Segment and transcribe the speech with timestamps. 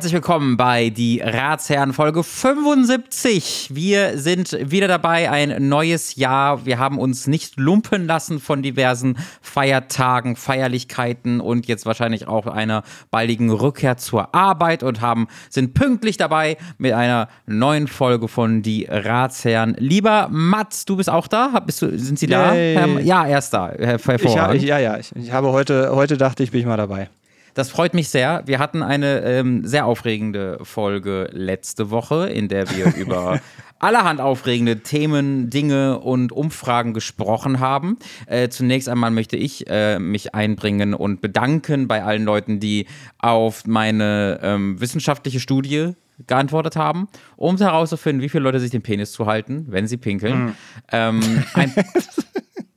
[0.00, 3.68] herzlich willkommen bei die Ratsherren Folge 75.
[3.70, 6.64] Wir sind wieder dabei, ein neues Jahr.
[6.64, 12.82] Wir haben uns nicht lumpen lassen von diversen Feiertagen, Feierlichkeiten und jetzt wahrscheinlich auch einer
[13.10, 18.86] baldigen Rückkehr zur Arbeit und haben sind pünktlich dabei mit einer neuen Folge von die
[18.88, 19.76] Ratsherren.
[19.78, 21.60] Lieber Mats, du bist auch da?
[21.66, 22.54] Bist du, sind Sie da?
[22.54, 23.02] Yay.
[23.02, 23.74] Ja, er ist da.
[23.74, 24.96] Ich, ich, ja, ja.
[24.96, 27.10] Ich, ich habe heute, heute dachte ich, bin ich mal dabei.
[27.54, 28.42] Das freut mich sehr.
[28.46, 33.40] Wir hatten eine ähm, sehr aufregende Folge letzte Woche, in der wir über
[33.80, 37.98] allerhand aufregende Themen, Dinge und Umfragen gesprochen haben.
[38.26, 42.86] Äh, zunächst einmal möchte ich äh, mich einbringen und bedanken bei allen Leuten, die
[43.18, 45.94] auf meine ähm, wissenschaftliche Studie
[46.26, 50.44] geantwortet haben, um herauszufinden, wie viele Leute sich den Penis zuhalten, wenn sie pinkeln.
[50.44, 50.54] Mhm.
[50.92, 51.72] Ähm, ein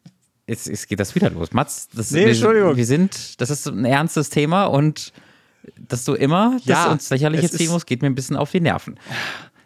[0.47, 1.53] Jetzt, jetzt geht das wieder los.
[1.53, 2.71] Mats, das, Nee, Entschuldigung.
[2.71, 5.13] wir, wir sind, das ist ein ernstes Thema und
[5.77, 8.51] dass du immer das Ja, uns lächerliche es ziehen musst, geht mir ein bisschen auf
[8.51, 8.99] die Nerven.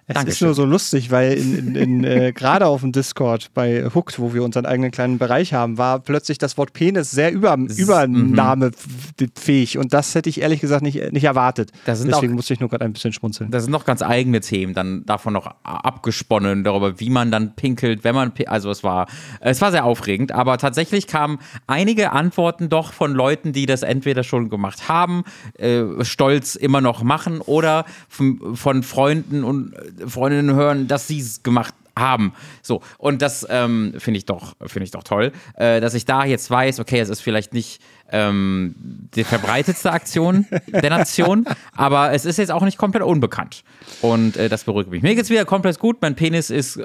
[0.10, 0.36] Es Dankeschön.
[0.36, 4.20] ist nur so lustig, weil in, in, in, äh, gerade auf dem Discord bei Hooked,
[4.20, 9.78] wo wir unseren eigenen kleinen Bereich haben, war plötzlich das Wort Penis sehr über, übernahmefähig
[9.78, 11.72] und das hätte ich ehrlich gesagt nicht, nicht erwartet.
[11.86, 13.52] Deswegen auch- musste ich nur gerade ein bisschen schmunzeln.
[13.52, 18.06] Da sind noch ganz eigene Themen dann davon noch abgesponnen, darüber, wie man dann pinkelt,
[18.06, 19.08] wenn man, also es war,
[19.42, 24.24] es war sehr aufregend, aber tatsächlich kamen einige Antworten doch von Leuten, die das entweder
[24.24, 25.26] schon gemacht haben,
[25.58, 29.74] äh, stolz immer noch machen oder von, von Freunden und
[30.06, 32.34] Freundinnen hören, dass sie es gemacht haben.
[32.62, 36.26] So, und das ähm, finde ich doch, finde ich doch toll, äh, dass ich da
[36.26, 37.82] jetzt weiß, okay, es ist vielleicht nicht
[38.12, 38.76] ähm,
[39.16, 43.64] die verbreitetste Aktion der Nation, aber es ist jetzt auch nicht komplett unbekannt.
[44.02, 45.02] Und äh, das beruhigt mich.
[45.02, 45.98] Mir geht's wieder komplett gut.
[46.02, 46.80] Mein Penis ist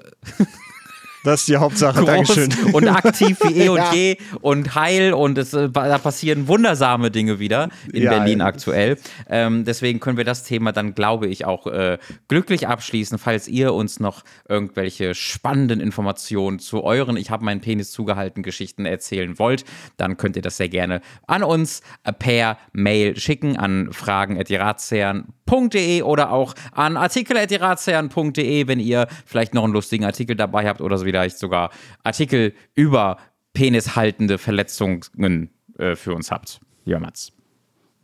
[1.25, 1.99] Das ist die Hauptsache.
[2.01, 2.51] groß Dankeschön.
[2.73, 3.91] und aktiv wie eh und Ja.
[3.95, 8.47] je und heil und es, äh, da passieren wundersame Dinge wieder in Ja, Berlin ja.
[8.47, 8.99] aktuell.
[9.29, 13.19] Ähm, deswegen können wir das Thema dann, glaube ich, auch äh, glücklich abschließen.
[13.19, 18.85] Falls ihr uns noch irgendwelche spannenden Informationen zu euren Ich habe meinen Penis zugehalten Geschichten
[18.85, 19.65] erzählen wollt,
[19.97, 21.83] dann könnt ihr das sehr gerne an uns
[22.19, 30.05] per Mail schicken an fragen.diratsherren.de oder auch an artikel.diratsherren.de, wenn ihr vielleicht noch einen lustigen
[30.05, 31.71] Artikel dabei habt oder so vielleicht sogar
[32.03, 33.19] Artikel über
[33.53, 36.61] penishaltende Verletzungen äh, für uns habt.
[36.87, 37.33] Ja, Mats.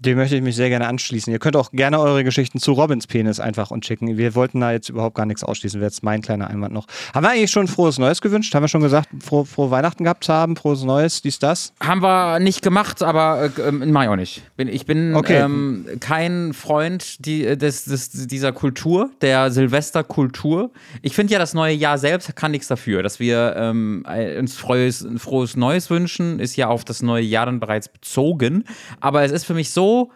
[0.00, 1.32] Dem möchte ich mich sehr gerne anschließen.
[1.32, 4.16] Ihr könnt auch gerne eure Geschichten zu Robins Penis einfach uns schicken.
[4.16, 5.80] Wir wollten da jetzt überhaupt gar nichts ausschließen.
[5.80, 6.86] Wäre jetzt mein kleiner Einwand noch.
[7.12, 8.54] Haben wir eigentlich schon frohes Neues gewünscht?
[8.54, 10.54] Haben wir schon gesagt, frohe, frohe Weihnachten gehabt zu haben?
[10.54, 11.72] Frohes Neues, dies, das?
[11.80, 14.42] Haben wir nicht gemacht, aber äh, ähm, mach ich auch nicht.
[14.56, 15.38] Bin, ich bin Okay.
[15.40, 20.70] ähm, kein Freund die, äh, des, des, dieser Kultur, der Silvesterkultur.
[21.02, 23.02] Ich finde ja, das neue Jahr selbst kann nichts dafür.
[23.02, 27.46] Dass wir ähm, ein- uns frohes, frohes Neues wünschen, ist ja auf das neue Jahr
[27.46, 28.64] dann bereits bezogen.
[29.00, 30.10] Aber es ist für mich so so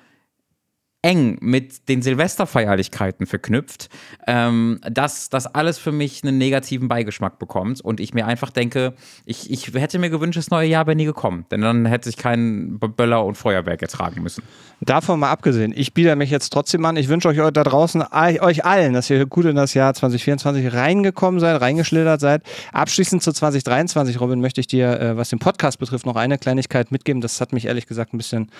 [1.02, 3.88] eng mit den Silvesterfeierlichkeiten verknüpft,
[4.28, 8.94] ähm, dass das alles für mich einen negativen Beigeschmack bekommt und ich mir einfach denke,
[9.26, 12.16] ich, ich hätte mir gewünscht, das neue Jahr wäre nie gekommen, denn dann hätte ich
[12.16, 14.44] keinen Böller und Feuerwerk ertragen müssen.
[14.80, 16.96] Davon mal abgesehen, ich biete mich jetzt trotzdem an.
[16.96, 21.40] Ich wünsche euch da draußen, euch allen, dass ihr gut in das Jahr 2024 reingekommen
[21.40, 22.42] seid, reingeschlittert seid.
[22.72, 26.92] Abschließend zu 2023, Robin, möchte ich dir, äh, was den Podcast betrifft, noch eine Kleinigkeit
[26.92, 27.20] mitgeben.
[27.20, 28.50] Das hat mich ehrlich gesagt ein bisschen,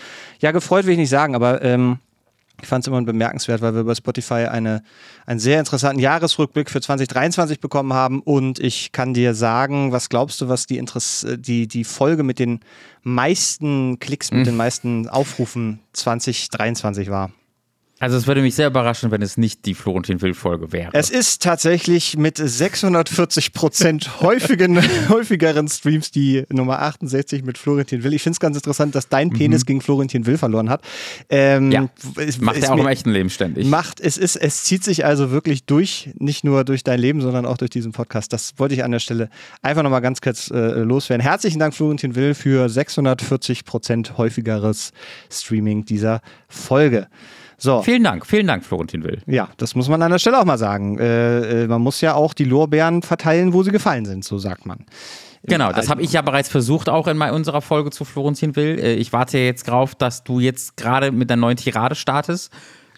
[0.41, 1.99] ja, gefreut will ich nicht sagen, aber ähm,
[2.61, 4.83] ich fand es immer bemerkenswert, weil wir über Spotify eine,
[5.27, 8.21] einen sehr interessanten Jahresrückblick für 2023 bekommen haben.
[8.21, 12.39] Und ich kann dir sagen, was glaubst du, was die, Interess die, die Folge mit
[12.39, 12.61] den
[13.03, 17.33] meisten Klicks, mit den meisten Aufrufen 2023 war?
[18.03, 20.91] Also es würde mich sehr überraschen, wenn es nicht die Florentin Will-Folge wäre.
[20.93, 28.13] Es ist tatsächlich mit 640 Prozent häufigen, häufigeren Streams die Nummer 68 mit Florentin Will.
[28.13, 30.83] Ich finde es ganz interessant, dass dein Penis gegen Florentin Will verloren hat.
[31.31, 31.89] Ähm, Ja.
[32.17, 33.69] es- Macht er auch im echten Leben ständig.
[33.69, 37.47] Macht, es ist, es zieht sich also wirklich durch, nicht nur durch dein Leben, sondern
[37.47, 38.33] auch durch diesen Podcast.
[38.33, 39.31] Das wollte ich an der Stelle
[39.63, 41.23] einfach nochmal ganz kurz äh, loswerden.
[41.23, 44.91] Herzlichen Dank, Florentin Will, für 640 Prozent häufigeres
[45.31, 47.07] Streaming dieser Folge.
[47.63, 47.81] So.
[47.83, 49.23] Vielen Dank, vielen Dank, Florentin Will.
[49.27, 50.99] Ja, das muss man an der Stelle auch mal sagen.
[50.99, 54.67] Äh, äh, man muss ja auch die Lorbeeren verteilen, wo sie gefallen sind, so sagt
[54.67, 54.85] man.
[55.45, 58.81] Genau, das habe ich ja bereits versucht, auch in unserer Folge zu Florentin Will.
[58.81, 62.53] Äh, Ich warte jetzt drauf, dass du jetzt gerade mit einer neuen Tirade startest,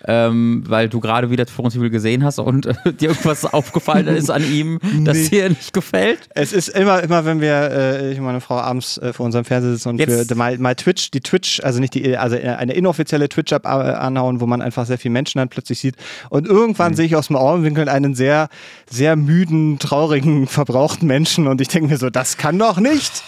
[0.07, 4.31] ähm, weil du gerade wieder Florentin Will gesehen hast und äh, dir irgendwas aufgefallen ist
[4.31, 5.29] an ihm, das Nee.
[5.29, 6.21] dir nicht gefällt.
[6.31, 9.45] Es ist immer, immer, wenn wir, äh, ich und meine Frau abends äh, vor unserem
[9.45, 12.73] Fernseher sitzen und Jetzt- für mal, mal Twitch, die Twitch, also nicht die, also eine
[12.75, 15.97] inoffizielle Twitch-App äh, anhauen, wo man einfach sehr viele Menschen dann plötzlich sieht.
[16.31, 16.97] Und irgendwann Mhm.
[16.97, 18.49] sehe ich aus dem Augenwinkel einen sehr,
[18.91, 23.23] sehr müden, traurigen, verbrauchten Menschen und ich denke mir so, das kann doch nicht.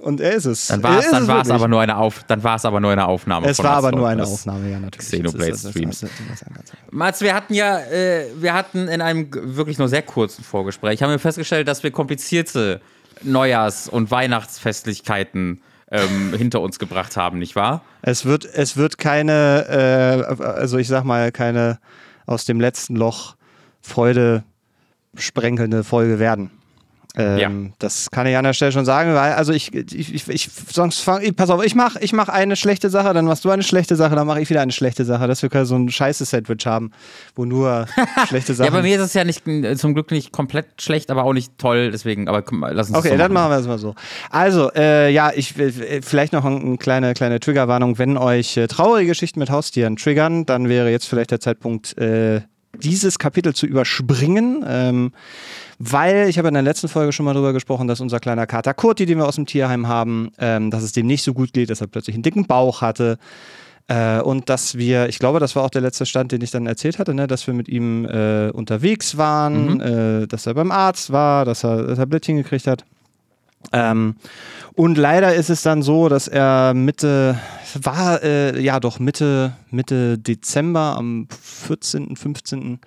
[0.00, 0.68] Und er ist es.
[0.68, 1.54] Dann war es dann war's wirklich.
[1.54, 3.46] aber nur eine Auf dann war es aber nur eine Aufnahme.
[3.46, 4.24] Es von war aber nur eine.
[4.24, 5.06] Aufnahme, ja, natürlich.
[5.06, 6.06] Xenoblade Streams.
[6.90, 11.10] Mats, wir hatten ja, äh, wir hatten in einem wirklich nur sehr kurzen Vorgespräch, haben
[11.10, 12.80] wir festgestellt, dass wir komplizierte
[13.22, 15.60] Neujahrs- und Weihnachtsfestlichkeiten
[15.90, 17.82] ähm, hinter uns gebracht haben, nicht wahr?
[18.00, 21.78] Es wird, es wird keine, äh, also ich sag mal, keine
[22.26, 23.36] aus dem letzten Loch
[23.82, 24.44] Freude
[25.16, 26.50] sprenkelnde Folge werden.
[27.16, 27.50] Ähm, Ja.
[27.78, 31.00] Das kann ich an der Stelle schon sagen, weil, also ich, ich, ich, ich sonst
[31.00, 33.62] fang, ich, pass auf, ich mach, ich mach eine schlechte Sache, dann machst du eine
[33.62, 36.66] schlechte Sache, dann mache ich wieder eine schlechte Sache, dass wir so ein scheiße Sandwich
[36.66, 36.92] haben,
[37.34, 37.86] wo nur
[38.28, 38.72] schlechte Sachen.
[38.72, 39.42] Ja, bei mir ist es ja nicht
[39.76, 43.10] zum Glück nicht komplett schlecht, aber auch nicht toll, deswegen, aber komm, lass uns Okay,
[43.10, 43.94] so dann machen wir es mal so.
[44.30, 47.98] Also, äh, ja, ich will äh, vielleicht noch eine kleine, kleine Triggerwarnung.
[47.98, 52.42] Wenn euch äh, traurige Geschichten mit Haustieren triggern, dann wäre jetzt vielleicht der Zeitpunkt, äh,
[52.78, 54.64] dieses Kapitel zu überspringen.
[54.66, 55.12] Ähm,
[55.78, 58.74] weil ich habe in der letzten Folge schon mal drüber gesprochen, dass unser kleiner Kater
[58.74, 61.70] Kurti, den wir aus dem Tierheim haben, ähm, dass es dem nicht so gut geht,
[61.70, 63.18] dass er plötzlich einen dicken Bauch hatte.
[63.88, 66.66] Äh, und dass wir, ich glaube, das war auch der letzte Stand, den ich dann
[66.66, 71.10] erzählt hatte, ne, dass wir mit ihm äh, unterwegs waren, äh, dass er beim Arzt
[71.12, 72.84] war, dass er Tablettchen gekriegt hat.
[73.72, 74.16] Ähm,
[74.74, 77.38] und leider ist es dann so, dass er Mitte,
[77.80, 82.80] war äh, ja doch Mitte, Mitte Dezember, am 14., 15.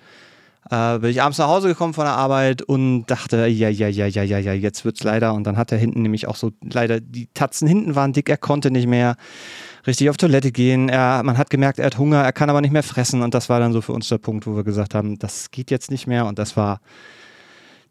[0.70, 4.06] Äh, bin ich abends nach Hause gekommen von der Arbeit und dachte, ja, ja, ja,
[4.06, 5.34] ja, ja, ja, jetzt wird's leider.
[5.34, 8.38] Und dann hat er hinten nämlich auch so, leider, die Tatzen hinten waren dick, er
[8.38, 9.16] konnte nicht mehr
[9.86, 10.88] richtig auf Toilette gehen.
[10.88, 13.22] Er, man hat gemerkt, er hat Hunger, er kann aber nicht mehr fressen.
[13.22, 15.70] Und das war dann so für uns der Punkt, wo wir gesagt haben, das geht
[15.70, 16.26] jetzt nicht mehr.
[16.26, 16.80] Und das war,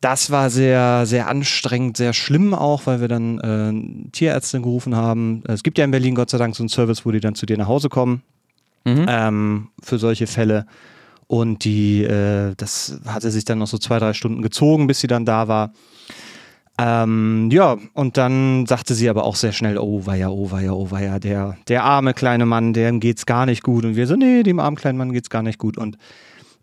[0.04, 5.44] das war sehr, sehr anstrengend, sehr schlimm auch, weil wir dann äh, Tierärztin gerufen haben.
[5.48, 7.46] Es gibt ja in Berlin Gott sei Dank so einen Service, wo die dann zu
[7.46, 8.22] dir nach Hause kommen
[8.86, 9.06] Mhm.
[9.08, 10.66] ähm, für solche Fälle.
[11.28, 15.08] Und die, äh, das hatte sich dann noch so zwei, drei Stunden gezogen, bis sie
[15.08, 15.72] dann da war.
[16.78, 20.92] Ähm, ja, und dann sagte sie aber auch sehr schnell, oh weia, oh weia, oh
[20.92, 23.86] weia, der, der arme kleine Mann, dem geht's gar nicht gut.
[23.86, 25.78] Und wir so, nee, dem armen kleinen Mann geht's gar nicht gut.
[25.78, 25.98] Und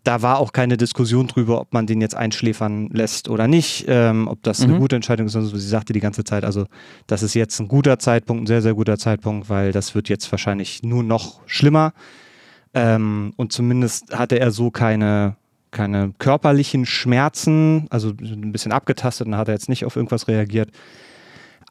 [0.03, 4.27] da war auch keine Diskussion drüber, ob man den jetzt einschläfern lässt oder nicht, ähm,
[4.27, 4.79] ob das eine Mhm.
[4.79, 5.35] gute Entscheidung ist.
[5.35, 6.65] Also sie sagte die ganze Zeit, also
[7.07, 10.31] das ist jetzt ein guter Zeitpunkt, ein sehr, sehr guter Zeitpunkt, weil das wird jetzt
[10.31, 11.93] wahrscheinlich nur noch schlimmer.
[12.73, 15.35] Ähm, und zumindest hatte er so keine,
[15.71, 20.69] keine körperlichen Schmerzen, also ein bisschen abgetastet und hat er jetzt nicht auf irgendwas reagiert.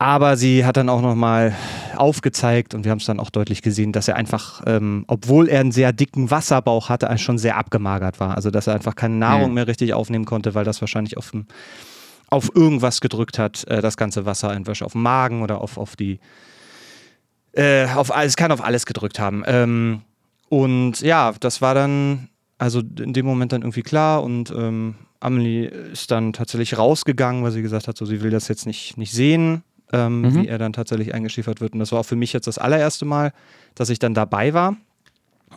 [0.02, 1.54] Aber sie hat dann auch nochmal
[1.94, 5.60] aufgezeigt und wir haben es dann auch deutlich gesehen, dass er einfach, ähm, obwohl er
[5.60, 8.34] einen sehr dicken Wasserbauch hatte, schon sehr abgemagert war.
[8.34, 9.54] Also dass er einfach keine Nahrung Hm.
[9.54, 11.44] mehr richtig aufnehmen konnte, weil das wahrscheinlich auf, dem-
[12.30, 15.96] auf irgendwas gedrückt hat, äh, das ganze Wasser, entweder auf den Magen oder auf, auf
[15.96, 16.18] die,
[17.52, 19.42] äh, auf alles, kann auf alles gedrückt haben.
[19.46, 20.00] Ähm,
[20.48, 25.66] und ja, das war dann, also in dem Moment dann irgendwie klar und ähm, Amelie
[25.66, 29.12] ist dann tatsächlich rausgegangen, weil sie gesagt hat, so sie will das jetzt nicht, nicht
[29.12, 29.62] sehen,
[29.92, 30.34] ähm, Mhm.
[30.34, 31.72] wie er dann tatsächlich eingeschläfert wird.
[31.72, 33.32] Und das war auch für mich jetzt das allererste Mal,
[33.74, 34.76] dass ich dann dabei war.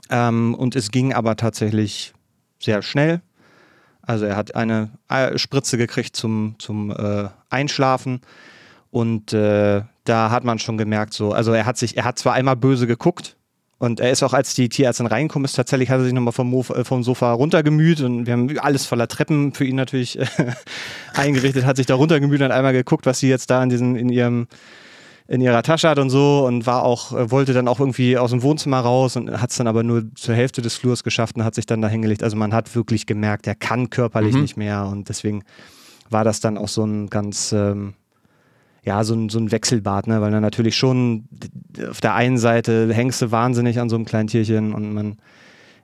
[0.09, 2.13] Ähm, und es ging aber tatsächlich
[2.59, 3.21] sehr schnell.
[4.01, 8.21] Also er hat eine äh, Spritze gekriegt zum, zum äh, Einschlafen.
[8.91, 12.33] Und äh, da hat man schon gemerkt, so, also er hat sich, er hat zwar
[12.33, 13.37] einmal böse geguckt
[13.79, 16.53] und er ist auch, als die Tierärztin reingekommen ist, tatsächlich hat er sich nochmal vom,
[16.53, 20.25] äh, vom Sofa runtergemüht und wir haben alles voller Treppen für ihn natürlich äh,
[21.13, 23.95] eingerichtet, hat sich da runtergemüht und hat einmal geguckt, was sie jetzt da in diesem,
[23.95, 24.47] in ihrem
[25.25, 28.31] in ihrer Tasche hat und so und war auch, äh, wollte dann auch irgendwie aus
[28.31, 31.45] dem Wohnzimmer raus und hat es dann aber nur zur Hälfte des Flurs geschafft und
[31.45, 32.23] hat sich dann da hingelegt.
[32.23, 34.41] Also man hat wirklich gemerkt, er kann körperlich Mhm.
[34.41, 35.43] nicht mehr und deswegen
[36.09, 37.93] war das dann auch so ein ganz, ähm,
[38.83, 40.21] ja, so ein, so ein Wechselbad, ne?
[40.21, 41.25] weil er natürlich schon
[41.89, 45.17] auf der einen Seite hängst du wahnsinnig an so einem kleinen Tierchen und man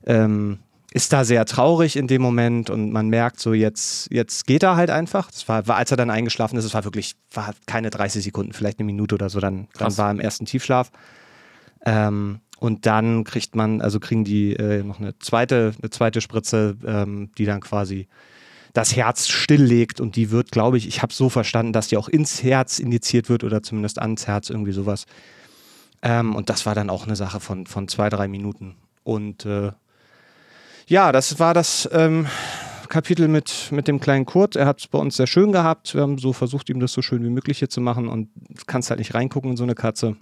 [0.05, 0.59] ähm,
[0.91, 4.75] ist da sehr traurig in dem Moment und man merkt so, jetzt, jetzt geht er
[4.75, 5.29] halt einfach.
[5.31, 8.53] Das war, war, als er dann eingeschlafen ist, es war wirklich, war keine 30 Sekunden,
[8.53, 10.91] vielleicht eine Minute oder so, dann, dann war er im ersten Tiefschlaf.
[11.85, 16.75] Ähm, und dann kriegt man, also kriegen die äh, noch eine zweite, eine zweite Spritze,
[16.85, 18.07] ähm, die dann quasi
[18.73, 22.07] das Herz stilllegt und die wird, glaube ich, ich habe so verstanden, dass die auch
[22.07, 25.05] ins Herz injiziert wird oder zumindest ans Herz, irgendwie sowas.
[26.01, 28.75] Ähm, und das war dann auch eine Sache von, von zwei, drei Minuten.
[29.03, 29.71] Und äh,
[30.88, 32.27] ja, das war das ähm,
[32.89, 34.55] Kapitel mit, mit dem kleinen Kurt.
[34.55, 35.93] Er hat es bei uns sehr schön gehabt.
[35.93, 38.29] Wir haben so versucht, ihm das so schön wie möglich hier zu machen und
[38.65, 40.15] kannst halt nicht reingucken in so eine Katze.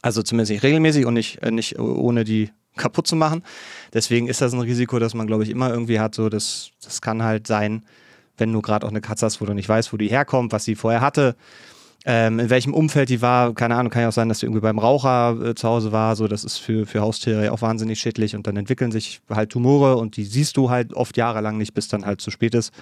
[0.00, 3.42] Also zumindest nicht regelmäßig und nicht, äh, nicht ohne die kaputt zu machen.
[3.92, 6.14] Deswegen ist das ein Risiko, das man, glaube ich, immer irgendwie hat.
[6.14, 7.82] So, das, das kann halt sein,
[8.38, 10.64] wenn du gerade auch eine Katze hast, wo du nicht weißt, wo die herkommt, was
[10.64, 11.36] sie vorher hatte,
[12.04, 13.54] ähm, in welchem Umfeld die war.
[13.54, 16.16] Keine Ahnung, kann ja auch sein, dass die irgendwie beim Raucher äh, zu Hause war.
[16.16, 19.96] So, das ist für, für Haustiere auch wahnsinnig schädlich und dann entwickeln sich halt Tumore
[19.96, 22.72] und die siehst du halt oft jahrelang nicht, bis dann halt zu spät ist.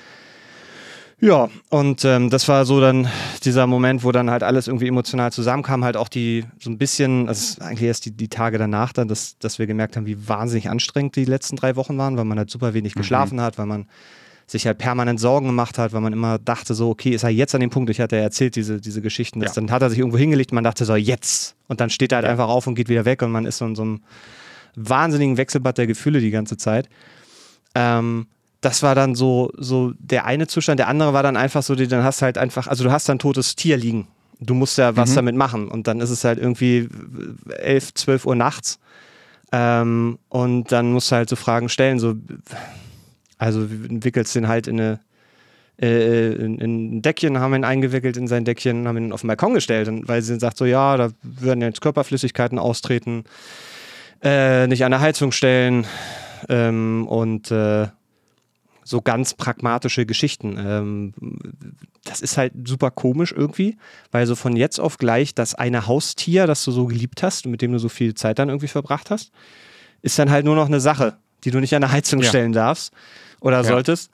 [1.22, 3.06] Ja, und ähm, das war so dann
[3.44, 7.26] dieser Moment, wo dann halt alles irgendwie emotional zusammenkam, halt auch die so ein bisschen,
[7.26, 10.28] das ist eigentlich erst die, die Tage danach dann, dass, dass wir gemerkt haben, wie
[10.28, 13.00] wahnsinnig anstrengend die letzten drei Wochen waren, weil man halt super wenig Mhm.
[13.00, 13.86] geschlafen hat, weil man
[14.46, 17.54] sich halt permanent Sorgen gemacht hat, weil man immer dachte so, okay, ist er jetzt
[17.54, 19.60] an dem Punkt, ich hatte ja erzählt diese, diese Geschichten, dass Ja.
[19.60, 21.54] dann hat er sich irgendwo hingelegt, man dachte so, jetzt.
[21.68, 23.66] Und dann steht er halt einfach auf und geht wieder weg und man ist so
[23.66, 24.00] in so einem
[24.74, 26.88] wahnsinnigen Wechselbad der Gefühle die ganze Zeit.
[27.74, 28.26] Ähm,
[28.60, 30.78] das war dann so, so der eine Zustand.
[30.78, 33.16] Der andere war dann einfach so, dann hast du halt einfach, also du hast dann
[33.16, 34.06] ein totes Tier liegen.
[34.38, 35.68] Du musst ja was damit machen.
[35.68, 36.88] Und dann ist es halt irgendwie
[37.48, 38.78] 11, 12 Uhr nachts.
[39.52, 42.14] Ähm, und dann musst du halt so Fragen stellen, so,
[43.38, 45.00] also wickelst den halt in eine,
[45.80, 49.28] äh, in, in ein Deckchen, haben ihn eingewickelt in sein Deckchen, haben ihn auf den
[49.28, 53.24] Balkon gestellt, und weil sie sagt so, ja, da würden jetzt Körperflüssigkeiten austreten,
[54.22, 55.84] äh, nicht an der Heizung stellen
[56.48, 57.88] ähm, und äh,
[58.84, 60.56] so ganz pragmatische Geschichten.
[60.58, 61.12] Ähm,
[62.04, 63.76] das ist halt super komisch irgendwie,
[64.10, 67.52] weil so von jetzt auf gleich das eine Haustier, das du so geliebt hast und
[67.52, 69.32] mit dem du so viel Zeit dann irgendwie verbracht hast,
[70.02, 72.28] ist dann halt nur noch eine Sache, die du nicht an der Heizung Ja.
[72.28, 72.92] stellen darfst
[73.40, 74.10] oder solltest.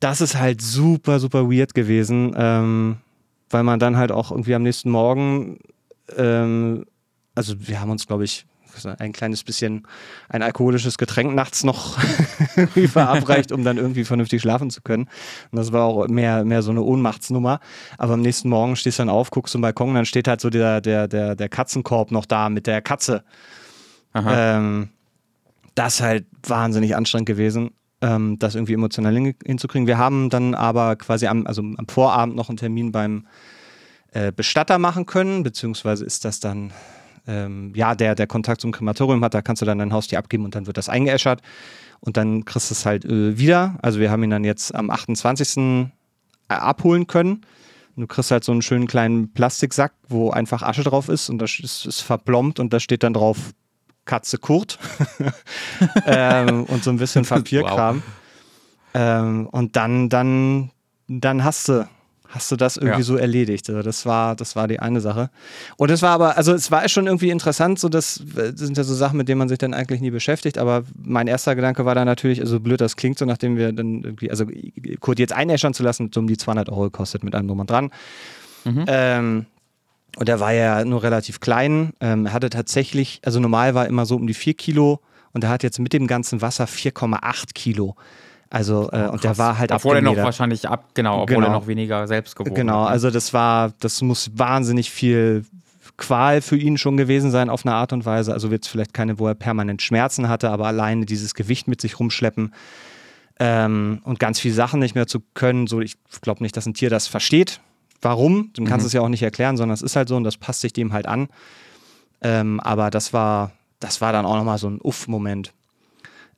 [0.00, 2.98] Das ist halt super, super weird gewesen, ähm,
[3.48, 5.58] weil man dann halt auch irgendwie am nächsten Morgen,
[6.16, 6.84] ähm,
[7.34, 8.44] also wir haben uns, glaube ich,
[8.84, 9.86] ein kleines bisschen
[10.28, 11.98] ein alkoholisches Getränk nachts noch
[12.90, 15.08] verabreicht, um dann irgendwie vernünftig schlafen zu können.
[15.50, 17.60] Und das war auch mehr, mehr so eine Ohnmachtsnummer.
[17.96, 20.50] Aber am nächsten Morgen stehst du dann auf, guckst zum Balkon, dann steht halt so
[20.50, 23.24] der, der, der, der Katzenkorb noch da mit der Katze.
[24.14, 24.88] Ähm,
[25.74, 29.86] das ist halt wahnsinnig anstrengend gewesen, ähm, das irgendwie emotional hin, hinzukriegen.
[29.86, 33.26] Wir haben dann aber quasi am, also am Vorabend noch einen Termin beim
[34.12, 36.72] äh, Bestatter machen können, beziehungsweise ist das dann,
[37.26, 40.44] ähm, ja, der, der Kontakt zum Krematorium hat, da kannst du dann dein Haustier abgeben
[40.44, 41.42] und dann wird das eingeäschert
[42.00, 43.78] und dann kriegst du es halt äh, wieder.
[43.82, 45.56] Also wir haben ihn dann jetzt am 28.
[45.56, 45.88] äh,
[46.48, 47.42] abholen können.
[47.96, 51.38] Und Du kriegst halt so einen schönen kleinen Plastiksack, wo einfach Asche drauf ist und
[51.38, 53.38] das ist, ist verplombt und da steht dann drauf
[54.04, 54.78] Katze Kurt
[56.06, 58.02] ähm, und so ein bisschen Papierkram.
[58.94, 60.70] Ähm, und dann, dann,
[61.08, 61.88] dann hast du,
[62.28, 63.04] hast du das irgendwie Ja.
[63.04, 63.68] so erledigt.
[63.68, 65.30] Also das war, das war die eine Sache.
[65.76, 68.84] Und es war aber, also es war schon irgendwie interessant, so das, das sind ja
[68.84, 70.58] so Sachen, mit denen man sich dann eigentlich nie beschäftigt.
[70.58, 74.02] Aber mein erster Gedanke war dann natürlich, also blöd das klingt, so nachdem wir dann
[74.02, 74.44] irgendwie, also
[75.00, 77.90] Kurt jetzt einäschern zu lassen, so um die 200 Euro gekostet mit allem drum dran.
[78.64, 79.46] Ähm,
[80.16, 81.92] und er war ja nur relativ klein.
[82.00, 85.00] Ähm, er hatte tatsächlich, also normal war immer so um die 4 Kilo
[85.32, 87.94] und er hat jetzt mit dem ganzen Wasser 4,8 Kilo.
[88.56, 91.48] Also, äh, und der war halt Obwohl er noch wahrscheinlich ab, genau, obwohl Genau.
[91.48, 92.84] er noch weniger selbst gewogen Genau, hat.
[92.84, 92.88] ne?
[92.88, 95.44] also das war, das muss wahnsinnig viel
[95.98, 98.32] Qual für ihn schon gewesen sein auf eine Art und Weise.
[98.32, 102.00] Also jetzt vielleicht keine, wo er permanent Schmerzen hatte, aber alleine dieses Gewicht mit sich
[102.00, 102.54] rumschleppen
[103.38, 105.66] ähm, und ganz viele Sachen nicht mehr zu können.
[105.66, 107.60] So, ich glaube nicht, dass ein Tier das versteht.
[108.00, 108.50] Warum?
[108.54, 110.62] Du kannst es ja auch nicht erklären, sondern es ist halt so und das passt
[110.62, 111.28] sich dem halt an.
[112.22, 115.52] Ähm, aber das war, das war dann auch nochmal so ein Uff-Moment.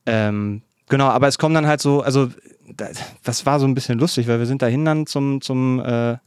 [0.05, 2.29] Ähm, genau, aber es kommen dann halt so, also
[2.75, 2.89] da-
[3.23, 6.17] das war so ein bisschen lustig, weil wir sind dahin dann zum, zum, äh,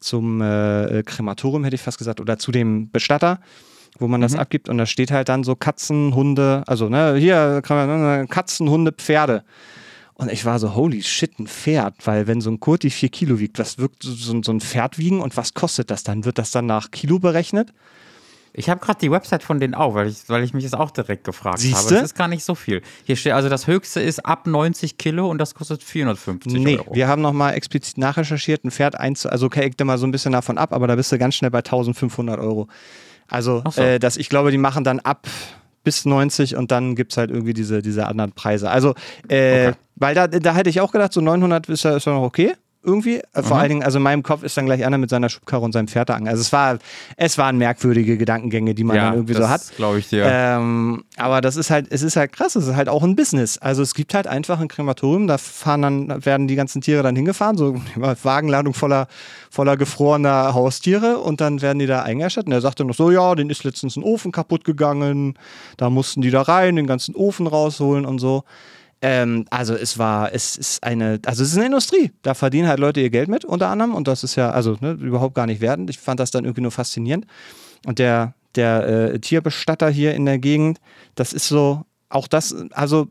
[0.00, 3.40] zum äh, Krematorium, hätte ich fast gesagt, oder zu dem Bestatter,
[3.98, 7.60] wo man das abgibt und da steht halt dann so Katzen, Hunde, also ne, hier
[7.62, 9.44] Katzen, Hunde, Pferde.
[10.14, 13.38] Und ich war so, holy shit, ein Pferd, weil wenn so ein Kurti vier Kilo
[13.38, 16.24] wiegt, was wirkt so, so ein Pferd wiegen und was kostet das dann?
[16.26, 17.72] Wird das dann nach Kilo berechnet?
[18.52, 20.90] Ich habe gerade die Website von denen auch, weil ich, weil ich mich das auch
[20.90, 21.78] direkt gefragt Siehste?
[21.78, 21.94] habe.
[21.94, 22.82] Das ist gar nicht so viel.
[23.04, 26.94] Hier steht, also das höchste ist ab 90 Kilo und das kostet 450 Nee, Euro.
[26.94, 30.32] wir haben nochmal explizit nachrecherchiert, ein Pferd eins, also okay, ich mal so ein bisschen
[30.32, 32.68] davon ab, aber da bist du ganz schnell bei 1500 Euro.
[33.28, 33.80] Also, so.
[33.80, 35.28] äh, das, ich glaube, die machen dann ab
[35.84, 38.68] bis 90 und dann gibt es halt irgendwie diese, diese anderen Preise.
[38.70, 38.94] Also,
[39.28, 39.72] äh, Okay.
[39.96, 42.54] weil da, da hätte ich auch gedacht, so 900 ist ja, ist ja noch okay.
[42.82, 43.18] Irgendwie.
[43.18, 43.52] Äh, Vor Mhm.
[43.60, 45.86] allen Dingen, also in meinem Kopf ist dann gleich einer mit seiner Schubkarre und seinem
[45.88, 46.26] Pferd da an.
[46.26, 46.78] Also es war,
[47.16, 49.60] es waren merkwürdige Gedankengänge, die man ja, dann irgendwie so hat.
[49.60, 50.24] das glaube ich dir.
[50.26, 53.58] Ähm, aber das ist halt, es ist halt krass, es ist halt auch ein Business.
[53.58, 57.02] Also es gibt halt einfach ein Krematorium, da fahren dann, da werden die ganzen Tiere
[57.02, 59.08] dann hingefahren, so eine Wagenladung voller,
[59.50, 62.46] voller gefrorener Haustiere und dann werden die da eingeäschert.
[62.46, 65.34] Und er sagte noch so, ja, den ist letztens ein Ofen kaputt gegangen,
[65.76, 68.44] da mussten die da rein, den ganzen Ofen rausholen und so.
[69.02, 72.12] Ähm, also es war, es ist eine, also es ist eine Industrie.
[72.22, 73.94] Da verdienen halt Leute ihr Geld mit, unter anderem.
[73.94, 75.88] Und das ist ja, also ne, überhaupt gar nicht wertend.
[75.90, 77.26] Ich fand das dann irgendwie nur faszinierend.
[77.86, 80.80] Und der, der äh, Tierbestatter hier in der Gegend,
[81.14, 83.08] das ist so, auch das, also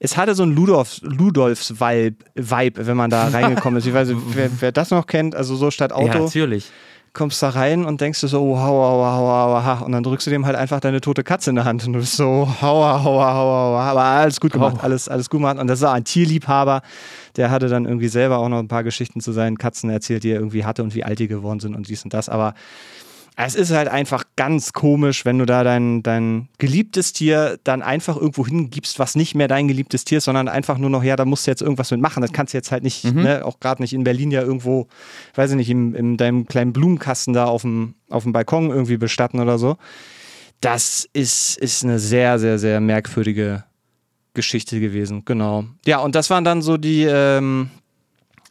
[0.00, 3.86] es hatte so ein Ludolfs, Ludolfs Vibe, Vibe, wenn man da reingekommen ist.
[3.86, 6.24] Ich weiß nicht, wer, wer das noch kennt, also so statt ja, Auto.
[6.24, 6.70] natürlich.
[7.14, 10.26] Kommst da rein und denkst du so, oh, hauer, hauer, hauer, hauer, und dann drückst
[10.26, 13.04] du dem halt einfach deine tote Katze in der Hand und du bist so, hauer,
[13.04, 14.82] hauer, hauer, hauer, aber alles gut gemacht, oh.
[14.82, 15.58] alles, alles gut gemacht.
[15.58, 16.82] Und das war ein Tierliebhaber,
[17.36, 20.30] der hatte dann irgendwie selber auch noch ein paar Geschichten zu seinen Katzen erzählt, die
[20.30, 22.54] er irgendwie hatte und wie alt die geworden sind und dies und das, aber
[23.36, 28.16] es ist halt einfach ganz komisch, wenn du da dein, dein geliebtes Tier dann einfach
[28.16, 31.24] irgendwo hingibst, was nicht mehr dein geliebtes Tier ist, sondern einfach nur noch, ja, da
[31.24, 32.20] musst du jetzt irgendwas mit machen.
[32.20, 33.22] Das kannst du jetzt halt nicht, mhm.
[33.22, 34.86] ne, auch gerade nicht in Berlin ja irgendwo,
[35.34, 38.98] weiß ich nicht, in, in deinem kleinen Blumenkasten da auf dem, auf dem Balkon irgendwie
[38.98, 39.78] bestatten oder so.
[40.60, 43.64] Das ist, ist eine sehr, sehr, sehr merkwürdige
[44.34, 45.64] Geschichte gewesen, genau.
[45.86, 47.70] Ja, und das waren dann so die, ähm,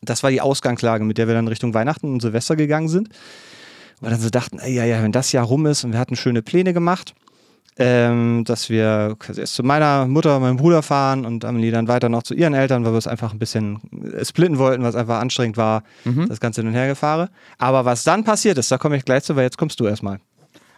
[0.01, 3.09] das war die Ausgangslage, mit der wir dann Richtung Weihnachten und Silvester gegangen sind
[4.01, 6.41] wir dann so dachten, ja, ja, wenn das Jahr rum ist und wir hatten schöne
[6.41, 7.13] Pläne gemacht,
[7.77, 12.23] ähm, dass wir erst zu meiner Mutter, meinem Bruder fahren und Amelie dann weiter noch
[12.23, 13.79] zu ihren Eltern, weil wir es einfach ein bisschen
[14.13, 16.29] äh, splitten wollten, was einfach anstrengend war, mhm.
[16.29, 17.29] das Ganze hin und her gefahren.
[17.57, 20.19] Aber was dann passiert ist, da komme ich gleich zu, weil jetzt kommst du erstmal.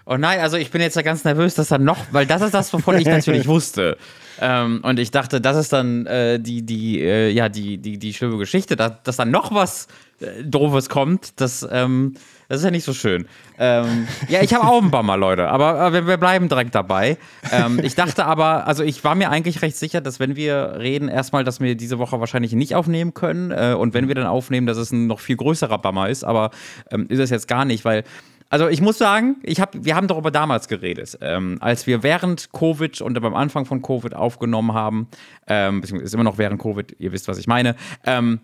[0.07, 2.53] Oh nein, also ich bin jetzt ja ganz nervös, dass dann noch, weil das ist
[2.53, 3.97] das, wovon ich natürlich wusste.
[4.39, 8.13] Ähm, und ich dachte, das ist dann äh, die, die, äh, ja, die, die, die
[8.13, 9.87] schlimme Geschichte, dass, dass dann noch was
[10.19, 11.41] äh, Doofes kommt.
[11.41, 12.15] Das, ähm,
[12.47, 13.27] das ist ja nicht so schön.
[13.57, 17.17] Ähm, ja, ich habe auch einen Bummer, Leute, aber, aber wir bleiben direkt dabei.
[17.51, 21.07] Ähm, ich dachte aber, also ich war mir eigentlich recht sicher, dass wenn wir reden,
[21.07, 24.67] erstmal, dass wir diese Woche wahrscheinlich nicht aufnehmen können äh, und wenn wir dann aufnehmen,
[24.67, 26.51] dass es ein noch viel größerer Bummer ist, aber
[26.91, 28.03] ähm, ist es jetzt gar nicht, weil
[28.49, 32.51] also ich muss sagen, ich hab, wir haben darüber damals geredet, ähm, als wir während
[32.53, 35.07] Covid und beim Anfang von Covid aufgenommen haben,
[35.47, 37.75] ähm, ist immer noch während Covid, ihr wisst, was ich meine.
[38.05, 38.39] Ähm,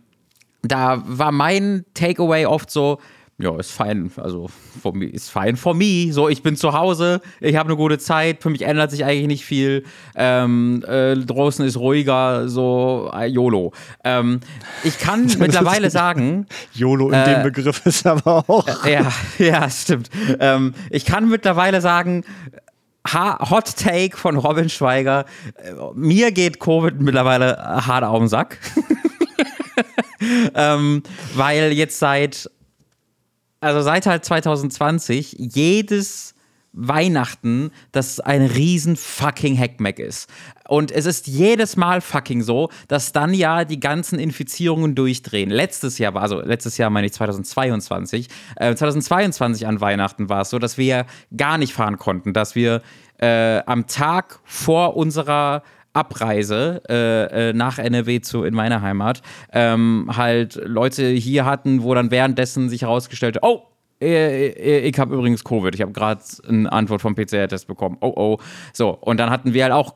[0.63, 2.99] da war mein Takeaway oft so,
[3.41, 4.11] ja, ist fein.
[4.17, 4.49] Also,
[4.93, 6.11] me, ist fein for me.
[6.11, 9.27] So, ich bin zu Hause, ich habe eine gute Zeit, für mich ändert sich eigentlich
[9.27, 9.83] nicht viel.
[10.15, 13.73] Ähm, äh, draußen ist ruhiger, so äh, YOLO.
[14.03, 14.39] Ähm,
[14.83, 16.47] ich kann mittlerweile sagen.
[16.73, 18.67] YOLO in äh, dem Begriff ist aber auch.
[18.91, 20.09] Ja, ja, stimmt.
[20.39, 22.23] Ähm, ich kann mittlerweile sagen,
[23.13, 25.25] Hot Take von Robin Schweiger.
[25.55, 28.57] Äh, mir geht Covid mittlerweile hart auf den Sack.
[30.55, 31.03] ähm,
[31.35, 32.49] weil jetzt seit
[33.61, 36.35] also seit halt 2020 jedes
[36.73, 40.29] Weihnachten, das ein riesen fucking Hackmack ist.
[40.67, 45.49] Und es ist jedes Mal fucking so, dass dann ja die ganzen Infizierungen durchdrehen.
[45.49, 50.49] Letztes Jahr war, also letztes Jahr meine ich 2022, äh, 2022 an Weihnachten war es
[50.49, 52.81] so, dass wir gar nicht fahren konnten, dass wir
[53.17, 60.09] äh, am Tag vor unserer Abreise äh, äh nach NRW zu in meiner Heimat ähm,
[60.15, 63.63] halt Leute hier hatten, wo dann währenddessen sich herausgestellt, oh,
[64.01, 65.75] äh, äh, ich habe übrigens Covid.
[65.75, 67.97] Ich habe gerade eine Antwort vom PCR-Test bekommen.
[68.01, 68.37] Oh, oh.
[68.73, 69.95] So, und dann hatten wir halt auch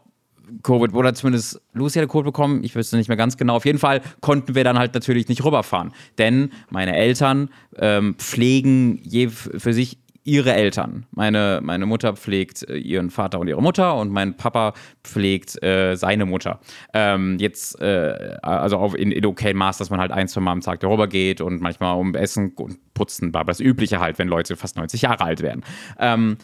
[0.63, 3.55] Covid, oder zumindest Lucy hatte Covid bekommen, ich wüsste nicht mehr ganz genau.
[3.55, 8.99] Auf jeden Fall konnten wir dann halt natürlich nicht rüberfahren, denn meine Eltern ähm, pflegen
[9.03, 11.05] je für sich ihre Eltern.
[11.11, 15.95] Meine, meine Mutter pflegt äh, ihren Vater und ihre Mutter und mein Papa pflegt äh,
[15.95, 16.59] seine Mutter.
[16.93, 20.51] Ähm, jetzt, äh, also auf, in, in okay Maß, dass man halt ein, zwei Mal
[20.51, 24.27] am Tag darüber geht und manchmal um Essen und Putzen, war das Übliche halt, wenn
[24.27, 25.63] Leute fast 90 Jahre alt werden.
[25.99, 26.38] Ähm,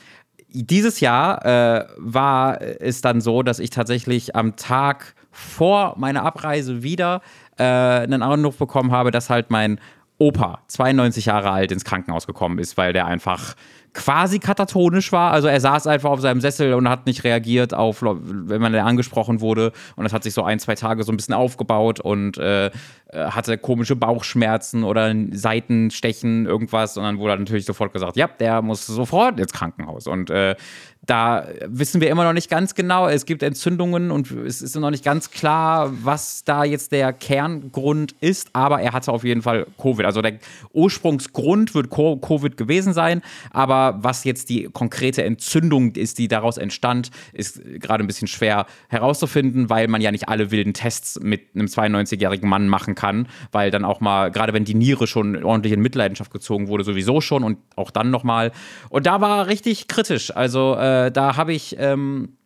[0.48, 6.84] dieses Jahr äh, war es dann so, dass ich tatsächlich am Tag vor meiner Abreise
[6.84, 7.22] wieder
[7.58, 9.80] äh, einen Anruf bekommen habe, dass halt mein
[10.22, 13.56] Opa, 92 Jahre alt, ins Krankenhaus gekommen ist, weil der einfach
[13.94, 15.32] quasi katatonisch war.
[15.32, 19.42] Also er saß einfach auf seinem Sessel und hat nicht reagiert auf, wenn man angesprochen
[19.42, 19.72] wurde.
[19.96, 22.70] Und das hat sich so ein, zwei Tage so ein bisschen aufgebaut und äh,
[23.12, 26.98] hatte komische Bauchschmerzen oder Seitenstechen, irgendwas.
[26.98, 30.06] Und dann wurde natürlich sofort gesagt, ja, der muss sofort ins Krankenhaus.
[30.06, 30.56] Und äh,
[31.04, 33.08] da wissen wir immer noch nicht ganz genau.
[33.08, 38.14] Es gibt Entzündungen und es ist noch nicht ganz klar, was da jetzt der Kerngrund
[38.20, 38.50] ist.
[38.54, 40.06] Aber er hatte auf jeden Fall Covid.
[40.06, 40.38] Also der
[40.74, 43.24] Ursprungsgrund wird Covid gewesen sein.
[43.50, 48.68] Aber was jetzt die konkrete Entzündung ist, die daraus entstand, ist gerade ein bisschen schwer
[48.88, 53.28] herauszufinden, weil man ja nicht alle wilden Tests mit einem 92-jährigen Mann machen kann.
[53.52, 57.22] Weil dann auch mal, gerade wenn die Niere schon ordentlich in Mitleidenschaft gezogen wurde, sowieso
[57.22, 58.52] schon und auch dann nochmal.
[58.90, 60.36] Und da war richtig kritisch.
[60.36, 62.38] Also, äh, äh, da habe ich ähm,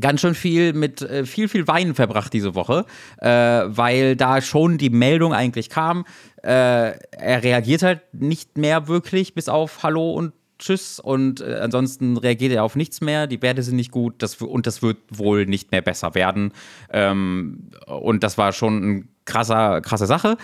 [0.00, 2.84] ganz schön viel mit äh, viel, viel Wein verbracht diese Woche,
[3.18, 6.04] äh, weil da schon die Meldung eigentlich kam.
[6.42, 12.16] Äh, er reagiert halt nicht mehr wirklich, bis auf Hallo und Tschüss und äh, ansonsten
[12.16, 13.26] reagiert er auf nichts mehr.
[13.26, 16.52] Die Werte sind nicht gut das, und das wird wohl nicht mehr besser werden.
[16.90, 20.36] Ähm, und das war schon eine krasser, krasse Sache.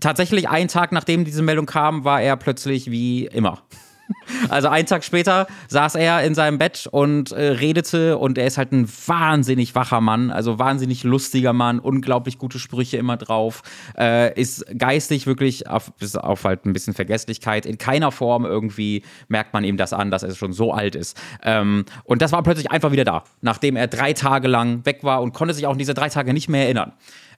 [0.00, 3.62] Tatsächlich einen Tag nachdem diese Meldung kam, war er plötzlich wie immer.
[4.48, 8.58] Also einen Tag später saß er in seinem Bett und äh, redete und er ist
[8.58, 13.62] halt ein wahnsinnig wacher Mann, also wahnsinnig lustiger Mann, unglaublich gute Sprüche immer drauf,
[13.98, 19.02] äh, ist geistig wirklich, auf, bis auf halt ein bisschen Vergesslichkeit, in keiner Form irgendwie
[19.28, 21.20] merkt man ihm das an, dass er schon so alt ist.
[21.42, 25.22] Ähm, und das war plötzlich einfach wieder da, nachdem er drei Tage lang weg war
[25.22, 26.92] und konnte sich auch an diese drei Tage nicht mehr erinnern.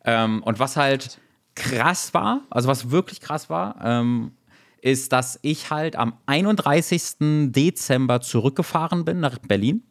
[0.04, 1.18] Ähm, und was halt
[1.54, 4.32] krass war, also was wirklich krass war, ähm,
[4.82, 7.50] ist, dass ich halt am 31.
[7.52, 9.82] Dezember zurückgefahren bin nach Berlin.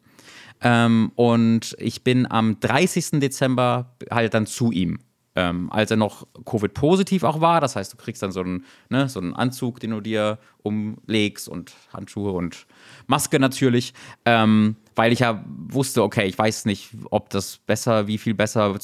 [0.62, 3.20] Ähm, und ich bin am 30.
[3.20, 4.98] Dezember halt dann zu ihm.
[5.36, 7.60] Ähm, als er noch Covid-positiv auch war.
[7.60, 11.48] Das heißt, du kriegst dann so einen, ne, so einen Anzug, den du dir umlegst
[11.48, 12.66] und Handschuhe und
[13.06, 13.94] Maske natürlich.
[14.24, 18.76] Ähm, weil ich ja wusste, okay, ich weiß nicht, ob das besser, wie viel besser.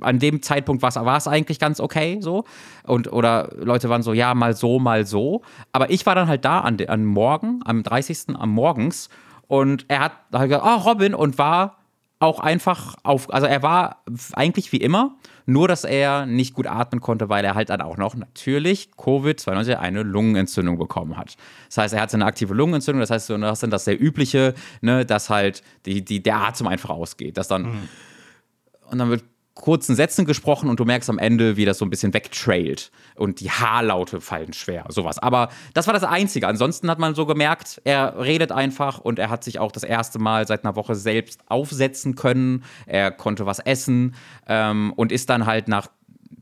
[0.00, 2.44] An dem Zeitpunkt war es eigentlich ganz okay so.
[2.84, 5.42] Und, oder Leute waren so, ja, mal so, mal so.
[5.72, 8.36] Aber ich war dann halt da an, an Morgen, am 30.
[8.38, 9.10] am Morgens.
[9.48, 11.76] Und er hat halt gesagt, oh, Robin, und war
[12.20, 14.02] auch einfach auf, also er war
[14.34, 15.16] eigentlich wie immer,
[15.50, 19.74] nur dass er nicht gut atmen konnte, weil er halt dann auch noch natürlich Covid-19
[19.74, 21.36] eine Lungenentzündung bekommen hat.
[21.68, 24.54] Das heißt, er hatte eine aktive Lungenentzündung, das heißt, das ist dann das sehr übliche,
[24.80, 27.88] ne, dass halt die, die, der Atem einfach ausgeht, dass dann mhm.
[28.90, 31.90] und dann wird kurzen Sätzen gesprochen und du merkst am Ende, wie das so ein
[31.90, 35.18] bisschen wegtrailt und die Haarlaute fallen schwer, sowas.
[35.18, 36.48] Aber das war das Einzige.
[36.48, 40.18] Ansonsten hat man so gemerkt, er redet einfach und er hat sich auch das erste
[40.18, 42.64] Mal seit einer Woche selbst aufsetzen können.
[42.86, 44.14] Er konnte was essen
[44.46, 45.88] ähm, und ist dann halt nach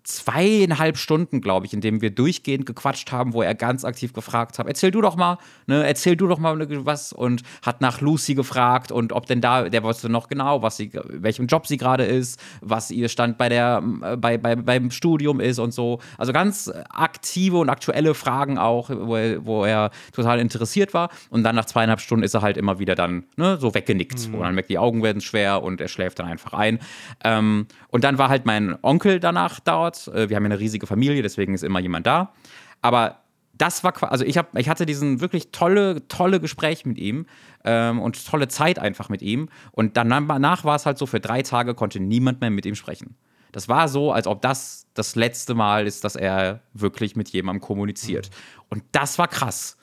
[0.08, 4.58] zweieinhalb Stunden, glaube ich, in dem wir durchgehend gequatscht haben, wo er ganz aktiv gefragt
[4.58, 8.34] hat, erzähl du doch mal, ne, erzähl du doch mal was und hat nach Lucy
[8.34, 12.04] gefragt und ob denn da, der wusste noch genau, was sie, welchem Job sie gerade
[12.04, 16.00] ist, was ihr Stand bei der, äh, bei, bei, beim Studium ist und so.
[16.16, 21.10] Also ganz aktive und aktuelle Fragen auch, wo er, wo er total interessiert war.
[21.28, 24.28] Und dann nach zweieinhalb Stunden ist er halt immer wieder dann ne, so weggenickt.
[24.28, 24.34] Mhm.
[24.36, 26.78] Und dann merkt, die Augen werden schwer und er schläft dann einfach ein.
[27.24, 30.86] Ähm, und dann war halt mein Onkel danach dort äh, wir haben ja eine riesige
[30.86, 32.32] Familie, deswegen ist immer jemand da.
[32.80, 33.22] Aber
[33.54, 37.26] das war also ich habe ich hatte diesen wirklich tolle tolle Gespräch mit ihm
[37.64, 41.42] ähm, und tolle Zeit einfach mit ihm und danach war es halt so für drei
[41.42, 43.16] Tage konnte niemand mehr mit ihm sprechen.
[43.52, 47.62] Das war so, als ob das das letzte Mal ist, dass er wirklich mit jemandem
[47.62, 48.30] kommuniziert.
[48.68, 49.76] Und das war krass,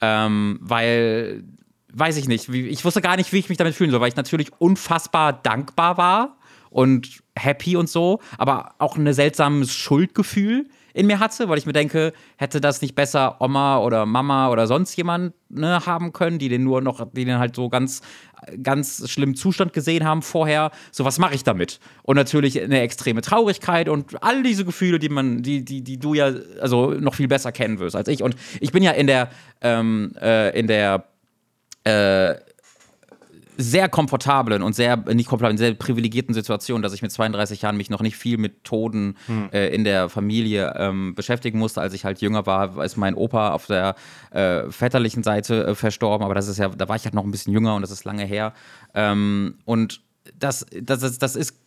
[0.00, 1.44] ähm, weil
[1.94, 4.16] weiß ich nicht, ich wusste gar nicht, wie ich mich damit fühlen soll, weil ich
[4.16, 6.38] natürlich unfassbar dankbar war
[6.70, 11.72] und happy und so, aber auch ein seltsames Schuldgefühl in mir hatte, weil ich mir
[11.72, 16.48] denke, hätte das nicht besser Oma oder Mama oder sonst jemand ne, haben können, die
[16.48, 18.02] den nur noch, die den halt so ganz,
[18.62, 20.70] ganz schlimmen Zustand gesehen haben vorher.
[20.90, 21.80] So, was mache ich damit?
[22.02, 26.14] Und natürlich eine extreme Traurigkeit und all diese Gefühle, die man, die, die, die du
[26.14, 28.22] ja also noch viel besser kennen wirst als ich.
[28.22, 29.30] Und ich bin ja in der,
[29.62, 31.04] ähm, äh, in der
[31.84, 32.34] äh,
[33.56, 37.90] sehr komfortablen und sehr, nicht komfortablen, sehr privilegierten Situation, dass ich mit 32 Jahren mich
[37.90, 39.50] noch nicht viel mit Toten hm.
[39.52, 41.80] äh, in der Familie ähm, beschäftigen musste.
[41.80, 43.94] Als ich halt jünger war, ist mein Opa auf der
[44.30, 47.30] äh, väterlichen Seite äh, verstorben, aber das ist ja, da war ich halt noch ein
[47.30, 48.54] bisschen jünger und das ist lange her.
[48.94, 50.00] Ähm, und
[50.38, 51.58] das, das, ist, das ist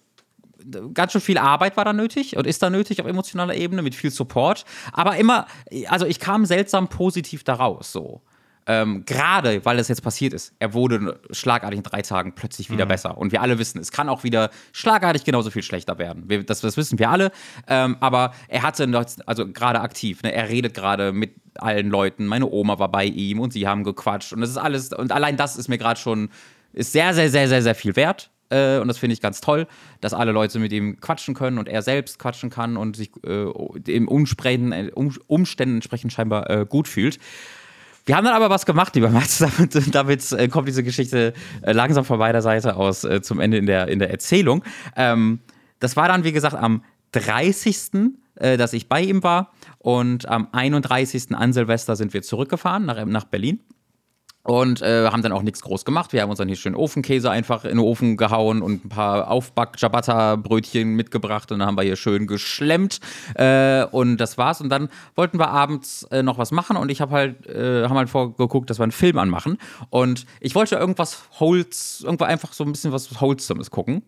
[0.93, 3.95] ganz schön viel Arbeit war da nötig und ist da nötig auf emotionaler Ebene mit
[3.95, 4.65] viel Support.
[4.91, 5.47] Aber immer,
[5.87, 8.21] also ich kam seltsam positiv daraus so.
[8.67, 12.85] Ähm, Gerade weil das jetzt passiert ist, er wurde schlagartig in drei Tagen plötzlich wieder
[12.85, 12.89] mhm.
[12.89, 13.17] besser.
[13.17, 16.23] Und wir alle wissen, es kann auch wieder schlagartig genauso viel schlechter werden.
[16.27, 17.31] Wir, das, das, wissen wir alle.
[17.67, 18.89] Ähm, aber er hatte,
[19.25, 22.25] also gerade aktiv, ne, er redet gerade mit allen Leuten.
[22.25, 24.33] Meine Oma war bei ihm und sie haben gequatscht.
[24.33, 26.29] Und das ist alles, und allein das ist mir gerade schon,
[26.73, 28.31] ist sehr, sehr, sehr, sehr, sehr viel wert.
[28.49, 29.67] Äh, und das finde ich ganz toll,
[30.01, 33.45] dass alle Leute mit ihm quatschen können und er selbst quatschen kann und sich äh,
[33.87, 37.19] im Umständen, äh, Umständen entsprechend scheinbar äh, gut fühlt.
[38.05, 39.39] Wir haben dann aber was gemacht, lieber Mats.
[39.57, 43.57] Damit, damit äh, kommt diese Geschichte äh, langsam von beider Seite aus äh, zum Ende
[43.57, 44.63] in der, in der Erzählung.
[44.95, 45.39] Ähm,
[45.79, 48.13] das war dann, wie gesagt, am 30.
[48.35, 49.51] Äh, dass ich bei ihm war.
[49.79, 51.33] Und am 31.
[51.35, 53.61] an Silvester sind wir zurückgefahren nach, nach Berlin
[54.45, 56.13] und äh, haben dann auch nichts groß gemacht.
[56.13, 59.31] Wir haben uns dann hier schön Ofenkäse einfach in den Ofen gehauen und ein paar
[59.31, 62.99] Aufback-Ciabatta-Brötchen mitgebracht und dann haben wir hier schön geschlemmt
[63.33, 64.61] äh, und das war's.
[64.61, 67.97] Und dann wollten wir abends äh, noch was machen und ich habe halt, äh, haben
[67.97, 69.57] halt vorgeguckt, dass wir einen Film anmachen
[69.89, 74.03] und ich wollte irgendwas Holz, irgendwo einfach so ein bisschen was Wholesomes gucken.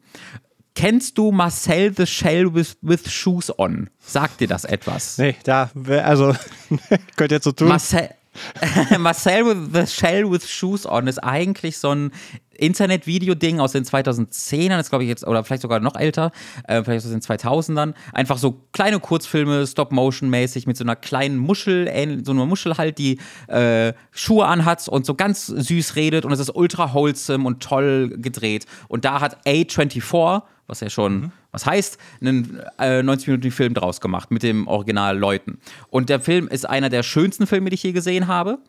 [0.75, 3.89] Kennst du Marcel the Shell with, with Shoes On?
[3.97, 5.17] Sagt dir das etwas?
[5.17, 5.71] Nee, da,
[6.03, 6.35] also,
[7.15, 7.69] könnt ihr so tun.
[7.69, 8.11] Marcel,
[8.99, 12.11] Marcel with the Shell with Shoes on ist eigentlich so ein
[12.57, 16.31] Internet-Video-Ding aus den 2010ern, ist glaube ich jetzt, oder vielleicht sogar noch älter,
[16.67, 17.93] äh, vielleicht aus den 2000ern.
[18.13, 21.85] Einfach so kleine Kurzfilme, Stop-Motion-mäßig, mit so einer kleinen Muschel,
[22.23, 26.39] so einer Muschel halt, die äh, Schuhe anhat und so ganz süß redet und es
[26.39, 28.65] ist ultra wholesome und toll gedreht.
[28.87, 31.31] Und da hat A24, was ja schon mhm.
[31.57, 35.57] Was heißt, einen äh, 90 Minuten Film draus gemacht mit dem Original Leuten.
[35.89, 38.59] Und der Film ist einer der schönsten Filme, die ich je gesehen habe.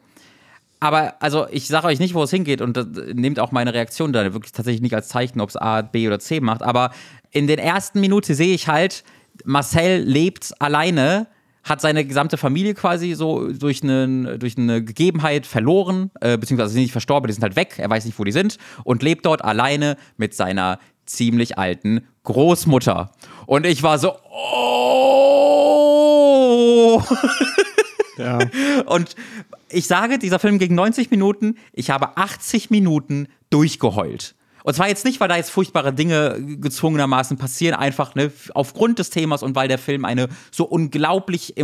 [0.81, 2.79] Aber also ich sage euch nicht, wo es hingeht und
[3.15, 6.19] nehmt auch meine Reaktion da wirklich tatsächlich nicht als Zeichen, ob es A, B oder
[6.19, 6.63] C macht.
[6.63, 6.93] Aber
[7.31, 9.05] in den ersten Minuten sehe ich halt,
[9.45, 11.27] Marcel lebt alleine,
[11.65, 16.81] hat seine gesamte Familie quasi so durch eine, durch eine Gegebenheit verloren, äh, beziehungsweise sind
[16.81, 19.45] nicht verstorben, die sind halt weg, er weiß nicht, wo die sind und lebt dort
[19.45, 23.11] alleine mit seiner ziemlich alten Großmutter.
[23.47, 25.43] Und ich war so, oh!
[28.19, 28.39] Ja.
[28.87, 29.17] Und
[29.71, 34.35] ich sage, dieser Film ging 90 Minuten, ich habe 80 Minuten durchgeheult.
[34.69, 39.09] Und zwar jetzt nicht, weil da jetzt furchtbare Dinge gezwungenermaßen passieren, einfach ne, aufgrund des
[39.09, 41.55] Themas und weil der Film eine so unglaublich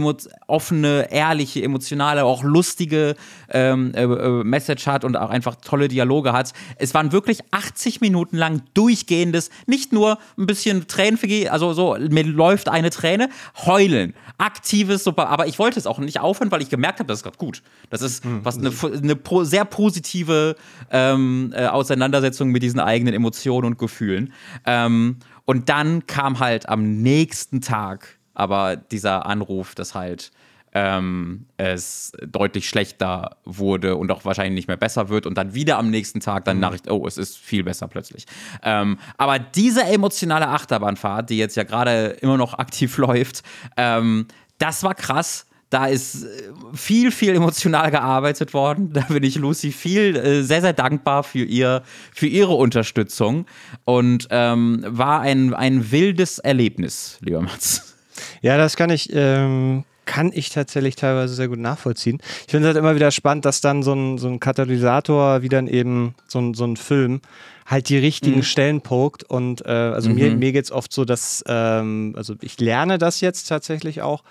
[0.46, 3.14] offene, ehrliche, emotionale, auch lustige
[3.50, 6.54] ähm, äh, äh, Message hat und auch einfach tolle Dialoge hat.
[6.78, 12.24] Es waren wirklich 80 Minuten lang durchgehendes, nicht nur ein bisschen Tränenvergehen, also so, mir
[12.24, 13.28] läuft eine Träne,
[13.66, 17.18] heulen, aktives, super, aber ich wollte es auch nicht aufhören, weil ich gemerkt habe, das
[17.18, 17.62] ist gerade gut.
[17.90, 18.46] Das ist hm.
[18.46, 20.56] was eine, eine sehr positive
[20.90, 24.32] ähm, äh, Auseinandersetzung mit diesen eigenen Emotionen und Gefühlen.
[24.64, 30.32] Ähm, und dann kam halt am nächsten Tag aber dieser Anruf, dass halt
[30.76, 35.78] ähm, es deutlich schlechter wurde und auch wahrscheinlich nicht mehr besser wird und dann wieder
[35.78, 36.62] am nächsten Tag dann mhm.
[36.62, 38.26] Nachricht, oh, es ist viel besser plötzlich.
[38.64, 43.44] Ähm, aber diese emotionale Achterbahnfahrt, die jetzt ja gerade immer noch aktiv läuft,
[43.76, 44.26] ähm,
[44.58, 48.92] das war krass da ist äh, viel, viel emotional gearbeitet worden.
[48.92, 51.82] Da bin ich Lucy viel, äh, sehr, sehr dankbar für, ihr,
[52.12, 53.46] für ihre Unterstützung
[53.84, 57.96] und ähm, war ein, ein wildes Erlebnis, lieber Mats.
[58.40, 62.20] Ja, das kann ich, ähm, kann ich tatsächlich teilweise sehr gut nachvollziehen.
[62.46, 65.48] Ich finde es halt immer wieder spannend, dass dann so ein, so ein Katalysator, wie
[65.48, 67.20] dann eben so ein, so ein Film,
[67.66, 68.44] halt die richtigen mhm.
[68.44, 69.24] Stellen pokt.
[69.24, 70.14] Und äh, also mhm.
[70.14, 74.22] mir, mir geht es oft so, dass, ähm, also ich lerne das jetzt tatsächlich auch,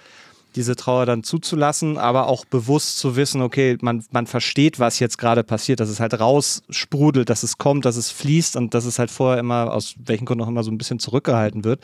[0.55, 5.17] diese Trauer dann zuzulassen, aber auch bewusst zu wissen, okay, man, man versteht, was jetzt
[5.17, 8.99] gerade passiert, dass es halt raussprudelt, dass es kommt, dass es fließt und dass es
[8.99, 11.81] halt vorher immer, aus welchen Gründen auch immer, so ein bisschen zurückgehalten wird.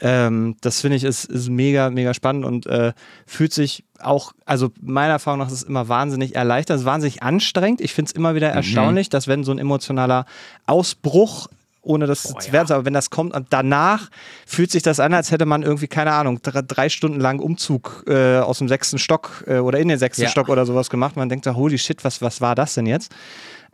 [0.00, 2.92] Ähm, das finde ich ist, ist mega, mega spannend und äh,
[3.26, 7.22] fühlt sich auch, also meiner Erfahrung nach ist es immer wahnsinnig erleichtert, es ist wahnsinnig
[7.22, 7.80] anstrengend.
[7.80, 8.56] Ich finde es immer wieder mhm.
[8.56, 10.26] erstaunlich, dass wenn so ein emotionaler
[10.66, 11.48] Ausbruch
[11.88, 12.68] ohne das Boah, zu werden.
[12.68, 12.76] Ja.
[12.76, 14.10] Aber wenn das kommt und danach
[14.46, 18.04] fühlt sich das an, als hätte man irgendwie, keine Ahnung, drei, drei Stunden lang Umzug
[18.06, 20.28] äh, aus dem sechsten Stock äh, oder in den sechsten ja.
[20.28, 21.16] Stock oder sowas gemacht.
[21.16, 23.12] Man denkt so, holy shit, was, was war das denn jetzt?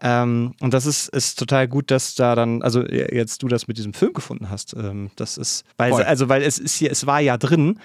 [0.00, 3.79] Ähm, und das ist, ist total gut, dass da dann, also jetzt du das mit
[3.79, 4.74] diesem Film gefunden hast.
[4.74, 7.79] Ähm, das ist, weil, also weil es ist hier, es war ja drin.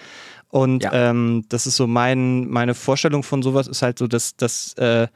[0.49, 0.91] Und ja.
[0.93, 5.07] ähm, das ist so mein, meine Vorstellung von sowas, ist halt so, dass, dass, äh,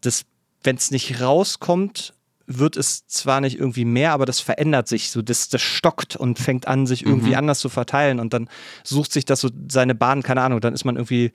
[0.00, 0.24] dass
[0.62, 2.14] wenn es nicht rauskommt,
[2.46, 6.38] wird es zwar nicht irgendwie mehr, aber das verändert sich so, das, das stockt und
[6.38, 7.36] fängt an, sich irgendwie mhm.
[7.36, 8.48] anders zu verteilen und dann
[8.84, 11.32] sucht sich das so seine Bahn, keine Ahnung, dann ist man irgendwie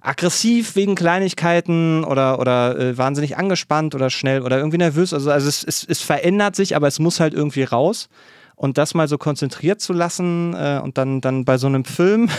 [0.00, 5.12] aggressiv wegen Kleinigkeiten oder, oder äh, wahnsinnig angespannt oder schnell oder irgendwie nervös.
[5.12, 8.08] Also, also es, es, es verändert sich, aber es muss halt irgendwie raus.
[8.54, 12.30] Und das mal so konzentriert zu lassen äh, und dann, dann bei so einem Film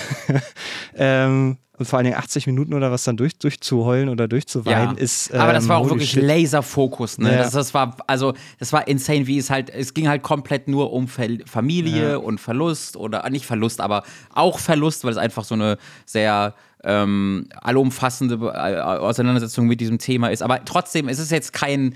[0.95, 5.01] ähm, und vor allen Dingen 80 Minuten oder was dann durch, durchzuheulen oder durchzuweinen ja.
[5.01, 5.31] ist.
[5.31, 7.31] Ähm, Aber das war auch wirklich Laserfokus, ne?
[7.31, 7.37] Ja.
[7.37, 10.91] Das, das, war, also, das war insane, wie es halt, es ging halt komplett nur
[10.91, 12.17] um Familie ja.
[12.17, 17.47] und Verlust oder nicht Verlust, aber auch Verlust, weil es einfach so eine sehr ähm,
[17.61, 20.41] allumfassende äh, Auseinandersetzung mit diesem Thema ist.
[20.41, 21.95] Aber trotzdem ist es jetzt kein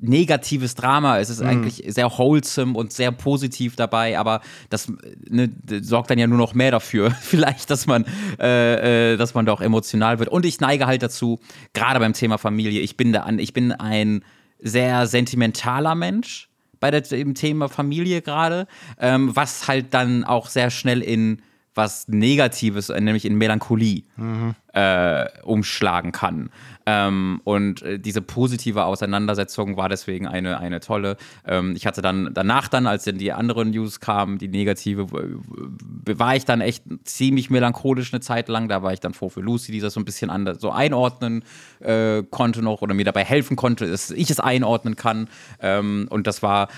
[0.00, 1.18] negatives Drama.
[1.18, 1.48] Es ist mhm.
[1.48, 4.92] eigentlich sehr wholesome und sehr positiv dabei, aber das
[5.28, 5.50] ne,
[5.82, 8.04] sorgt dann ja nur noch mehr dafür, vielleicht, dass man,
[8.38, 10.28] äh, äh, dass man da auch emotional wird.
[10.28, 11.38] Und ich neige halt dazu,
[11.72, 14.24] gerade beim Thema Familie, ich bin da an, ich bin ein
[14.58, 16.48] sehr sentimentaler Mensch
[16.80, 18.66] bei dem Thema Familie gerade,
[18.98, 21.42] ähm, was halt dann auch sehr schnell in
[21.74, 24.54] was Negatives, nämlich in Melancholie mhm.
[24.72, 26.50] äh, umschlagen kann.
[26.92, 31.16] Ähm, und äh, diese positive Auseinandersetzung war deswegen eine, eine tolle.
[31.46, 36.34] Ähm, ich hatte dann danach dann, als dann die anderen News kamen, die negative, war
[36.34, 38.68] ich dann echt ziemlich melancholisch eine Zeit lang.
[38.68, 41.44] Da war ich dann froh für Lucy, die das so ein bisschen anders so einordnen
[41.78, 45.28] äh, konnte noch oder mir dabei helfen konnte, dass ich es einordnen kann.
[45.60, 46.68] Ähm, und das war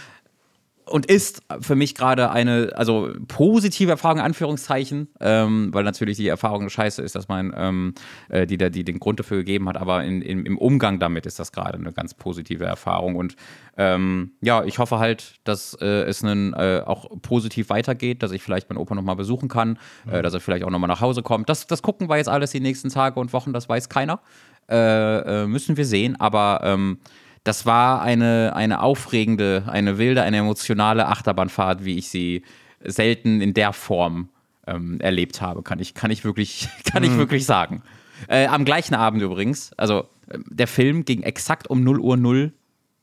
[0.92, 6.28] und ist für mich gerade eine, also positive Erfahrung, in Anführungszeichen, ähm, weil natürlich die
[6.28, 7.94] Erfahrung scheiße ist, dass man, ähm,
[8.28, 11.38] äh, die, die den Grund dafür gegeben hat, aber in, in, im Umgang damit ist
[11.38, 13.36] das gerade eine ganz positive Erfahrung und
[13.78, 18.42] ähm, ja, ich hoffe halt, dass äh, es einen, äh, auch positiv weitergeht, dass ich
[18.42, 20.12] vielleicht meinen Opa nochmal besuchen kann, mhm.
[20.12, 21.48] äh, dass er vielleicht auch nochmal nach Hause kommt.
[21.48, 24.20] Das, das gucken wir jetzt alles die nächsten Tage und Wochen, das weiß keiner.
[24.68, 26.98] Äh, äh, müssen wir sehen, aber ähm,
[27.44, 32.42] das war eine, eine aufregende, eine wilde, eine emotionale Achterbahnfahrt, wie ich sie
[32.84, 34.28] selten in der Form
[34.66, 37.10] ähm, erlebt habe, kann ich, kann ich wirklich, kann mhm.
[37.10, 37.82] ich wirklich sagen.
[38.28, 42.52] Äh, am gleichen Abend übrigens, also äh, der Film ging exakt um 0 Uhr 0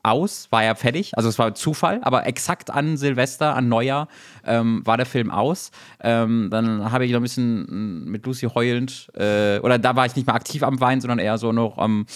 [0.02, 4.08] aus, war ja fertig, also es war Zufall, aber exakt an Silvester, an Neujahr
[4.44, 5.70] ähm, war der Film aus.
[6.02, 10.16] Ähm, dann habe ich noch ein bisschen mit Lucy heulend, äh, oder da war ich
[10.16, 12.06] nicht mehr aktiv am Weinen, sondern eher so noch am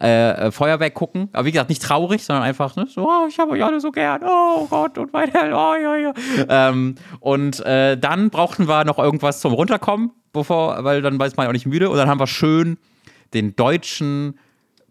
[0.00, 1.28] äh, äh, Feuerwerk gucken.
[1.32, 3.90] Aber wie gesagt, nicht traurig, sondern einfach ne, so, oh, ich habe euch alle so
[3.90, 6.14] gern, oh Gott, und weiter, oh ja, ja.
[6.48, 11.44] Ähm, und äh, dann brauchten wir noch irgendwas zum Runterkommen, bevor, weil dann weiß man
[11.44, 11.90] ja auch nicht müde.
[11.90, 12.78] Und dann haben wir schön
[13.34, 14.38] den deutschen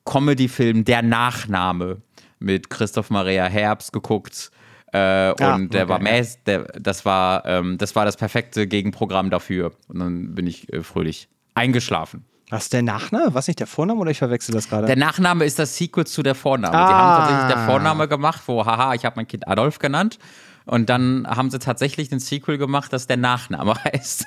[0.05, 1.97] Comedy-Film Der Nachname
[2.39, 4.52] mit Christoph Maria Herbst geguckt.
[4.91, 5.89] Äh, ah, und der okay.
[5.89, 9.73] war mäß, der, das war ähm, das war das perfekte Gegenprogramm dafür.
[9.88, 12.25] Und dann bin ich äh, fröhlich eingeschlafen.
[12.49, 13.36] Was ist der Nachname?
[13.36, 14.88] Was nicht der Vorname oder ich verwechsel das gerade?
[14.88, 16.75] Der Nachname ist das Sequel zu der Vorname.
[16.75, 16.88] Ah.
[16.88, 20.17] Die haben tatsächlich der Vorname gemacht, wo, haha, ich habe mein Kind Adolf genannt.
[20.65, 24.25] Und dann haben sie tatsächlich den Sequel gemacht, das der Nachname heißt.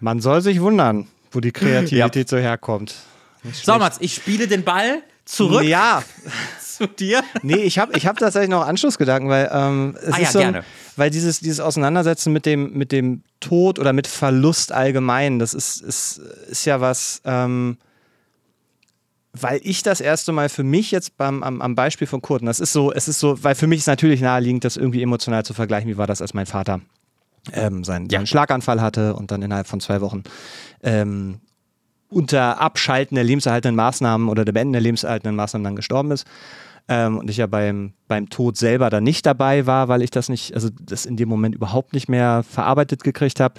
[0.00, 2.38] Man soll sich wundern, wo die Kreativität ja.
[2.38, 2.94] so herkommt.
[3.52, 5.64] So, Mats, ich spiele den Ball zurück.
[5.64, 6.02] Ja.
[6.80, 7.22] zu dir.
[7.42, 10.38] Nee, ich habe ich hab tatsächlich noch Anschlussgedanken, weil ähm, es ah, ist ja, so,
[10.38, 10.64] gerne.
[10.96, 15.82] weil dieses, dieses Auseinandersetzen mit dem, mit dem Tod oder mit Verlust allgemein, das ist,
[15.82, 17.76] ist, ist ja was, ähm,
[19.32, 22.46] weil ich das erste Mal für mich jetzt beim, am, am Beispiel von Kurt, und
[22.46, 25.44] das ist so, es ist so, weil für mich ist natürlich naheliegend, das irgendwie emotional
[25.44, 26.80] zu vergleichen, wie war das, als mein Vater
[27.52, 28.18] ähm, seinen, ja.
[28.18, 30.22] seinen Schlaganfall hatte und dann innerhalb von zwei Wochen
[30.82, 31.40] ähm,
[32.10, 36.26] unter Abschalten der lebenserhaltenden Maßnahmen oder der Beenden der lebenserhaltenden Maßnahmen dann gestorben ist
[36.90, 40.28] ähm, und ich ja beim, beim Tod selber dann nicht dabei war, weil ich das
[40.28, 43.54] nicht, also das in dem Moment überhaupt nicht mehr verarbeitet gekriegt habe.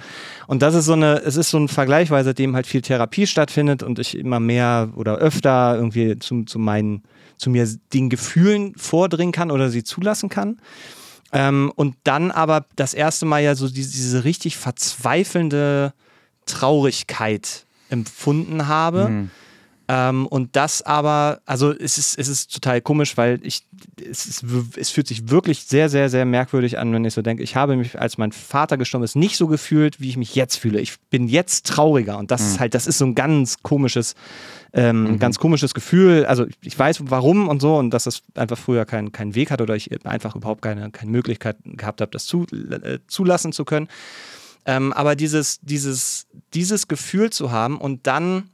[0.46, 3.26] Und das ist so eine, es ist so ein Vergleich, weil seitdem halt viel Therapie
[3.26, 7.04] stattfindet und ich immer mehr oder öfter irgendwie zu, zu meinen,
[7.38, 10.58] zu mir den Gefühlen vordringen kann oder sie zulassen kann.
[11.32, 15.94] Ähm, und dann aber das erste Mal ja so diese, diese richtig verzweifelnde
[16.44, 19.08] Traurigkeit empfunden habe.
[19.08, 19.30] Mhm
[19.88, 23.66] ähm, und das aber, also es ist, es ist total komisch, weil ich,
[24.00, 24.44] es, ist,
[24.76, 27.76] es fühlt sich wirklich sehr, sehr, sehr merkwürdig an, wenn ich so denke, ich habe
[27.76, 30.80] mich, als mein Vater gestorben ist, nicht so gefühlt, wie ich mich jetzt fühle.
[30.80, 32.46] Ich bin jetzt trauriger und das mhm.
[32.46, 34.14] ist halt, das ist so ein ganz komisches,
[34.72, 35.18] ähm, mhm.
[35.18, 36.26] ganz komisches Gefühl.
[36.26, 39.60] Also ich weiß warum und so und dass das einfach früher keinen kein Weg hat
[39.60, 43.88] oder ich einfach überhaupt keine, keine Möglichkeit gehabt habe, das zu, äh, zulassen zu können.
[44.64, 48.50] Ähm, aber dieses, dieses, dieses Gefühl zu haben und dann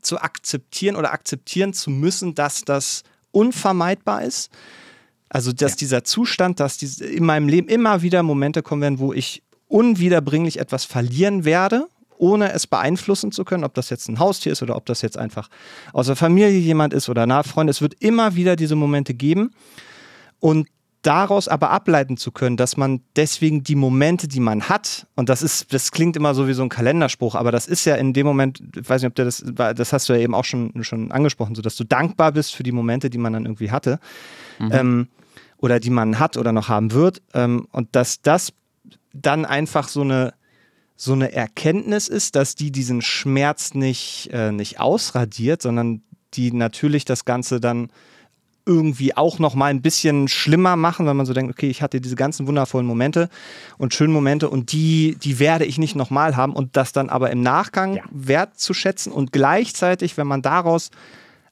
[0.00, 4.50] zu akzeptieren oder akzeptieren zu müssen, dass das unvermeidbar ist.
[5.28, 5.76] Also, dass ja.
[5.78, 10.60] dieser Zustand, dass diese, in meinem Leben immer wieder Momente kommen werden, wo ich unwiederbringlich
[10.60, 14.76] etwas verlieren werde, ohne es beeinflussen zu können, ob das jetzt ein Haustier ist oder
[14.76, 15.48] ob das jetzt einfach
[15.92, 17.72] aus der Familie jemand ist oder nahe Freunde.
[17.72, 19.50] Es wird immer wieder diese Momente geben.
[20.38, 20.68] Und
[21.06, 25.42] daraus aber ableiten zu können, dass man deswegen die Momente, die man hat, und das
[25.42, 28.26] ist, das klingt immer so wie so ein Kalenderspruch, aber das ist ja in dem
[28.26, 31.12] Moment, ich weiß nicht, ob du das, das hast du ja eben auch schon, schon
[31.12, 34.00] angesprochen, so dass du dankbar bist für die Momente, die man dann irgendwie hatte,
[34.58, 34.70] mhm.
[34.72, 35.08] ähm,
[35.58, 38.52] oder die man hat oder noch haben wird, ähm, und dass das
[39.12, 40.34] dann einfach so eine,
[40.96, 46.02] so eine Erkenntnis ist, dass die diesen Schmerz nicht, äh, nicht ausradiert, sondern
[46.34, 47.90] die natürlich das Ganze dann
[48.66, 52.00] irgendwie auch noch mal ein bisschen schlimmer machen, weil man so denkt, okay, ich hatte
[52.00, 53.28] diese ganzen wundervollen Momente
[53.76, 57.30] und schönen Momente und die, die werde ich nicht nochmal haben und das dann aber
[57.30, 58.02] im Nachgang ja.
[58.10, 60.90] wertzuschätzen und gleichzeitig, wenn man daraus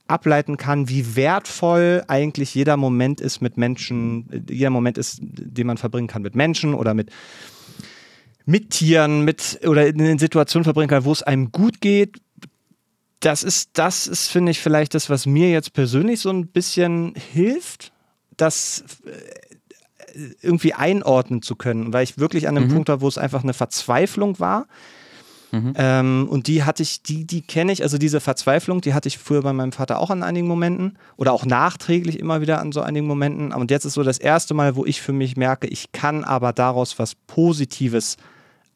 [0.08, 5.78] ableiten kann, wie wertvoll eigentlich jeder Moment ist mit Menschen, jeder Moment ist, den man
[5.78, 7.10] verbringen kann mit Menschen oder mit
[8.44, 12.16] mit Tieren, mit oder in Situationen verbringen kann, wo es einem gut geht,
[13.24, 17.14] das ist, das ist, finde ich, vielleicht das, was mir jetzt persönlich so ein bisschen
[17.14, 17.92] hilft,
[18.36, 22.74] das äh, irgendwie einordnen zu können, weil ich wirklich an einem mhm.
[22.74, 24.66] Punkt war, wo es einfach eine Verzweiflung war.
[25.52, 25.74] Mhm.
[25.76, 29.18] Ähm, und die hatte ich, die, die kenne ich, also diese Verzweiflung, die hatte ich
[29.18, 32.80] früher bei meinem Vater auch an einigen Momenten oder auch nachträglich immer wieder an so
[32.80, 33.52] einigen Momenten.
[33.52, 36.52] Und jetzt ist so das erste Mal, wo ich für mich merke, ich kann aber
[36.52, 38.16] daraus was Positives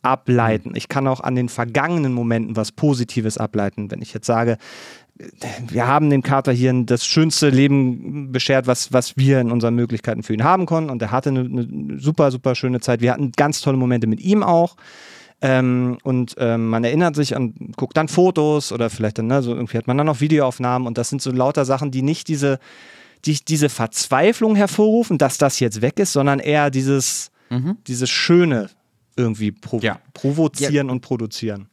[0.06, 0.72] ableiten.
[0.76, 3.90] Ich kann auch an den vergangenen Momenten was Positives ableiten.
[3.90, 4.56] Wenn ich jetzt sage,
[5.68, 10.22] wir haben dem Kater hier das schönste Leben beschert, was, was wir in unseren Möglichkeiten
[10.22, 10.90] für ihn haben konnten.
[10.90, 13.00] Und er hatte eine, eine super, super schöne Zeit.
[13.00, 14.76] Wir hatten ganz tolle Momente mit ihm auch.
[15.42, 19.54] Ähm, und ähm, man erinnert sich an, guckt dann Fotos oder vielleicht dann, ne, so
[19.54, 22.58] irgendwie hat man dann noch Videoaufnahmen und das sind so lauter Sachen, die nicht diese,
[23.26, 27.76] die, diese Verzweiflung hervorrufen, dass das jetzt weg ist, sondern eher dieses, mhm.
[27.86, 28.70] dieses Schöne
[29.16, 29.98] irgendwie provo ja.
[30.14, 30.92] provozieren ja.
[30.92, 31.68] und produzieren.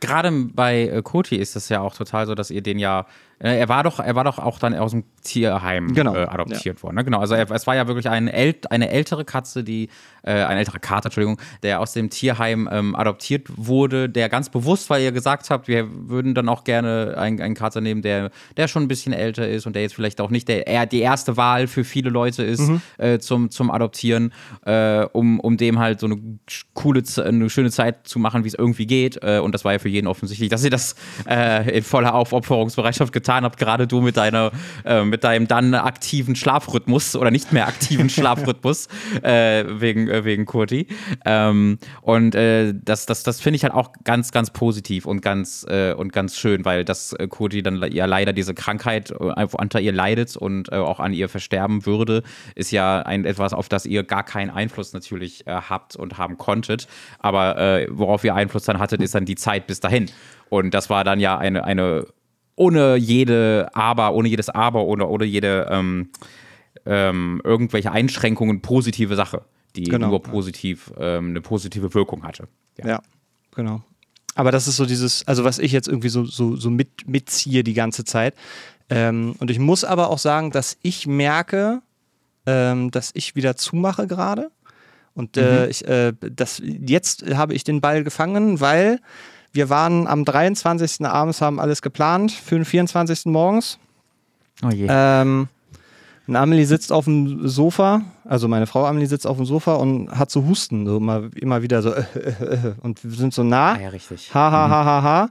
[0.00, 3.06] Gerade bei äh, Koti ist es ja auch total so, dass ihr den ja
[3.38, 6.14] er war doch, er war doch auch dann aus dem Tierheim genau.
[6.14, 6.82] äh, adoptiert ja.
[6.82, 6.96] worden.
[6.96, 7.04] Ne?
[7.04, 7.18] Genau.
[7.18, 9.88] Also er, es war ja wirklich ein äl eine ältere Katze, die,
[10.22, 14.90] äh, ein älterer Kater, Entschuldigung, der aus dem Tierheim ähm, adoptiert wurde, der ganz bewusst,
[14.90, 18.68] weil ihr gesagt habt, wir würden dann auch gerne einen, einen Kater nehmen, der, der
[18.68, 21.36] schon ein bisschen älter ist und der jetzt vielleicht auch nicht der, er, die erste
[21.36, 22.80] Wahl für viele Leute ist mhm.
[22.98, 24.32] äh, zum, zum Adoptieren,
[24.64, 26.20] äh, um, um dem halt so eine
[26.74, 29.22] coole, eine schöne Zeit zu machen, wie es irgendwie geht.
[29.22, 30.94] Äh, und das war ja für jeden offensichtlich, dass ihr das
[31.26, 34.52] in voller Aufopferungsbereitschaft getan getan habt, gerade du mit deiner,
[34.84, 38.88] äh, mit deinem dann aktiven Schlafrhythmus oder nicht mehr aktiven Schlafrhythmus
[39.22, 40.86] äh, wegen, äh, wegen Kurti.
[41.24, 45.64] Ähm, und äh, das, das, das finde ich halt auch ganz, ganz positiv und ganz,
[45.68, 49.92] äh, und ganz schön, weil das äh, Kurti dann ja leider diese Krankheit unter ihr
[49.92, 52.22] leidet und auch an ihr versterben würde,
[52.54, 56.88] ist ja ein etwas, auf das ihr gar keinen Einfluss natürlich habt und haben konntet.
[57.20, 60.10] Aber worauf ihr Einfluss dann hattet, ist dann die Zeit bis dahin.
[60.50, 62.06] Und das war dann ja eine, eine
[62.56, 66.10] ohne jede Aber, ohne jedes Aber oder ohne jede ähm,
[66.86, 69.42] ähm, irgendwelche Einschränkungen positive Sache,
[69.76, 70.08] die genau.
[70.08, 72.48] nur positiv ähm, eine positive Wirkung hatte.
[72.78, 72.88] Ja.
[72.88, 73.02] ja.
[73.54, 73.82] genau.
[74.34, 77.62] Aber das ist so dieses, also was ich jetzt irgendwie so, so, so mit, mitziehe
[77.62, 78.34] die ganze Zeit.
[78.90, 81.82] Ähm, und ich muss aber auch sagen, dass ich merke,
[82.46, 84.50] ähm, dass ich wieder zumache gerade.
[85.14, 85.70] Und äh, mhm.
[85.70, 89.00] ich, äh, das, jetzt habe ich den Ball gefangen, weil
[89.54, 91.06] wir waren am 23.
[91.06, 93.26] abends, haben alles geplant für den 24.
[93.26, 93.78] morgens.
[94.64, 94.86] Oh je.
[94.88, 95.48] Ähm,
[96.26, 100.10] und Amelie sitzt auf dem Sofa, also meine Frau Amelie sitzt auf dem Sofa und
[100.10, 103.42] hat so Husten, so immer, immer wieder so, äh, äh, äh, und wir sind so
[103.42, 103.74] nah.
[103.74, 104.34] Ah ja, richtig.
[104.34, 105.30] Ha, ha, ha, ha, ha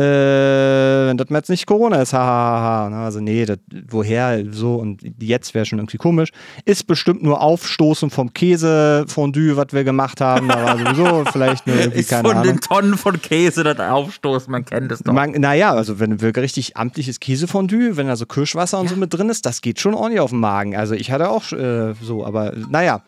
[0.00, 2.88] äh, wenn das jetzt nicht Corona ist, hahaha.
[2.88, 3.04] Ha, ha.
[3.04, 6.30] Also nee, das, woher so und jetzt wäre schon irgendwie komisch.
[6.64, 10.48] Ist bestimmt nur Aufstoßen vom Käsefondue, was wir gemacht haben.
[10.48, 12.44] Da war sowieso vielleicht nur irgendwie keine von Ahnung.
[12.44, 15.12] den Tonnen von Käse das Aufstoßen, man kennt es doch.
[15.12, 18.90] Man, naja, also wenn wir richtig amtliches Käsefondue, wenn da so Kirschwasser und ja.
[18.92, 20.76] so mit drin ist, das geht schon ordentlich auf den Magen.
[20.76, 23.02] Also ich hatte auch äh, so, aber naja.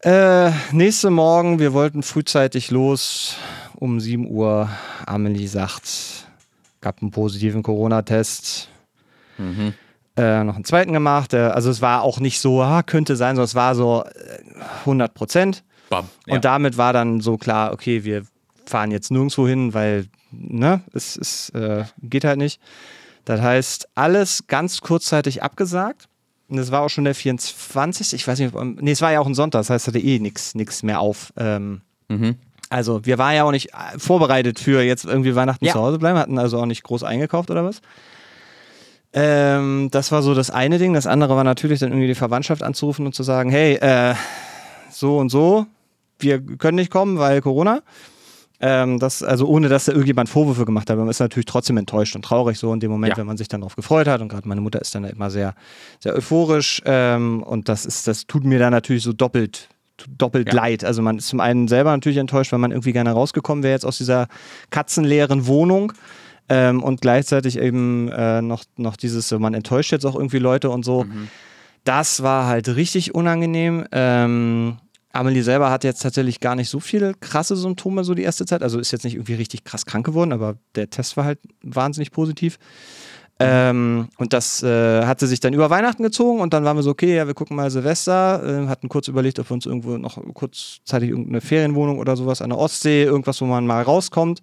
[0.00, 3.36] Äh, nächste Morgen, wir wollten frühzeitig los
[3.76, 4.68] um 7 Uhr.
[5.06, 6.26] Amelie sagt,
[6.80, 8.68] gab einen positiven Corona-Test.
[9.38, 9.74] Mhm.
[10.16, 11.34] Äh, noch einen zweiten gemacht.
[11.34, 14.04] Äh, also es war auch nicht so, ah, könnte sein, sondern es war so
[14.80, 15.64] 100 äh, Prozent.
[15.90, 16.04] Ja.
[16.28, 18.24] Und damit war dann so klar, okay, wir
[18.64, 22.60] fahren jetzt nirgendwo hin, weil ne, es, es äh, geht halt nicht.
[23.24, 26.08] Das heißt, alles ganz kurzzeitig abgesagt.
[26.48, 28.12] Und es war auch schon der 24.
[28.12, 30.82] Ich weiß nicht, nee, es war ja auch ein Sonntag, das heißt, hatte eh nichts
[30.82, 31.32] mehr auf.
[31.36, 32.36] Ähm, mhm.
[32.70, 35.72] Also, wir waren ja auch nicht äh, vorbereitet für jetzt irgendwie Weihnachten ja.
[35.72, 37.80] zu Hause bleiben, hatten also auch nicht groß eingekauft oder was.
[39.12, 40.92] Ähm, das war so das eine Ding.
[40.92, 44.14] Das andere war natürlich dann irgendwie die Verwandtschaft anzurufen und zu sagen, hey, äh,
[44.90, 45.66] so und so,
[46.18, 47.82] wir können nicht kommen, weil Corona.
[48.60, 50.96] Ähm, das, also ohne, dass da irgendjemand Vorwürfe gemacht hat.
[50.96, 53.16] Man ist natürlich trotzdem enttäuscht und traurig so in dem Moment, ja.
[53.18, 54.20] wenn man sich dann darauf gefreut hat.
[54.20, 55.54] Und gerade meine Mutter ist dann immer sehr,
[56.00, 56.82] sehr euphorisch.
[56.84, 59.68] Ähm, und das ist, das tut mir dann natürlich so doppelt
[60.08, 60.54] doppelt ja.
[60.54, 60.84] leid.
[60.84, 63.86] Also man ist zum einen selber natürlich enttäuscht, weil man irgendwie gerne rausgekommen wäre jetzt
[63.86, 64.28] aus dieser
[64.70, 65.92] katzenleeren Wohnung.
[66.48, 70.84] Ähm, und gleichzeitig eben äh, noch, noch dieses, man enttäuscht jetzt auch irgendwie Leute und
[70.84, 71.04] so.
[71.04, 71.28] Mhm.
[71.84, 73.86] Das war halt richtig unangenehm.
[73.92, 74.76] Ähm,
[75.14, 78.62] Amelie selber hat jetzt tatsächlich gar nicht so viele krasse Symptome so die erste Zeit.
[78.62, 82.10] Also ist jetzt nicht irgendwie richtig krass krank geworden, aber der Test war halt wahnsinnig
[82.10, 82.58] positiv.
[83.40, 86.82] Ähm, und das äh, hat sie sich dann über Weihnachten gezogen und dann waren wir
[86.84, 89.98] so, okay, ja, wir gucken mal Silvester, äh, hatten kurz überlegt, ob wir uns irgendwo
[89.98, 94.40] noch kurzzeitig irgendeine Ferienwohnung oder sowas an der Ostsee, irgendwas, wo man mal rauskommt.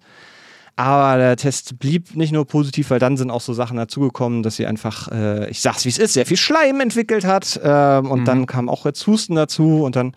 [0.76, 4.56] Aber der Test blieb nicht nur positiv, weil dann sind auch so Sachen dazugekommen, dass
[4.56, 7.60] sie einfach, äh, ich sag's wie es ist, sehr viel Schleim entwickelt hat.
[7.62, 8.24] Ähm, und mhm.
[8.24, 10.14] dann kam auch jetzt Husten dazu und dann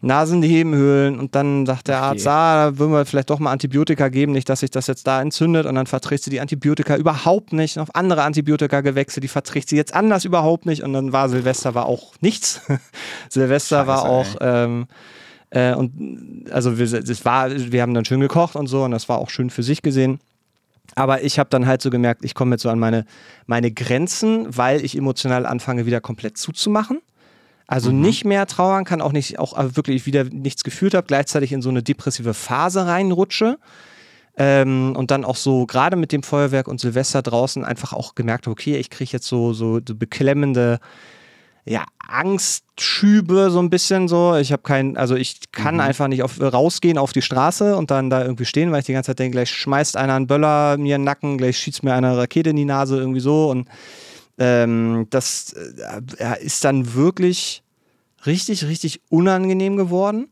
[0.00, 4.32] Nasennebenhöhlen und dann sagt der Arzt, ah, da würden wir vielleicht doch mal Antibiotika geben,
[4.32, 7.78] nicht, dass sich das jetzt da entzündet und dann verträgt sie die Antibiotika überhaupt nicht,
[7.78, 11.74] auf andere Antibiotika gewechselt, die verträgt sie jetzt anders überhaupt nicht und dann war Silvester
[11.74, 12.60] war auch nichts.
[13.28, 14.86] Silvester Scheiße, war auch ähm,
[15.50, 19.08] äh, und also wir, es war, wir haben dann schön gekocht und so und das
[19.08, 20.20] war auch schön für sich gesehen.
[20.94, 23.04] Aber ich habe dann halt so gemerkt, ich komme jetzt so an meine,
[23.46, 27.00] meine Grenzen, weil ich emotional anfange, wieder komplett zuzumachen.
[27.68, 28.00] Also mhm.
[28.00, 31.68] nicht mehr trauern kann, auch nicht, auch wirklich wieder nichts gefühlt habe, gleichzeitig in so
[31.68, 33.58] eine depressive Phase reinrutsche.
[34.38, 38.48] Ähm, und dann auch so, gerade mit dem Feuerwerk und Silvester draußen, einfach auch gemerkt,
[38.48, 40.78] okay, ich kriege jetzt so, so, beklemmende
[41.66, 44.34] ja, Angstschübe so ein bisschen so.
[44.36, 45.80] Ich habe kein, also ich kann mhm.
[45.82, 48.94] einfach nicht auf, rausgehen auf die Straße und dann da irgendwie stehen, weil ich die
[48.94, 51.92] ganze Zeit denke, gleich schmeißt einer einen Böller mir in den Nacken, gleich schießt mir
[51.92, 53.68] eine Rakete in die Nase irgendwie so und
[54.38, 57.62] ähm, das äh, ist dann wirklich
[58.26, 60.28] richtig, richtig unangenehm geworden.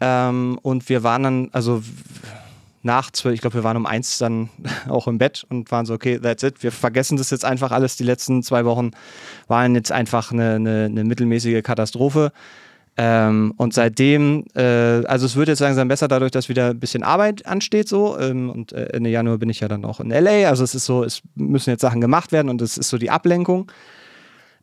[0.00, 1.82] Ähm, und wir waren dann, also
[2.82, 4.50] nach zwölf, ich glaube, wir waren um eins dann
[4.88, 6.62] auch im Bett und waren so, okay, that's it.
[6.62, 7.96] Wir vergessen das jetzt einfach alles.
[7.96, 8.90] Die letzten zwei Wochen
[9.46, 12.32] waren jetzt einfach eine, eine, eine mittelmäßige Katastrophe.
[12.98, 17.02] Ähm, und seitdem, äh, also es wird jetzt langsam besser dadurch, dass wieder ein bisschen
[17.02, 18.18] Arbeit ansteht so.
[18.18, 20.48] Ähm, und äh, Ende Januar bin ich ja dann auch in LA.
[20.48, 23.10] Also es ist so, es müssen jetzt Sachen gemacht werden und es ist so die
[23.10, 23.70] Ablenkung.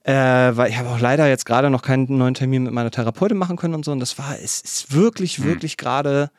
[0.03, 3.37] Äh, weil ich habe auch leider jetzt gerade noch keinen neuen Termin mit meiner Therapeutin
[3.37, 3.91] machen können und so.
[3.91, 5.45] Und das war, es ist wirklich, mhm.
[5.45, 6.29] wirklich gerade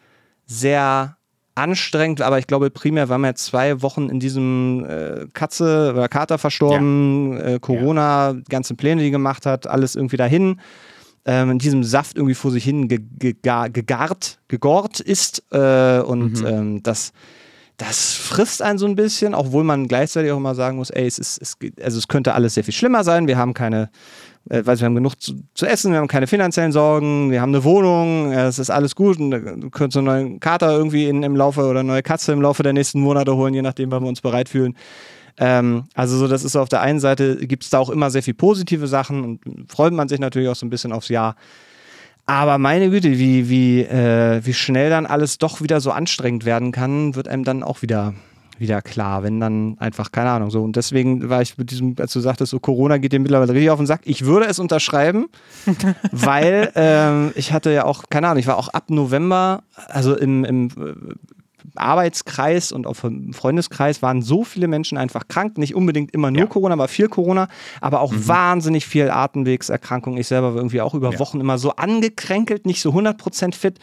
[0.47, 1.17] sehr
[1.57, 6.39] anstrengend, aber ich glaube primär waren wir zwei Wochen in diesem äh, Katze oder Kater
[6.39, 7.45] verstorben, ja.
[7.45, 8.37] äh, Corona, ja.
[8.49, 10.61] ganze Pläne, die gemacht hat, alles irgendwie dahin.
[11.27, 16.41] Ähm, in diesem Saft irgendwie vor sich hin ge ge gegart, gegort ist äh, und
[16.41, 16.47] mhm.
[16.47, 17.13] ähm, das,
[17.77, 21.19] das frisst einen so ein bisschen, obwohl man gleichzeitig auch immer sagen muss, ey, es
[21.19, 23.27] ist, es, also es könnte alles sehr viel schlimmer sein.
[23.27, 23.91] Wir haben keine
[24.49, 27.55] äh, weil wir haben genug zu, zu, essen, wir haben keine finanziellen Sorgen, wir haben
[27.55, 31.37] eine Wohnung, es ist alles gut und du könntest einen neuen Kater irgendwie in, im
[31.37, 34.09] Laufe oder eine neue Katze im Laufe der nächsten Monate holen, je nachdem, wann wir
[34.09, 34.77] uns bereit fühlen.
[35.39, 38.23] Ähm, also so, das ist auf der einen Seite, gibt es da auch immer sehr
[38.23, 41.37] viel positive Sachen und freut man sich natürlich auch so ein bisschen aufs Jahr.
[42.27, 46.71] Aber meine Güte, wie, wie, äh, wie schnell dann alles doch wieder so anstrengend werden
[46.73, 48.15] kann, wird einem dann auch wieder
[48.61, 50.63] wieder klar, wenn dann einfach, keine Ahnung, so.
[50.63, 53.71] Und deswegen war ich mit diesem, als du sagtest, so Corona geht dir mittlerweile richtig
[53.71, 54.03] auf den Sack.
[54.05, 55.29] Ich würde es unterschreiben,
[56.13, 60.45] weil ähm, ich hatte ja auch, keine Ahnung, ich war auch ab November, also im,
[60.45, 60.71] im
[61.75, 65.59] Arbeitskreis und auch im Freundeskreis waren so viele Menschen einfach krank.
[65.59, 66.47] Nicht unbedingt immer nur ja.
[66.47, 67.49] Corona, aber viel Corona,
[67.81, 68.29] aber auch mhm.
[68.29, 70.17] wahnsinnig viel Atemwegserkrankung.
[70.17, 71.19] Ich selber war irgendwie auch über ja.
[71.19, 73.79] Wochen immer so angekränkelt, nicht so 100% fit.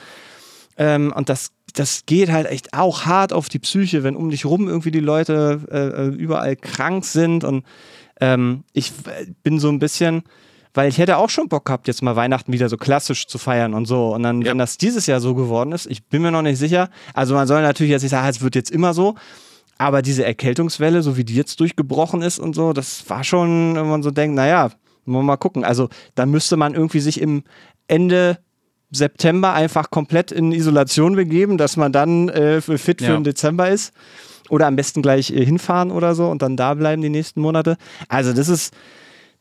[0.78, 4.46] Ähm, und das das geht halt echt auch hart auf die Psyche, wenn um dich
[4.46, 7.44] rum irgendwie die Leute äh, äh überall krank sind.
[7.44, 7.66] Und
[8.20, 8.94] ähm, ich
[9.44, 10.24] bin so ein bisschen,
[10.78, 13.74] weil ich hätte auch schon Bock gehabt, jetzt mal Weihnachten wieder so klassisch zu feiern
[13.74, 14.14] und so.
[14.14, 14.52] Und dann, ja.
[14.52, 16.92] wenn das dieses Jahr so geworden ist, ich bin mir noch nicht sicher.
[17.16, 19.16] Also man soll natürlich jetzt nicht sagen, es wird jetzt immer so.
[19.80, 23.90] Aber diese Erkältungswelle, so wie die jetzt durchgebrochen ist und so, das war schon, wenn
[23.90, 24.70] man so denkt, naja,
[25.06, 25.64] mal gucken.
[25.64, 27.44] Also da müsste man irgendwie sich im
[27.88, 28.38] Ende
[28.92, 33.14] September einfach komplett in Isolation begeben, dass man dann äh, fit für ja.
[33.16, 33.94] den Dezember ist.
[34.50, 37.78] Oder am besten gleich äh, hinfahren oder so und dann da bleiben die nächsten Monate.
[38.10, 38.76] Also das ist,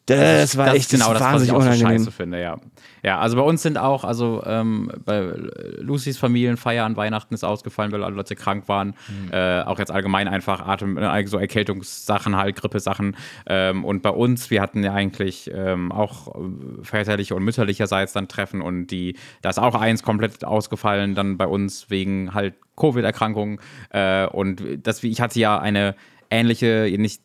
[0.07, 2.57] das, war das echt genau das, was ich auch so scheiße finde, ja.
[3.03, 5.33] Ja, also bei uns sind auch, also ähm, bei
[5.79, 8.95] Lucys Familienfeier an Weihnachten ist ausgefallen, weil alle Leute krank waren.
[9.09, 9.33] Mhm.
[9.33, 13.17] Äh, auch jetzt allgemein einfach Atem, äh, so Erkältungssachen, halt, Grippesachen.
[13.47, 16.35] Ähm, und bei uns, wir hatten ja eigentlich ähm, auch
[16.83, 21.47] väterliche und mütterlicherseits dann Treffen und die, da ist auch eins komplett ausgefallen, dann bei
[21.47, 23.59] uns wegen halt Covid-Erkrankungen.
[23.91, 25.95] Äh, und das, ich hatte ja eine
[26.31, 27.22] ähnliche, nicht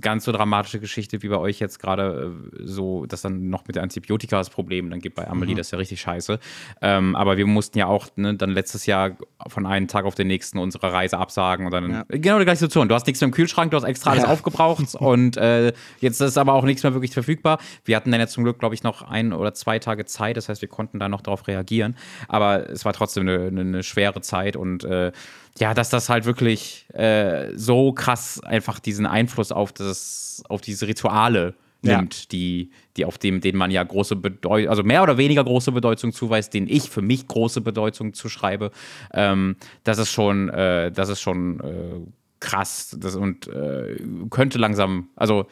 [0.00, 3.76] ganz so dramatische Geschichte wie bei euch jetzt gerade äh, so, dass dann noch mit
[3.76, 5.58] der Antibiotika das Problem dann gibt bei Amelie, mhm.
[5.58, 6.38] das ist ja richtig scheiße.
[6.80, 9.16] Ähm, aber wir mussten ja auch ne, dann letztes Jahr
[9.46, 12.04] von einem Tag auf den nächsten unsere Reise absagen und dann ja.
[12.08, 12.88] genau die gleiche Situation.
[12.88, 14.28] Du hast nichts mehr im Kühlschrank, du hast extra alles ja.
[14.30, 17.58] aufgebraucht und äh, jetzt ist aber auch nichts mehr wirklich verfügbar.
[17.84, 20.48] Wir hatten dann ja zum Glück, glaube ich, noch ein oder zwei Tage Zeit, das
[20.48, 21.96] heißt, wir konnten da noch darauf reagieren.
[22.28, 25.12] Aber es war trotzdem eine, eine schwere Zeit und äh,
[25.58, 30.86] ja, dass das halt wirklich äh, so krass einfach diesen Einfluss auf das, auf diese
[30.88, 32.26] Rituale nimmt, ja.
[32.30, 36.12] die, die auf dem, denen man ja große Bedeutung, also mehr oder weniger große Bedeutung
[36.12, 38.70] zuweist, denen ich für mich große Bedeutung zuschreibe.
[39.12, 42.00] Ähm, das ist schon, äh, das ist schon äh,
[42.40, 43.96] krass das, und äh,
[44.30, 45.46] könnte langsam, also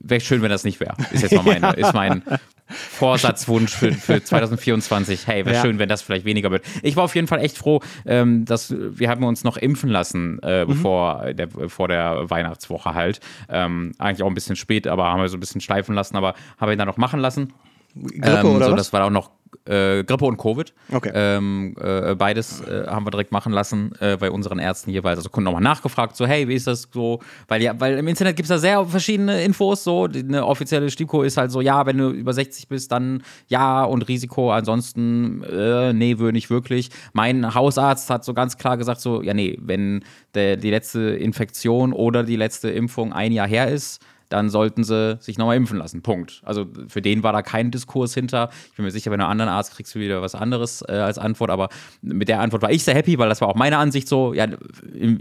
[0.00, 0.96] wäre schön, wenn das nicht wäre.
[1.12, 1.70] Ist jetzt mal meine, ja.
[1.70, 2.22] ist mein
[2.68, 5.26] Vorsatzwunsch für, für 2024.
[5.26, 5.62] Hey, wäre ja.
[5.62, 6.64] schön, wenn das vielleicht weniger wird.
[6.82, 10.38] Ich war auf jeden Fall echt froh, ähm, dass wir haben uns noch impfen lassen,
[10.42, 10.68] äh, mhm.
[10.68, 13.20] bevor der, vor der Weihnachtswoche halt.
[13.48, 16.34] Ähm, eigentlich auch ein bisschen spät, aber haben wir so ein bisschen schleifen lassen, aber
[16.58, 17.52] haben wir ihn dann noch machen lassen.
[17.94, 18.78] Grippe ähm, oder so, was?
[18.78, 19.30] Das war auch noch
[19.66, 20.72] äh, Grippe und Covid.
[20.92, 21.10] Okay.
[21.14, 25.18] Ähm, äh, beides äh, haben wir direkt machen lassen äh, bei unseren Ärzten jeweils.
[25.18, 27.20] Also Kunden nochmal nachgefragt, so, hey, wie ist das so?
[27.48, 29.84] Weil ja, weil im Internet gibt es da sehr verschiedene Infos.
[29.84, 33.84] So, eine offizielle STIKO ist halt so, ja, wenn du über 60 bist, dann ja
[33.84, 34.52] und Risiko.
[34.52, 36.90] Ansonsten, äh, nee, würde nicht wirklich.
[37.12, 41.92] Mein Hausarzt hat so ganz klar gesagt, so, ja, nee, wenn der, die letzte Infektion
[41.92, 44.00] oder die letzte Impfung ein Jahr her ist,
[44.30, 46.02] dann sollten sie sich nochmal impfen lassen.
[46.02, 46.40] Punkt.
[46.44, 48.48] Also für den war da kein Diskurs hinter.
[48.70, 50.92] Ich bin mir sicher, wenn du einen anderen Arzt kriegst, du wieder was anderes äh,
[50.92, 51.50] als Antwort.
[51.50, 51.68] Aber
[52.00, 54.32] mit der Antwort war ich sehr happy, weil das war auch meine Ansicht so.
[54.32, 54.46] Ja,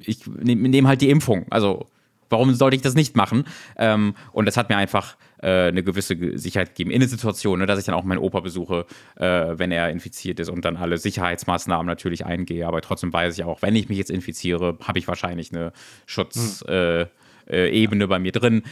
[0.05, 1.45] ich nehme nehm halt die Impfung.
[1.49, 1.87] Also
[2.29, 3.45] warum sollte ich das nicht machen?
[3.77, 7.65] Ähm, und das hat mir einfach äh, eine gewisse Sicherheit gegeben in der Situation, ne,
[7.65, 8.85] dass ich dann auch meinen Opa besuche,
[9.15, 12.67] äh, wenn er infiziert ist und dann alle Sicherheitsmaßnahmen natürlich eingehe.
[12.67, 15.71] Aber trotzdem weiß ich auch, wenn ich mich jetzt infiziere, habe ich wahrscheinlich eine
[16.05, 17.03] Schutzebene hm.
[17.03, 17.18] äh,
[17.49, 18.63] bei mir drin.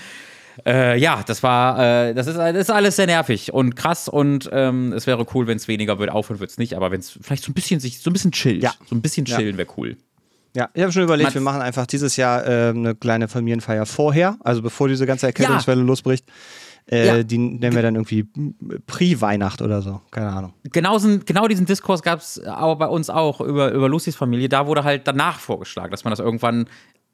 [0.65, 4.49] Äh, ja, das war, äh, das, ist, das ist alles sehr nervig und krass und
[4.51, 6.09] ähm, es wäre cool, wenn es weniger wird.
[6.09, 8.31] Aufhören wird es nicht, aber wenn es vielleicht so ein bisschen sich so ein bisschen
[8.31, 8.73] chillt, ja.
[8.89, 9.57] so ein bisschen chillen ja.
[9.57, 9.97] wäre cool.
[10.55, 13.85] Ja, ich habe schon überlegt, Man wir machen einfach dieses Jahr äh, eine kleine Familienfeier
[13.85, 15.85] vorher, also bevor diese ganze Erkältungswelle ja.
[15.85, 16.25] losbricht.
[16.89, 17.23] Äh, ja.
[17.23, 18.25] Die nennen wir dann irgendwie
[18.87, 20.01] Pre-Weihnacht oder so.
[20.09, 20.53] Keine Ahnung.
[20.71, 24.47] Genau, genau diesen Diskurs gab es aber bei uns auch über, über Lucys Familie.
[24.47, 26.67] Da wurde halt danach vorgeschlagen, dass man das irgendwann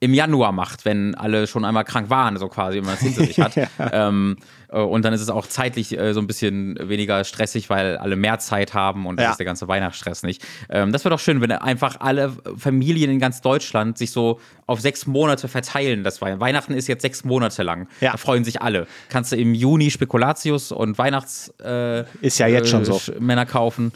[0.03, 3.23] im Januar macht, wenn alle schon einmal krank waren, so quasi, wenn man es hinter
[3.23, 3.55] sich hat.
[3.55, 3.69] ja.
[3.79, 4.35] ähm,
[4.67, 8.17] äh, und dann ist es auch zeitlich äh, so ein bisschen weniger stressig, weil alle
[8.17, 9.31] mehr Zeit haben und ja.
[9.31, 10.45] ist der ganze Weihnachtsstress nicht.
[10.69, 14.81] Ähm, das wäre doch schön, wenn einfach alle Familien in ganz Deutschland sich so auf
[14.81, 16.03] sechs Monate verteilen.
[16.03, 17.87] Das Weihnachten ist jetzt sechs Monate lang.
[18.01, 18.11] Ja.
[18.11, 18.87] Da freuen sich alle.
[19.07, 23.93] Kannst du im Juni Spekulatius und Weihnachts äh, ist ja jetzt schon so Männer kaufen.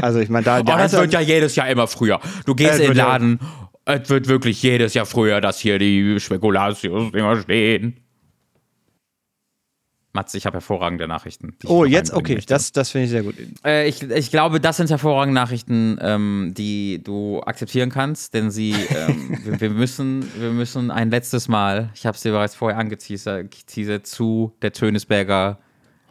[0.00, 2.20] Also ich meine, da, oh, das wird ja jedes Jahr immer früher.
[2.46, 3.40] Du gehst in den Laden.
[3.88, 8.00] Es wird wirklich jedes Jahr früher, dass hier die Spekulatius-Dinger stehen.
[10.12, 11.56] Mats, ich habe hervorragende Nachrichten.
[11.66, 12.12] Oh, jetzt?
[12.12, 13.36] Okay, das, das finde ich sehr gut.
[13.64, 18.72] Äh, ich, ich glaube, das sind hervorragende Nachrichten, ähm, die du akzeptieren kannst, denn sie,
[18.72, 22.78] ähm, wir, wir, müssen, wir müssen ein letztes Mal, ich habe es dir bereits vorher
[22.78, 23.54] angeteasert,
[24.06, 25.60] zu der Tönesberger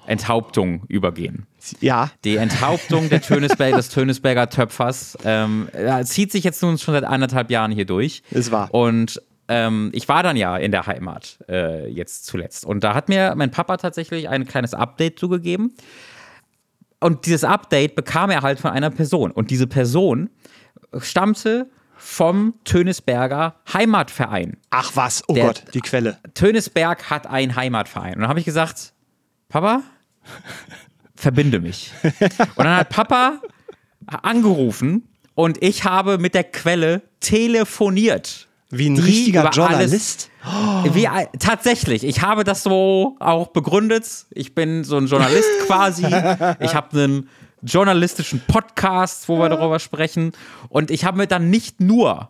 [0.07, 1.45] Enthauptung übergehen.
[1.79, 2.11] Ja.
[2.23, 5.67] Die Enthauptung der Tönesberg, des Tönesberger Töpfers ähm,
[6.03, 8.21] zieht sich jetzt nun schon seit anderthalb Jahren hier durch.
[8.31, 8.69] Ist wahr.
[8.71, 12.65] Und ähm, ich war dann ja in der Heimat äh, jetzt zuletzt.
[12.65, 15.73] Und da hat mir mein Papa tatsächlich ein kleines Update zugegeben.
[16.99, 19.31] Und dieses Update bekam er halt von einer Person.
[19.31, 20.29] Und diese Person
[20.97, 24.57] stammte vom Tönesberger Heimatverein.
[24.69, 26.17] Ach was, oh der, Gott, die Quelle.
[26.33, 28.15] Tönesberg hat einen Heimatverein.
[28.15, 28.93] Und dann habe ich gesagt,
[29.49, 29.83] Papa,
[31.15, 31.91] verbinde mich.
[32.55, 33.39] Und dann hat Papa
[34.07, 38.47] angerufen und ich habe mit der Quelle telefoniert.
[38.69, 40.29] Wie ein richtiger Journalist?
[40.43, 41.07] Alles, wie,
[41.39, 44.25] tatsächlich, ich habe das so auch begründet.
[44.31, 46.05] Ich bin so ein Journalist quasi.
[46.59, 47.29] Ich habe einen
[47.61, 50.33] journalistischen Podcast, wo wir darüber sprechen.
[50.69, 52.29] Und ich habe mir dann nicht nur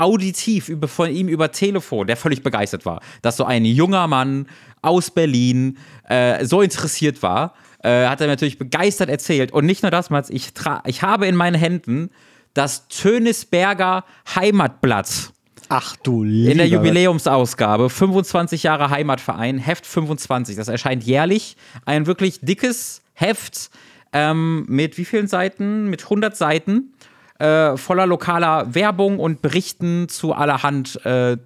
[0.00, 4.46] auditiv über, von ihm über Telefon, der völlig begeistert war, dass so ein junger Mann
[4.82, 5.78] aus Berlin
[6.08, 9.52] äh, so interessiert war, äh, hat er natürlich begeistert erzählt.
[9.52, 10.52] Und nicht nur das, Mats, ich,
[10.86, 12.10] ich habe in meinen Händen
[12.54, 15.32] das Tönisberger Heimatblatt.
[15.68, 16.50] Ach du lieber.
[16.50, 20.56] In der Jubiläumsausgabe, 25 Jahre Heimatverein, Heft 25.
[20.56, 21.56] Das erscheint jährlich.
[21.84, 23.70] Ein wirklich dickes Heft
[24.12, 25.88] ähm, mit wie vielen Seiten?
[25.88, 26.92] Mit 100 Seiten.
[27.40, 31.38] Äh, voller lokaler Werbung und Berichten zu allerhand äh,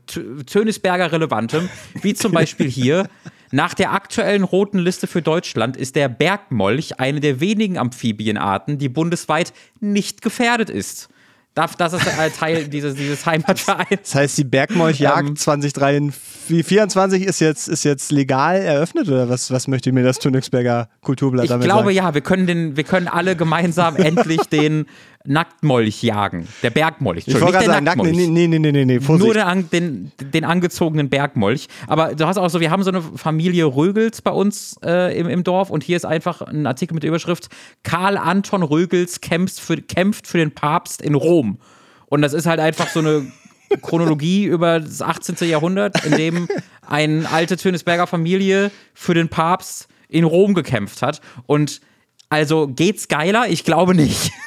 [0.44, 1.68] Tönisberger Relevantem,
[2.02, 3.08] wie zum Beispiel hier.
[3.52, 8.88] Nach der aktuellen roten Liste für Deutschland ist der Bergmolch eine der wenigen Amphibienarten, die
[8.88, 11.10] bundesweit nicht gefährdet ist.
[11.54, 12.04] Das ist
[12.36, 14.00] Teil dieses, dieses Heimatvereins.
[14.02, 19.68] Das heißt, die Bergmolchjagd ähm, 2024 ist jetzt, ist jetzt legal eröffnet oder was, was
[19.68, 21.78] möchte mir das Königsberger Kulturblatt ich damit sagen?
[21.78, 24.86] Ich glaube ja, wir können, den, wir können alle gemeinsam endlich den
[25.26, 26.46] Nacktmolch jagen.
[26.62, 27.26] Der Bergmolch.
[27.26, 28.14] Ich wollte gerade sagen, Nacktmolch.
[28.14, 29.24] Nee, nee, nee, nee, nee, Vorsicht.
[29.24, 31.68] Nur den, den, den, angezogenen Bergmolch.
[31.86, 35.26] Aber du hast auch so, wir haben so eine Familie Rögels bei uns äh, im,
[35.28, 37.48] im Dorf und hier ist einfach ein Artikel mit der Überschrift
[37.82, 41.58] Karl Anton Rögels kämpft für, kämpft für den Papst in Rom.
[42.06, 43.26] Und das ist halt einfach so eine
[43.80, 45.48] Chronologie über das 18.
[45.48, 46.48] Jahrhundert, in dem
[46.86, 51.22] eine alte Tönesberger Familie für den Papst in Rom gekämpft hat.
[51.46, 51.80] Und
[52.28, 53.48] also geht's geiler?
[53.48, 54.30] Ich glaube nicht.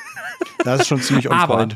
[0.64, 1.68] Das ist schon ziemlich on Aber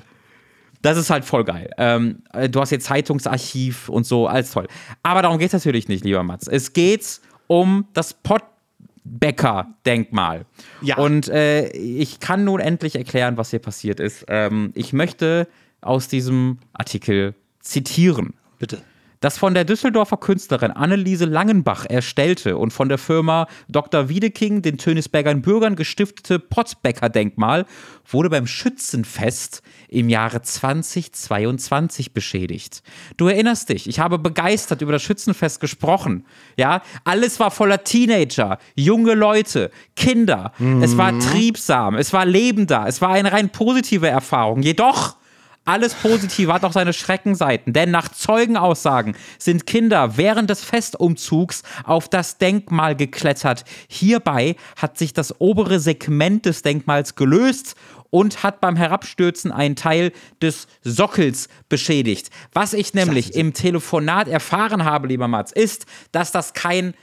[0.81, 1.69] das ist halt voll geil.
[1.77, 4.67] Ähm, du hast jetzt Zeitungsarchiv und so, alles toll.
[5.03, 6.47] Aber darum geht es natürlich nicht, lieber Mats.
[6.47, 10.45] Es geht um das Pottbäcker-Denkmal.
[10.81, 10.97] Ja.
[10.97, 14.25] Und äh, ich kann nun endlich erklären, was hier passiert ist.
[14.27, 15.47] Ähm, ich möchte
[15.81, 18.33] aus diesem Artikel zitieren.
[18.57, 18.81] Bitte.
[19.21, 24.09] Das von der Düsseldorfer Künstlerin Anneliese Langenbach erstellte und von der Firma Dr.
[24.09, 27.67] Wiedeking den Tönisbergern Bürgern gestiftete Pottbäcker-Denkmal
[28.09, 32.81] wurde beim Schützenfest im Jahre 2022 beschädigt.
[33.15, 36.25] Du erinnerst dich, ich habe begeistert über das Schützenfest gesprochen.
[36.57, 40.51] Ja, alles war voller Teenager, junge Leute, Kinder.
[40.57, 40.81] Mhm.
[40.81, 44.63] Es war triebsam, es war lebender, es war eine rein positive Erfahrung.
[44.63, 45.20] Jedoch
[45.63, 52.09] Alles Positive hat auch seine Schreckenseiten, denn nach Zeugenaussagen sind Kinder während des Festumzugs auf
[52.09, 53.63] das Denkmal geklettert.
[53.87, 57.75] Hierbei hat sich das obere Segment des Denkmals gelöst
[58.09, 62.31] und hat beim Herabstürzen einen Teil des Sockels beschädigt.
[62.53, 66.95] Was ich nämlich im Telefonat erfahren habe, lieber Mats, ist, dass das kein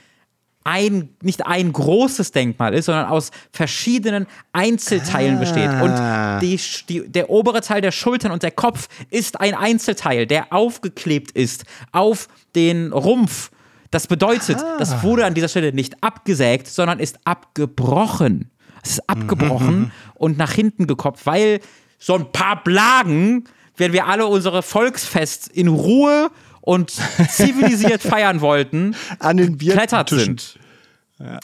[0.63, 5.39] ein, nicht ein großes Denkmal ist, sondern aus verschiedenen Einzelteilen Ah.
[5.39, 5.69] besteht.
[5.81, 10.51] Und die, die, der obere Teil der Schultern und der Kopf ist ein Einzelteil, der
[10.53, 13.51] aufgeklebt ist auf den Rumpf.
[13.91, 18.51] Das bedeutet, das wurde an dieser Stelle nicht abgesägt, sondern ist abgebrochen.
[18.83, 21.59] Es ist abgebrochen und nach hinten gekopft, weil
[21.97, 23.45] so ein paar Blagen,
[23.77, 26.29] wenn wir alle unsere Volksfest in Ruhe
[26.69, 30.07] und zivilisiert feiern wollten, An den Biertischen.
[30.07, 30.59] sind.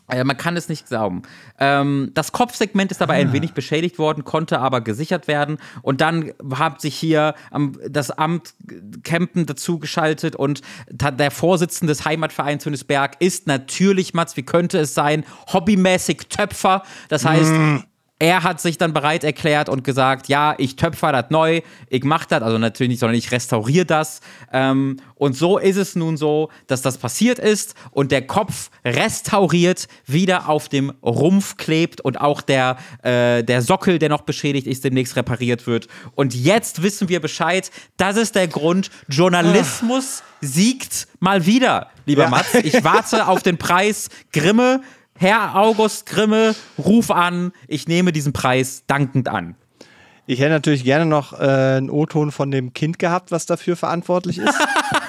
[0.07, 1.23] Äh, man kann es nicht glauben.
[1.59, 5.57] Ähm, das Kopfsegment ist dabei ein wenig beschädigt worden, konnte aber gesichert werden.
[5.81, 8.53] Und dann hat sich hier ähm, das Amt
[9.03, 10.61] Kempen dazu geschaltet und
[10.91, 16.83] der Vorsitzende des Heimatvereins Hönesberg ist natürlich, Mats, wie könnte es sein, hobbymäßig Töpfer.
[17.09, 17.51] Das heißt,
[18.17, 22.25] er hat sich dann bereit erklärt und gesagt, ja, ich töpfer das neu, ich mach
[22.25, 24.21] das, also natürlich nicht, sondern ich restauriere das.
[24.53, 29.87] Ähm, und so ist es nun so, dass das passiert ist und der Kopf restauriert
[30.05, 34.85] wieder auf dem Rumpf klebt und auch der, äh, der Sockel, der noch beschädigt ist,
[34.85, 35.87] demnächst repariert wird.
[36.15, 42.29] Und jetzt wissen wir Bescheid, das ist der Grund, Journalismus siegt mal wieder, lieber Ja.
[42.29, 42.53] Mats.
[42.53, 44.81] Ich warte auf den Preis Grimme.
[45.17, 49.55] Herr August Grimme, ruf an, ich nehme diesen Preis dankend an.
[50.27, 54.39] Ich hätte natürlich gerne noch äh, einen O-Ton von dem Kind gehabt, was dafür verantwortlich
[54.39, 54.53] ist.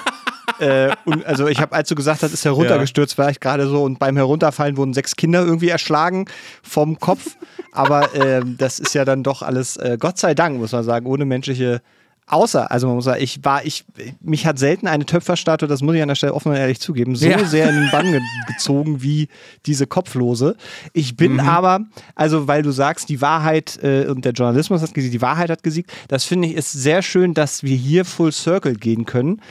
[0.59, 3.83] äh, und also ich habe, als du gesagt hast, ist heruntergestürzt, war ich gerade so
[3.83, 6.25] und beim Herunterfallen wurden sechs Kinder irgendwie erschlagen
[6.63, 7.35] vom Kopf.
[7.73, 11.05] Aber ähm, das ist ja dann doch alles, äh, Gott sei Dank, muss man sagen,
[11.05, 11.81] ohne menschliche
[12.29, 13.85] Außer, also man muss sagen, ich war, ich,
[14.19, 17.15] mich hat selten eine Töpferstatue, das muss ich an der Stelle offen und ehrlich zugeben,
[17.15, 17.43] so Ja.
[17.45, 19.29] sehr in den Bann ge gezogen wie
[19.65, 20.57] diese Kopflose.
[20.91, 21.39] Ich bin Mhm.
[21.39, 21.79] aber,
[22.15, 25.63] also weil du sagst, die Wahrheit äh, und der Journalismus hat gesiegt, die Wahrheit hat
[25.63, 29.41] gesiegt, das finde ich ist sehr schön, dass wir hier Full Circle gehen können.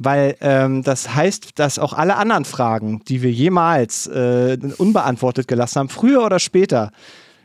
[0.00, 5.78] Weil ähm, das heißt, dass auch alle anderen Fragen, die wir jemals äh, unbeantwortet gelassen
[5.78, 6.90] haben, früher oder später,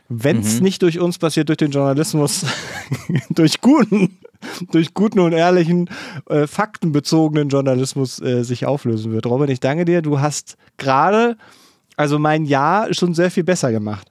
[0.08, 2.44] wenn es nicht durch uns passiert, durch den Journalismus,
[3.30, 4.18] durch guten,
[4.72, 5.88] durch guten und ehrlichen,
[6.28, 9.26] äh, faktenbezogenen Journalismus äh, sich auflösen wird.
[9.26, 10.02] Robin, ich danke dir.
[10.02, 11.36] Du hast gerade,
[11.96, 14.08] also mein Jahr schon sehr viel besser gemacht.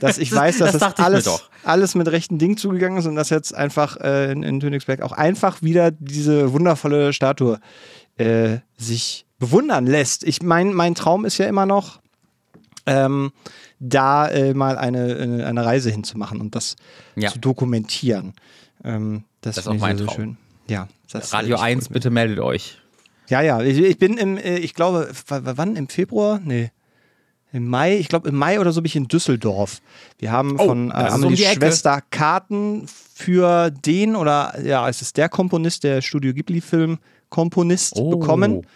[0.00, 3.30] Dass ich weiß, dass das das, alles, alles mit rechten Dingen zugegangen ist und dass
[3.30, 7.58] jetzt einfach äh, in, in Königsberg auch einfach wieder diese wundervolle Statue
[8.16, 10.22] äh, sich bewundern lässt.
[10.24, 12.00] Ich mein, mein Traum ist ja immer noch,
[12.86, 13.32] ähm,
[13.80, 16.76] da äh, mal eine, eine, eine Reise hinzumachen und das
[17.16, 17.30] Ja.
[17.30, 18.34] zu dokumentieren.
[18.84, 20.16] Ähm, das Das ist auch mein sehr Traum.
[20.16, 20.36] schön.
[20.68, 20.88] Ja,
[21.32, 22.78] Radio ich- 1, bitte meldet euch.
[23.28, 23.60] Ja, ja.
[23.62, 25.76] Ich, ich bin im, äh, ich glaube, wann?
[25.76, 26.40] Im Februar?
[26.44, 26.70] Nee.
[27.52, 29.80] Im Mai, ich glaube im Mai oder so bin ich in Düsseldorf.
[30.18, 31.54] Wir haben Oh, von äh, um Amelies Ecke.
[31.60, 38.10] Schwester Karten für den oder ja, es ist der Komponist, der Studio Ghibli-Film Komponist Oh.
[38.18, 38.66] bekommen.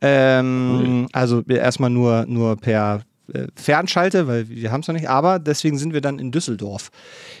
[0.00, 3.02] Ähm, Also erstmal nur, nur per
[3.32, 6.90] äh, Fernschalte, weil wir haben es noch nicht, aber deswegen sind wir dann in Düsseldorf.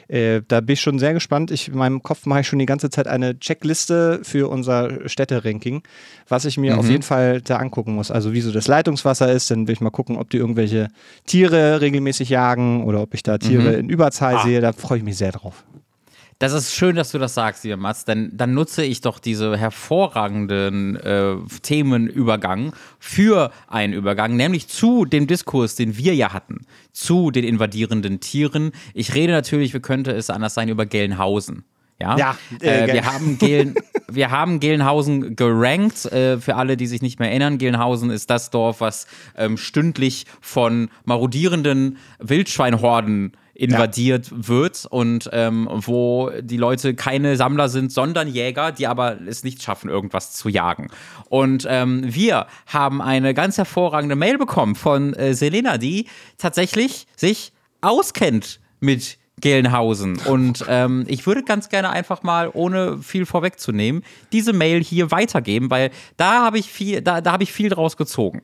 [0.08, 1.50] Äh, da bin ich schon sehr gespannt.
[1.50, 5.82] Ich, in meinem Kopf mache ich schon die ganze Zeit eine Checkliste für unser Städteranking,
[6.28, 8.10] was ich mir auf jeden Fall da angucken muss.
[8.10, 10.88] Also wie so das Leitungswasser ist, dann will ich mal gucken, ob die irgendwelche
[11.26, 14.60] Tiere regelmäßig jagen oder ob ich da Tiere in Überzahl sehe.
[14.60, 15.64] Da freue ich mich sehr drauf.
[16.42, 19.56] Das ist schön, dass du das sagst, lieber Mats, denn dann nutze ich doch diese
[19.56, 27.30] hervorragenden äh, Themenübergang für einen Übergang, nämlich zu dem Diskurs, den wir ja hatten, zu
[27.30, 28.72] den invadierenden Tieren.
[28.92, 31.62] Ich rede natürlich, wie könnte es anders sein, über Gelnhausen.
[32.00, 33.76] Ja, Ja, äh, äh, wir, haben Gelen,
[34.10, 36.06] wir haben Gelnhausen gerankt.
[36.06, 40.26] Äh, für alle, die sich nicht mehr erinnern, Gelnhausen ist das Dorf, was ähm, stündlich
[40.40, 48.72] von marodierenden Wildschweinhorden invadiert wird und ähm, wo die Leute keine Sammler sind, sondern Jäger,
[48.72, 50.88] die aber es nicht schaffen, irgendwas zu jagen.
[51.28, 56.06] Und ähm, wir haben eine ganz hervorragende Mail bekommen von äh, Selena, die
[56.38, 60.18] tatsächlich sich auskennt mit Gelnhausen.
[60.18, 65.70] Und ähm, ich würde ganz gerne einfach mal, ohne viel vorwegzunehmen, diese Mail hier weitergeben,
[65.70, 68.42] weil da habe ich viel, da, da habe ich viel draus gezogen.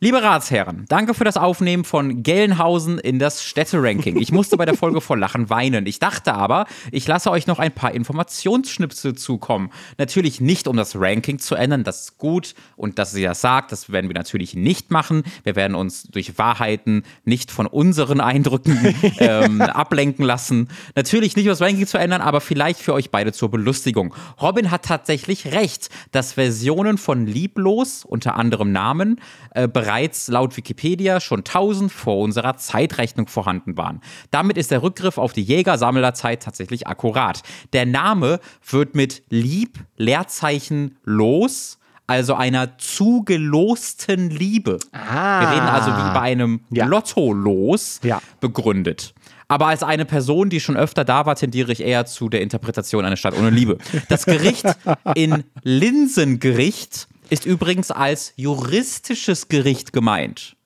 [0.00, 4.16] Liebe Ratsherren, danke für das Aufnehmen von Gelnhausen in das Städteranking.
[4.20, 5.86] Ich musste bei der Folge vor Lachen weinen.
[5.86, 9.72] Ich dachte aber, ich lasse euch noch ein paar Informationsschnipsel zukommen.
[9.96, 13.72] Natürlich nicht, um das Ranking zu ändern, das ist gut und dass sie das sagt,
[13.72, 15.24] das werden wir natürlich nicht machen.
[15.42, 20.68] Wir werden uns durch Wahrheiten nicht von unseren Eindrücken ähm, ablenken lassen.
[20.94, 24.14] Natürlich nicht, um das Ranking zu ändern, aber vielleicht für euch beide zur Belustigung.
[24.40, 29.20] Robin hat tatsächlich recht, dass Versionen von Lieblos, unter anderem Namen,
[29.50, 34.02] äh, bereits laut Wikipedia schon 1000 vor unserer Zeitrechnung vorhanden waren.
[34.30, 37.42] Damit ist der Rückgriff auf die Jäger-Sammlerzeit tatsächlich akkurat.
[37.72, 44.78] Der Name wird mit Lieb, Leerzeichen, Los, also einer zugelosten Liebe.
[44.92, 45.40] Ah.
[45.40, 46.84] Wir reden also wie bei einem Ja.
[46.84, 48.20] Lotto-Los Ja.
[48.40, 49.14] begründet.
[49.50, 53.06] Aber als eine Person, die schon öfter da war, tendiere ich eher zu der Interpretation
[53.06, 53.78] einer Stadt ohne Liebe.
[54.10, 54.66] Das Gericht
[55.14, 60.57] in Linsengericht ist übrigens als juristisches Gericht gemeint.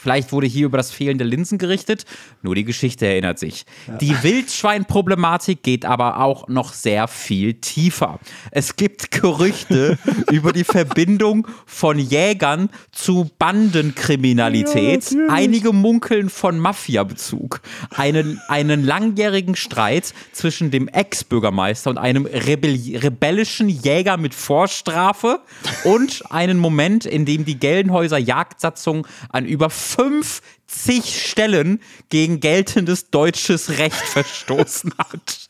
[0.00, 2.04] Vielleicht wurde hier über das fehlende Linsen gerichtet,
[2.42, 3.64] nur die Geschichte erinnert sich.
[4.00, 8.20] Die Wildschwein-Problematik geht aber auch noch sehr viel tiefer.
[8.52, 9.98] Es gibt Gerüchte
[10.30, 15.16] über die Verbindung von Jägern zu Bandenkriminalität.
[15.28, 17.60] Einige munkeln von Mafia-Bezug.
[17.96, 25.40] Einen, einen langjährigen Streit zwischen dem Ex-Bürgermeister und einem rebell rebellischen Jäger mit Vorstrafe
[25.82, 33.78] und einen Moment, in dem die Gelnhäuser Jagdsatzung an über 50 Stellen gegen geltendes deutsches
[33.78, 35.48] Recht verstoßen hat.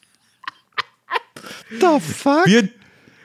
[1.70, 2.46] The fuck?
[2.46, 2.68] Wir,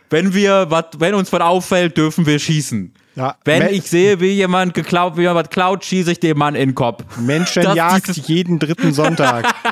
[0.10, 2.94] wenn wir, wat, wenn uns was auffällt, dürfen wir schießen.
[3.16, 6.70] Ja, Wenn ich sehe, wie jemand geklaut, wie jemand klaut, schieße ich dem Mann in
[6.70, 7.04] den Kopf.
[7.18, 9.54] Menschenjagd jeden dritten Sonntag.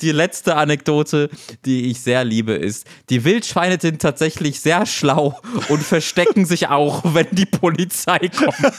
[0.00, 1.30] Die, letzte Anekdote,
[1.64, 7.02] die ich sehr liebe, ist, die Wildschweine sind tatsächlich sehr schlau und verstecken sich auch,
[7.14, 8.74] wenn die Polizei kommt.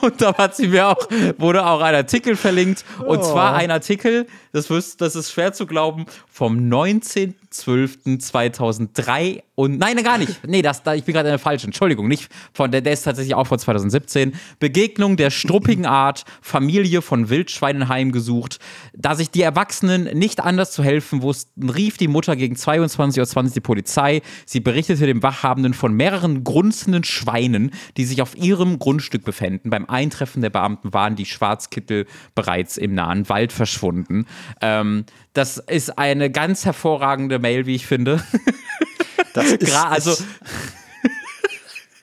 [0.00, 2.84] Und da hat sie mir auch, wurde auch ein Artikel verlinkt.
[3.06, 9.96] Und zwar ein Artikel, das, wirst, das ist schwer zu glauben, vom 19.12.2003 und nein,
[10.02, 10.44] gar nicht.
[10.46, 11.66] Nee, das, da, ich bin gerade in der falschen.
[11.66, 14.34] Entschuldigung, nicht von der, der ist tatsächlich auch von 2017.
[14.58, 18.58] Begegnung der struppigen Art, Familie von Wildschweinen heimgesucht.
[18.94, 23.26] Da sich die Erwachsenen nicht anders zu helfen wussten, rief die Mutter gegen 22.20 Uhr
[23.54, 24.22] die Polizei.
[24.44, 29.70] Sie berichtete dem Wachhabenden von mehreren grunzenden Schweinen, die sich auf ihrem Grundstück befänden.
[29.70, 34.26] Beim Eintreffen der Beamten waren die Schwarzkittel bereits im nahen Wald verschwunden.
[34.60, 38.22] Ähm, das ist eine ganz hervorragende Mail, wie ich finde.
[39.32, 40.16] Das ist, Gra also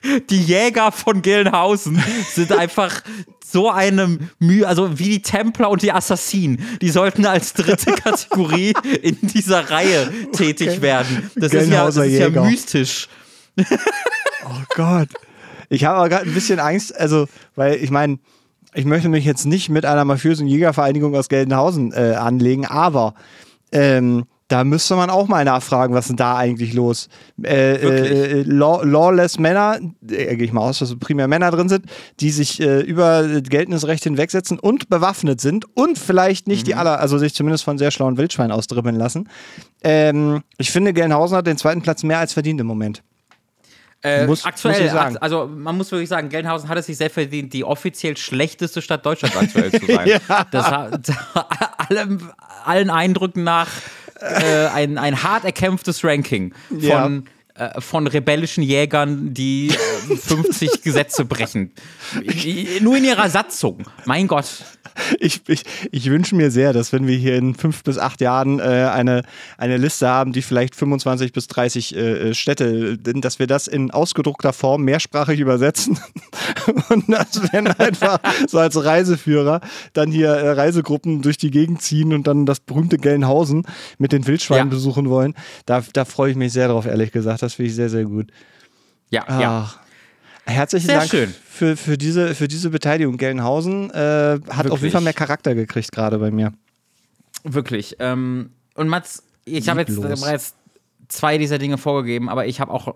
[0.30, 3.02] die Jäger von Gelnhausen sind einfach
[3.44, 8.72] so einem Mühe, also wie die Templer und die Assassinen, die sollten als dritte Kategorie
[9.02, 11.30] in dieser Reihe tätig werden.
[11.36, 13.08] Das ist, ja, das ist ja mystisch.
[13.58, 15.08] Oh Gott.
[15.68, 18.18] Ich habe aber gerade ein bisschen Angst, also, weil ich meine,
[18.74, 23.14] ich möchte mich jetzt nicht mit einer mafiösen Jägervereinigung aus Geldenhausen äh, anlegen, aber
[23.70, 27.08] ähm, da müsste man auch mal nachfragen, was ist denn da eigentlich los?
[27.42, 28.12] Äh, Wirklich?
[28.12, 29.78] äh, law, lawless Männer,
[30.10, 31.86] äh, gehe ich mal aus, dass primär Männer drin sind,
[32.20, 36.66] die sich äh, über geltendes Recht hinwegsetzen und bewaffnet sind und vielleicht nicht Mhm.
[36.66, 39.26] die aller, also sich zumindest von sehr schlauen Wildschweinen ausdribbeln lassen.
[39.82, 43.02] Ähm, ich finde, Gelnhausen hat den zweiten Platz mehr als verdient im Moment.
[44.04, 47.52] Äh, Muss- aktuell, muss also man muss wirklich sagen, Gelnhausen hat es sich sehr verdient,
[47.52, 50.08] die offiziell schlechteste Stadt Deutschlands aktuell zu sein.
[50.28, 50.44] Ja.
[50.50, 51.10] Das hat
[51.88, 52.30] allem,
[52.64, 53.68] allen Eindrücken nach
[54.20, 57.24] äh, ein, ein hart erkämpftes Ranking von,
[57.54, 61.72] äh, von rebellischen Jägern, die äh, 50 Gesetze brechen.
[62.80, 63.84] Nur in ihrer Satzung.
[64.04, 64.46] Mein Gott.
[65.20, 68.58] Ich, ich, ich wünsche mir sehr, dass wenn wir hier in fünf bis acht Jahren
[68.58, 69.22] äh, eine,
[69.56, 73.90] eine Liste haben, die vielleicht 25 bis 30 äh, Städte sind, dass wir das in
[73.90, 75.98] ausgedruckter Form mehrsprachig übersetzen
[76.90, 79.60] und dass wir dann einfach so als Reiseführer
[79.94, 83.64] dann hier äh, Reisegruppen durch die Gegend ziehen und dann das berühmte Gelnhausen
[83.98, 84.70] mit den Wildschweinen Ja.
[84.74, 85.34] besuchen wollen.
[85.64, 87.41] Da, da freue ich mich sehr drauf, ehrlich gesagt.
[87.42, 88.30] Das finde ich sehr, sehr gut.
[89.10, 89.68] Ja, ja.
[89.68, 89.78] Ach.
[90.44, 91.34] Herzlichen Sehr Dank schön.
[91.48, 93.16] Für, für, diese, für diese Beteiligung.
[93.16, 94.92] Gelnhausen äh, hat auf jeden Wirklich.
[94.92, 96.52] Fall mehr Charakter gekriegt, gerade bei mir.
[97.44, 97.96] Wirklich.
[98.00, 100.54] Ähm, und Mats, ich habe jetzt bereits
[101.08, 102.94] zwei dieser Dinge vorgegeben, aber ich habe auch,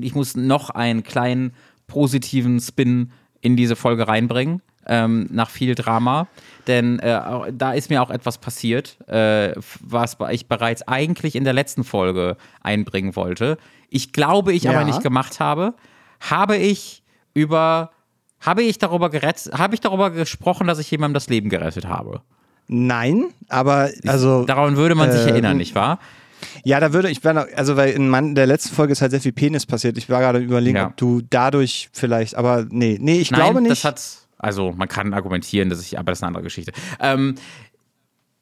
[0.00, 1.52] ich muss noch einen kleinen
[1.86, 6.26] positiven Spin in diese Folge reinbringen, ähm, nach viel Drama.
[6.66, 7.20] Denn äh,
[7.52, 12.36] da ist mir auch etwas passiert, äh, was ich bereits eigentlich in der letzten Folge
[12.62, 13.56] einbringen wollte.
[13.88, 14.72] Ich glaube, ich Ja.
[14.72, 15.74] aber nicht gemacht habe.
[16.20, 17.90] Habe ich über,
[18.40, 22.22] habe ich darüber gerettet, habe ich darüber gesprochen, dass ich jemandem das Leben gerettet habe?
[22.66, 25.98] Nein, aber also Daran würde man sich äh, erinnern, nicht wahr?
[26.64, 29.64] Ja, da würde ich, also weil in der letzten Folge ist halt sehr viel Penis
[29.64, 29.96] passiert.
[29.96, 30.86] Ich war gerade überlegen, Ja.
[30.88, 33.70] ob du dadurch vielleicht, aber nee, nee, ich Nein, glaube nicht.
[33.72, 34.02] das hat,
[34.38, 36.72] also man kann argumentieren, dass ich, aber das ist eine andere Geschichte.
[37.00, 37.34] Ähm,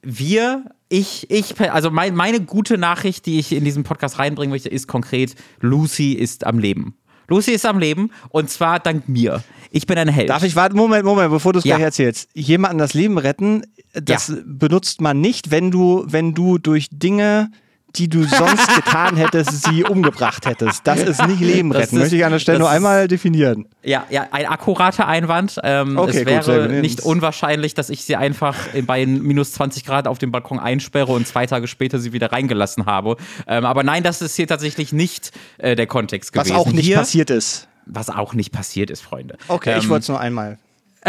[0.03, 4.69] wir, ich, ich, also mein, meine gute Nachricht, die ich in diesen Podcast reinbringen möchte,
[4.69, 6.97] ist konkret, Lucy ist am Leben.
[7.29, 9.43] Lucy ist am Leben und zwar dank mir.
[9.73, 10.31] Ich bin ein Held.
[10.31, 10.77] Darf ich warten?
[10.77, 11.75] Moment, Moment, bevor du es Ja.
[11.77, 12.29] gleich erzählst.
[12.35, 13.63] Jemanden das Leben retten,
[13.95, 14.37] das Ja.
[14.47, 17.51] benutzt man nicht, wenn du, wenn du durch Dinge,
[17.99, 20.87] die du sonst getan hättest, sie umgebracht hättest.
[20.87, 21.97] Das ist nicht Leben Das retten.
[21.97, 23.67] ist- Möchte ich an der Stelle das nur einmal definieren.
[23.83, 25.59] Ja, ja, ein akkurater Einwand.
[25.63, 26.81] Ähm, Okay, es wäre gut.
[26.81, 31.27] nicht unwahrscheinlich, dass ich sie einfach bei minus 20 Grad auf dem Balkon einsperre und
[31.27, 33.17] zwei Tage später sie wieder reingelassen habe.
[33.47, 36.57] Ähm, aber nein, das ist hier tatsächlich nicht äh, der Kontext Was gewesen.
[36.61, 37.69] auch nicht hier, passiert ist.
[37.87, 39.37] Was auch nicht passiert ist, Freunde.
[39.49, 40.59] Okay, ich Ähm, wollte es nur einmal.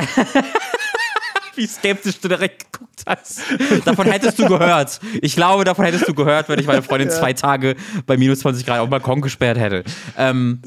[1.58, 3.42] wie skeptisch du direkt geguckt hast.
[3.86, 5.00] Davon hättest du gehört.
[5.22, 8.66] Ich glaube, davon hättest du gehört, wenn ich meine Freundin zwei Tage bei minus 20
[8.66, 9.84] Grad auf dem Balkon gesperrt hätte.
[10.18, 10.62] Ähm,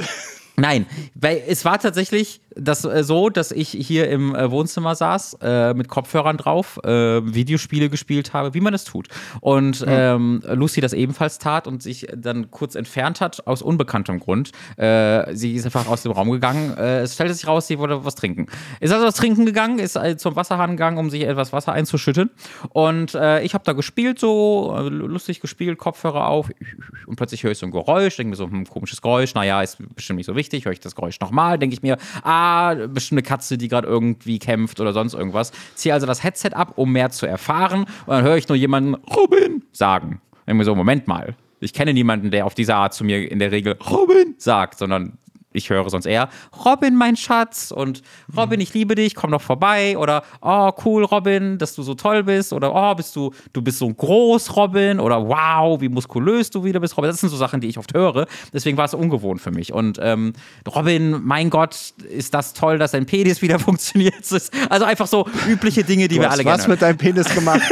[0.57, 5.39] nein, weil es war tatsächlich das, äh, so, dass ich hier im äh, Wohnzimmer saß,
[5.43, 9.09] äh, mit Kopfhörern drauf, äh, Videospiele gespielt habe, wie man es tut.
[9.41, 14.53] Und ähm, Lucy das ebenfalls tat und sich dann kurz entfernt hat, aus unbekanntem Grund.
[14.77, 16.77] Sie ist einfach aus dem Raum gegangen.
[16.77, 18.47] Es stellte sich raus, sie wollte was trinken.
[18.81, 22.31] Ist also was trinken gegangen, ist zum Wasserhahn gegangen, um sich etwas Wasser einzuschütten.
[22.71, 26.51] Und ich habe da gespielt, so lustig gespielt, Kopfhörer auf.
[27.07, 29.35] Und plötzlich höre ich so ein Geräusch, denke mir so, hm, komisches Geräusch.
[29.35, 30.65] Naja, ist bestimmt nicht so wichtig.
[30.65, 32.40] Höre ich das Geräusch nochmal, denke ich mir, ah,
[32.89, 35.53] bestimmt eine Katze, die gerade irgendwie kämpft oder sonst irgendwas.
[35.75, 37.83] Ziehe also das Headset ab, um mehr zu erfahren.
[38.07, 40.21] Und dann höre ich nur jemanden, Robin, sagen.
[40.47, 41.37] Mir so, Moment mal.
[41.61, 45.19] Ich kenne niemanden, der auf diese Art zu mir in der Regel Robin sagt, sondern
[45.53, 46.29] ich höre sonst eher
[46.65, 48.03] Robin, mein Schatz und
[48.37, 52.23] Robin, ich liebe dich, komm doch vorbei oder oh cool Robin, dass du so toll
[52.23, 56.65] bist oder oh bist du du bist so groß Robin oder wow, wie muskulös du
[56.65, 57.11] wieder bist Robin.
[57.11, 58.27] Das sind so Sachen, die ich oft höre.
[58.53, 60.33] Deswegen war es ungewohnt für mich und ähm,
[60.75, 61.77] Robin, mein Gott,
[62.09, 64.15] ist das toll, dass dein Penis wieder funktioniert.
[64.69, 67.35] Also einfach so übliche Dinge, die Du wir hast alle was gerne mit deinem Penis
[67.35, 67.63] gemacht?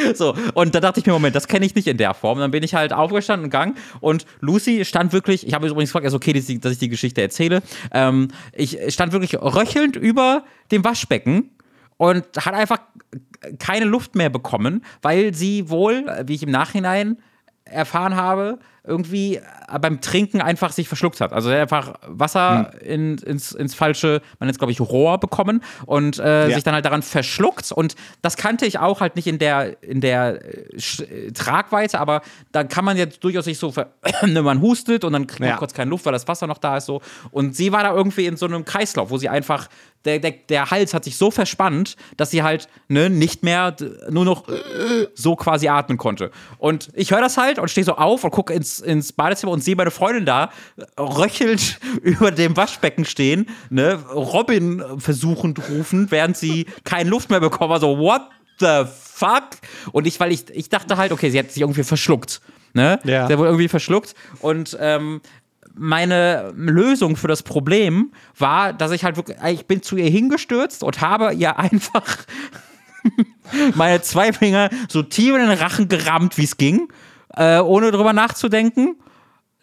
[0.14, 2.38] so, und da dachte ich mir, Moment, das kenne ich nicht in der Form.
[2.38, 6.06] Dann bin ich halt aufgestanden und gegangen und Lucy stand wirklich, ich habe übrigens gefragt,
[6.06, 7.62] ist okay, dass ich, dass ich die Geschichte erzähle.
[7.92, 11.50] Ähm, ich stand wirklich röchelnd über dem Waschbecken
[11.96, 12.78] und hat einfach
[13.58, 17.18] keine Luft mehr bekommen, weil sie wohl, wie ich im Nachhinein
[17.64, 21.32] erfahren habe, irgendwie äh, beim Trinken einfach sich verschluckt hat.
[21.32, 25.18] Also er hat einfach Wasser in, ins, ins falsche, man nennt es glaube ich Rohr
[25.18, 26.54] bekommen und äh, Ja.
[26.54, 30.00] sich dann halt daran verschluckt und das kannte ich auch halt nicht in der in
[30.00, 32.22] der äh, äh, Tragweite, aber
[32.52, 33.92] da kann man jetzt durchaus sich so, ver
[34.26, 35.56] ne, man hustet und dann kriegt man Ja.
[35.56, 37.00] kurz keine Luft, weil das Wasser noch da ist so
[37.30, 39.68] und sie war da irgendwie in so einem Kreislauf, wo sie einfach
[40.06, 43.76] der, der, der Hals hat sich so verspannt, dass sie halt ne, nicht mehr
[44.08, 44.44] nur noch
[45.14, 46.30] so quasi atmen konnte.
[46.56, 49.64] Und ich höre das halt und stehe so auf und gucke ins, ins Badezimmer und
[49.64, 56.36] sehe meine Freundin da äh, röchelnd über dem Waschbecken stehen, ne, Robin versuchend rufen, während
[56.36, 57.72] sie keine Luft mehr bekommen.
[57.72, 58.22] Also, what
[58.60, 59.50] the fuck?
[59.92, 62.40] Und ich, weil ich, ich dachte halt, okay, sie hat sich irgendwie verschluckt.
[62.72, 63.00] Ne?
[63.04, 63.26] Ja.
[63.26, 64.14] Der wurde irgendwie verschluckt.
[64.40, 65.20] Und ähm,
[65.74, 70.82] meine Lösung für das Problem war, dass ich halt wirklich, ich bin zu ihr hingestürzt
[70.82, 72.18] und habe ihr einfach
[73.74, 76.88] meine zwei Finger so tief in den Rachen gerammt, wie es ging,
[77.36, 78.96] äh, ohne drüber nachzudenken.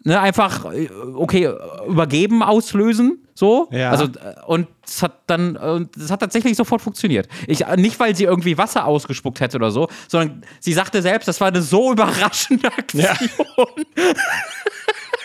[0.04, 1.52] Ne, einfach, äh, okay,
[1.88, 3.68] übergeben, auslösen, so.
[3.72, 3.90] Ja.
[3.90, 7.28] Also, äh, und es hat dann, und es hat tatsächlich sofort funktioniert.
[7.48, 11.26] Ich, äh, nicht, weil sie irgendwie Wasser ausgespuckt hätte oder so, sondern sie sagte selbst,
[11.26, 13.28] das war eine so überraschende Aktion,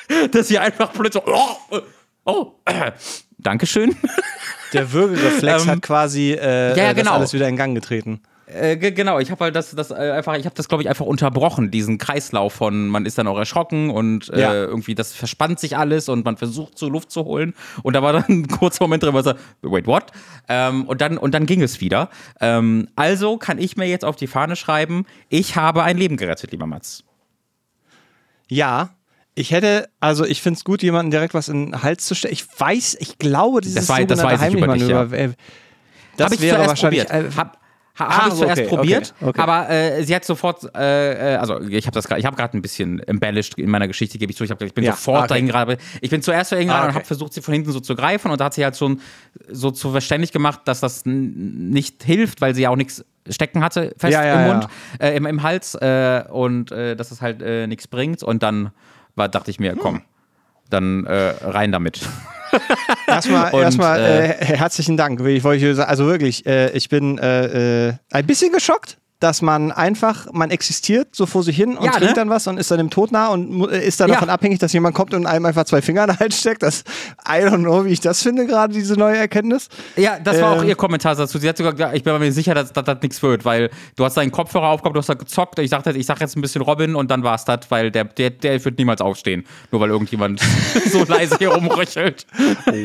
[0.31, 1.79] dass sie einfach plötzlich, oh,
[2.25, 2.91] oh, äh,
[3.37, 3.95] Dankeschön.
[4.73, 7.13] Der Würgereflex Ähm, hat quasi äh, ja, genau.
[7.13, 8.21] alles wieder in Gang getreten.
[8.53, 10.89] Äh, ge- genau, ich habe halt das, das äh, einfach, ich habe das, glaube ich,
[10.89, 14.53] einfach unterbrochen, diesen Kreislauf von, man ist dann auch erschrocken und äh, Ja.
[14.53, 17.53] irgendwie das verspannt sich alles und man versucht zur Luft zu holen.
[17.81, 19.33] Und da war dann ein kurzer Moment drin, wo ich so,
[19.63, 20.05] wait, what?
[20.49, 22.09] Ähm, und, dann, und dann ging es wieder.
[22.39, 26.51] Ähm, also kann ich mir jetzt auf die Fahne schreiben, ich habe ein Leben gerettet,
[26.51, 27.03] lieber Mats.
[28.49, 28.89] Ja,
[29.35, 32.33] ich hätte, also ich finde es gut, jemanden direkt was in den Hals zu stellen.
[32.33, 35.29] Ich weiß, ich glaube, dieses Das das sogenannte weiß ich über dich, Heimlichmanöver, äh,
[36.17, 37.09] Das Hab ich wäre wahrscheinlich.
[37.09, 37.57] Äh, Hab,
[37.99, 39.41] ha, Ah, hab ich zuerst okay, probiert, okay, okay.
[39.41, 42.57] aber äh, sie hat sofort, äh, äh, also ich habe das, gra- ich habe gerade
[42.57, 44.43] ein bisschen embellished in meiner Geschichte, gebe ich zu.
[44.43, 46.87] Ich, hab, ich bin Ja, sofort ah, dahin gerade, ich bin zuerst dahin gerade Ah,
[46.89, 48.99] und habe versucht, sie von hinten so zu greifen und da hat sie halt schon
[49.49, 53.93] so zu verständlich gemacht, dass das nicht hilft, weil sie ja auch nichts stecken hatte
[53.97, 54.47] fest Ja, ja, im.
[54.53, 54.67] Mund,
[54.99, 58.71] äh, im, im Hals äh, und äh, dass es halt äh, nichts bringt und dann
[59.15, 59.65] war, dachte ich Hm.
[59.65, 60.01] mir, komm,
[60.69, 62.01] dann äh, rein damit.
[63.07, 65.19] Erstmal, Und, erstmal äh, äh, herzlichen Dank.
[65.25, 68.97] Ich wollte sagen, also wirklich, äh, ich bin äh, äh, ein bisschen geschockt.
[69.19, 72.13] Dass man einfach, man existiert so vor sich hin und Ja, trinkt ne?
[72.13, 74.15] dann was und ist dann im Tod nah und mu- ist dann Ja.
[74.15, 76.61] davon abhängig, dass jemand kommt und einem einfach zwei Finger in den Hals steckt.
[76.61, 76.83] Das,
[77.25, 79.69] I don't know, wie ich das finde, gerade diese neue Erkenntnis.
[79.95, 80.67] Ja, das war auch Ähm.
[80.67, 81.37] ihr Kommentar dazu.
[81.37, 84.17] Sie hat sogar gesagt, ich bin mir sicher, dass das nichts wird, weil du hast
[84.17, 85.57] deinen Kopfhörer aufgehabt, du hast da gezockt.
[85.59, 88.03] Ich sagte, ich sag jetzt ein bisschen Robin und dann war es das, weil der,
[88.03, 90.41] der, der wird niemals aufstehen, nur weil irgendjemand
[90.91, 92.25] so leise hier rumröchelt.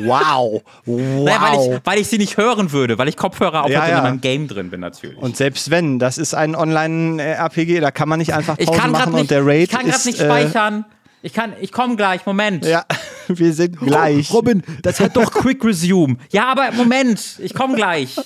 [0.05, 0.63] Wow.
[0.85, 1.25] Wow.
[1.25, 3.91] Naja, weil, ich, weil ich sie nicht hören würde, weil ich Kopfhörer auf Ja, hatte
[3.91, 3.99] ja.
[3.99, 5.17] und in meinem Game drin bin natürlich.
[5.19, 8.91] und selbst wenn, das ist ein Online-RPG, da kann man nicht einfach ich Pause kann
[8.91, 10.85] machen gerade nicht, und der Raid ich kann grad ist, nicht äh, speichern.
[11.23, 12.65] Ich kann, ich komme gleich, Moment.
[12.65, 12.85] Ja,
[13.29, 14.33] wir sind gleich.
[14.33, 16.17] Robin, das hat doch Quick Resume.
[16.31, 18.17] Ja, aber Moment, ich komme gleich.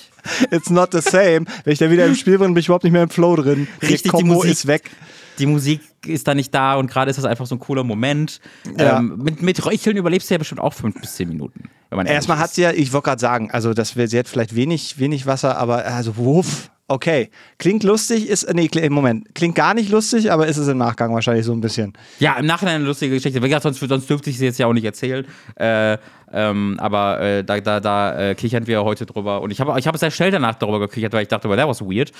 [0.51, 1.45] It's not the same.
[1.63, 3.67] Wenn ich da wieder im Spiel bin, bin ich überhaupt nicht mehr im Flow drin.
[3.81, 4.51] Richtig, die Kombo Musik.
[4.51, 4.91] ist weg.
[5.39, 8.39] Die Musik ist da nicht da und gerade ist das einfach so ein cooler Moment.
[8.77, 8.99] Ja.
[8.99, 11.69] Ähm, mit, mit Röcheln überlebst du ja bestimmt auch fünf bis zehn Minuten.
[12.05, 12.55] Erstmal hat ist.
[12.55, 15.57] sie ja, ich wollte gerade sagen, also das wär, sie hat vielleicht wenig, wenig Wasser,
[15.57, 16.69] aber also wuff.
[16.89, 17.29] Okay,
[17.59, 21.13] klingt lustig, ist, nee, kli- Moment, klingt gar nicht lustig, aber ist es im Nachgang
[21.13, 21.93] wahrscheinlich so ein bisschen.
[22.19, 23.41] Ja, im Nachhinein eine lustige Geschichte.
[23.41, 25.25] Wie gesagt, sonst, sonst dürfte ich sie jetzt ja auch nicht erzählen.
[25.55, 25.97] Äh,
[26.33, 29.41] ähm, aber äh, da, da, da äh, kichern wir heute drüber.
[29.41, 31.69] Und ich habe ich hab sehr schnell danach darüber gekichert, weil ich dachte, well, that
[31.69, 32.11] was weird.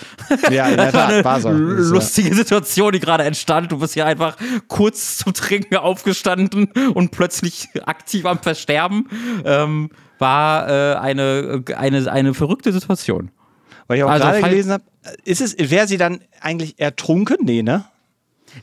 [0.49, 1.49] Ja, in der Tat, war so.
[1.49, 3.69] Lustige Situation, die gerade entstand.
[3.71, 4.37] Du bist hier einfach
[4.69, 9.09] kurz zum Trinken aufgestanden und plötzlich aktiv am Versterben.
[9.43, 9.89] Ähm,
[10.19, 13.29] war äh, eine, eine, eine verrückte Situation.
[13.87, 14.83] Weil ich auch Also, gerade gelesen habe,
[15.23, 17.37] ist es, wäre sie dann eigentlich ertrunken?
[17.41, 17.85] Nee, ne?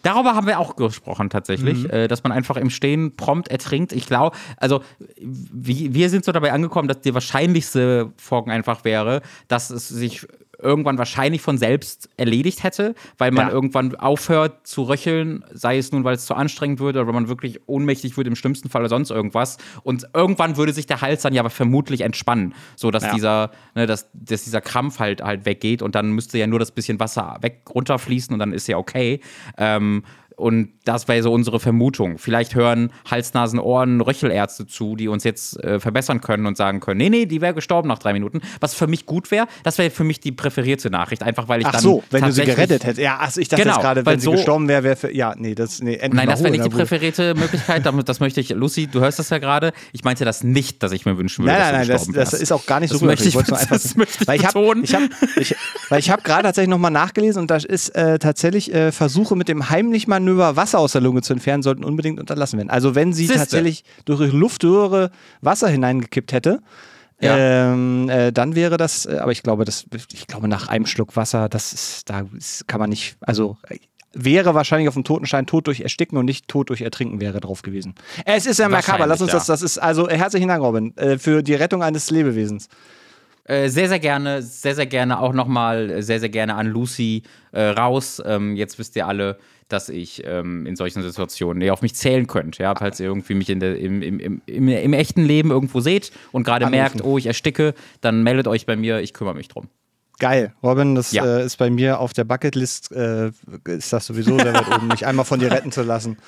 [0.02, 1.90] Darüber haben wir auch gesprochen tatsächlich, Mhm.
[1.90, 3.92] äh, dass man einfach im Stehen prompt ertrinkt.
[3.92, 4.82] Ich glaube, also
[5.18, 10.26] wie, wir sind so dabei angekommen, dass die wahrscheinlichste Folgen einfach wäre, dass es sich
[10.62, 13.52] irgendwann wahrscheinlich von selbst erledigt hätte, weil man Ja.
[13.52, 17.28] irgendwann aufhört zu röcheln, sei es nun, weil es zu anstrengend wird oder weil man
[17.28, 19.56] wirklich ohnmächtig wird im schlimmsten Fall oder sonst irgendwas.
[19.82, 23.14] Und irgendwann würde sich der Hals dann ja aber vermutlich entspannen, so dass Ja.
[23.14, 26.70] dieser, ne, dass, dass dieser Krampf halt halt weggeht und dann müsste ja nur das
[26.72, 29.20] bisschen Wasser weg runterfließen und dann ist ja okay.
[29.56, 30.04] Ähm,
[30.40, 32.18] und das wäre so unsere Vermutung.
[32.18, 36.80] Vielleicht hören Hals, Nasen, Ohren, Röchelärzte zu, die uns jetzt äh, verbessern können und sagen
[36.80, 38.40] können, nee, nee, die wäre gestorben nach drei Minuten.
[38.60, 41.66] Was für mich gut wäre, das wäre für mich die präferierte Nachricht, einfach weil ich
[41.66, 43.00] Ach dann so, wenn du sie gerettet hättest.
[43.00, 45.14] Ja, ach, ich dachte Genau, jetzt gerade, weil wenn sie so- gestorben wäre, wäre für,
[45.14, 47.84] ja, nee, das, nee, Nein, das wäre nicht die präferierte Möglichkeit.
[47.86, 49.72] Damit, das möchte ich, Lucy, du hörst das ja gerade.
[49.92, 52.40] Ich meinte das nicht, dass ich mir wünschen würde, Nein, nein, dass nein, das, das
[52.40, 53.08] ist auch gar nicht so Das gut.
[53.08, 54.84] möchte ich, wollte einfach, das möchte ich weil ich hab, betonen.
[54.84, 55.02] ich hab,
[55.36, 55.54] ich,
[55.90, 59.48] weil ich habe gerade tatsächlich nochmal nachgelesen und da ist äh, tatsächlich äh, Versuche mit
[59.48, 59.68] dem
[60.30, 62.70] Heimlich-Manöver Wasser aus der Lunge zu entfernen, sollten unbedingt unterlassen werden.
[62.70, 63.38] Also wenn sie Siehste.
[63.38, 65.10] tatsächlich durch ihre Luftröhre
[65.40, 66.60] Wasser hineingekippt hätte,
[67.20, 67.36] Ja.
[67.36, 71.16] ähm, äh, dann wäre das, äh, aber ich glaube, das, ich glaube, nach einem Schluck
[71.16, 73.76] Wasser, das ist, da ist, kann man nicht, also äh,
[74.12, 77.62] wäre wahrscheinlich auf dem Totenschein Tod durch Ersticken und nicht Tod durch Ertrinken wäre drauf
[77.62, 77.94] gewesen.
[78.24, 81.18] Es ist ja makaber, lass uns das, das ist, also äh, herzlichen Dank, Robin, äh,
[81.18, 82.68] für die Rettung eines Lebewesens.
[83.44, 87.22] Äh, sehr, sehr gerne, sehr, sehr gerne auch nochmal, sehr, sehr gerne an Lucy
[87.52, 88.22] äh, raus.
[88.24, 89.38] Ähm, jetzt wisst ihr alle,
[89.72, 92.58] dass ich ähm, in solchen Situationen auf mich zählen könnt.
[92.58, 95.80] Ja, falls ihr irgendwie mich in der, im, im, im, im, im echten Leben irgendwo
[95.80, 99.48] seht und gerade merkt, oh, ich ersticke, dann meldet euch bei mir, ich kümmere mich
[99.48, 99.68] drum.
[100.18, 101.24] Geil, Robin, das Ja.
[101.24, 103.30] äh, ist bei mir auf der Bucketlist, äh,
[103.64, 106.18] ist das sowieso sehr weit oben, mich einmal von dir retten zu lassen.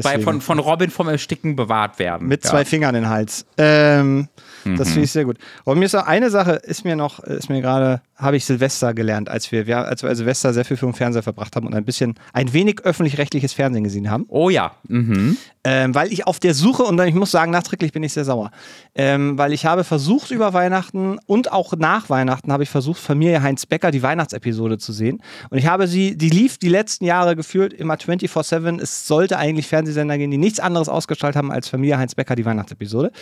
[0.00, 2.28] Bei, von, von Robin vom Ersticken bewahrt werden.
[2.28, 2.50] Mit ja.
[2.50, 3.44] zwei Fingern in den Hals.
[3.58, 4.28] Ähm,
[4.64, 4.76] Mhm.
[4.76, 5.38] Das finde ich sehr gut.
[5.64, 8.94] Aber mir ist noch eine Sache, ist mir noch, ist mir gerade, habe ich Silvester
[8.94, 11.74] gelernt, als wir, wir, als wir Silvester sehr viel für den Fernseher verbracht haben und
[11.74, 14.24] ein bisschen, ein wenig öffentlich-rechtliches Fernsehen gesehen haben.
[14.28, 14.72] Oh ja.
[14.88, 15.36] Mhm.
[15.64, 18.50] Ähm, weil ich auf der Suche, und ich muss sagen, nachträglich bin ich sehr sauer,
[18.94, 23.42] ähm, weil ich habe versucht über Weihnachten und auch nach Weihnachten habe ich versucht, Familie
[23.42, 25.22] Heinz Becker die Weihnachtsepisode zu sehen.
[25.50, 28.80] Und ich habe sie, die lief die letzten Jahre gefühlt immer 24-7.
[28.80, 32.44] Es sollte eigentlich Fernsehsender gehen, die nichts anderes ausgestrahlt haben als Familie Heinz Becker die
[32.44, 33.12] Weihnachtsepisode.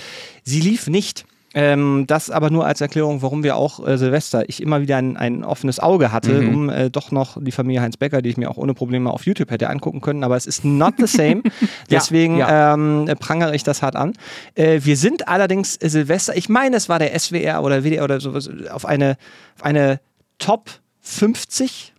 [0.45, 1.25] Sie lief nicht.
[1.53, 5.17] Ähm, das aber nur als Erklärung, warum wir auch äh, Silvester, ich immer wieder ein,
[5.17, 6.55] ein offenes Auge hatte, Mhm.
[6.55, 9.27] um äh, doch noch die Familie Heinz Becker, die ich mir auch ohne Probleme auf
[9.27, 11.43] YouTube hätte angucken können, aber es ist not the same.
[11.91, 12.75] Deswegen ja.
[12.75, 14.13] Ähm, äh, prangere ich das hart an.
[14.55, 18.21] Äh, wir sind allerdings äh, Silvester, ich meine, es war der SWR oder WDR oder
[18.21, 19.17] sowas, auf eine,
[19.57, 19.99] auf eine
[20.39, 20.71] Top
[21.01, 21.93] 50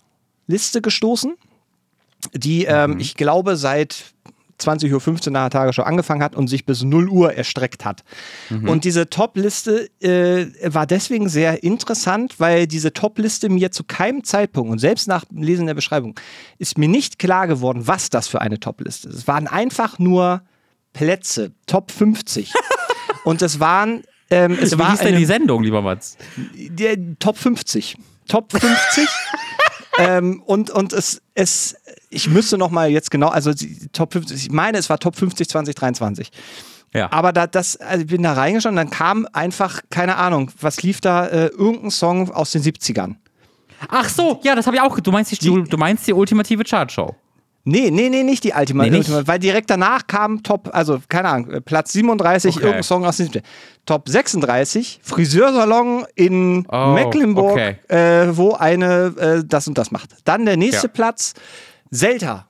[0.48, 1.34] Liste gestoßen,
[2.34, 4.14] die, ähm, ich glaube, seit
[4.62, 8.04] 20.15 Uhr nach der Tagesschau angefangen hat und sich bis 0 Uhr erstreckt hat.
[8.50, 14.72] Und diese Top-Liste äh, war deswegen sehr interessant, weil diese Top-Liste mir zu keinem Zeitpunkt
[14.72, 16.20] und selbst nach Lesen der Beschreibung
[16.58, 19.16] ist mir nicht klar geworden, was das für eine Top-Liste ist.
[19.16, 20.42] Es waren einfach nur
[20.94, 22.54] Plätze, Top 50.
[23.24, 26.18] und es waren ähm, es Wie war hieß denn eine- die Sendung, lieber Mats?
[26.56, 27.98] der Top 50.
[28.28, 29.08] Top 50.
[30.02, 31.76] ähm, und und es, es,
[32.10, 35.16] ich müsste noch mal jetzt genau, also die Top 50, ich meine, es war Top
[35.16, 36.32] 50 2023.
[36.94, 37.12] Ja.
[37.12, 40.84] Aber da, das, also ich bin da reingeschaut und dann kam einfach, keine Ahnung, was
[40.84, 43.16] lief da, äh, irgendein Song aus den 70ern.
[43.88, 45.00] Ach so, ja, das habe ich auch.
[45.00, 47.16] Du meinst die, du, du meinst die ultimative Chartshow.
[47.64, 49.10] Nee, nee, nee, nicht die Ultima, Nee, nicht?
[49.10, 52.64] Ultima, weil direkt danach kam Top, also keine Ahnung, äh, Platz 37, Okay.
[52.64, 53.30] irgendein Song aus dem
[53.86, 57.76] Top 36, Friseursalon in Oh, Mecklenburg, okay.
[57.88, 60.10] äh, wo eine äh, das und das macht.
[60.24, 60.94] Dann der nächste Ja.
[60.94, 61.34] Platz,
[61.92, 62.48] Zelda.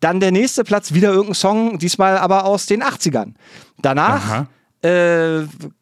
[0.00, 3.34] Dann der nächste Platz, wieder irgendein Song, diesmal aber aus den 80ern.
[3.80, 4.46] Danach Aha.
[4.82, 5.38] Äh,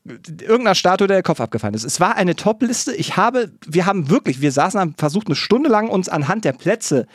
[0.07, 1.85] irgendeiner Statue, der der Kopf abgefallen ist.
[1.85, 2.95] Es war eine Top-Liste.
[2.95, 6.53] Ich habe, wir haben wirklich, wir saßen, haben versucht, eine Stunde lang uns anhand der
[6.53, 7.07] Plätze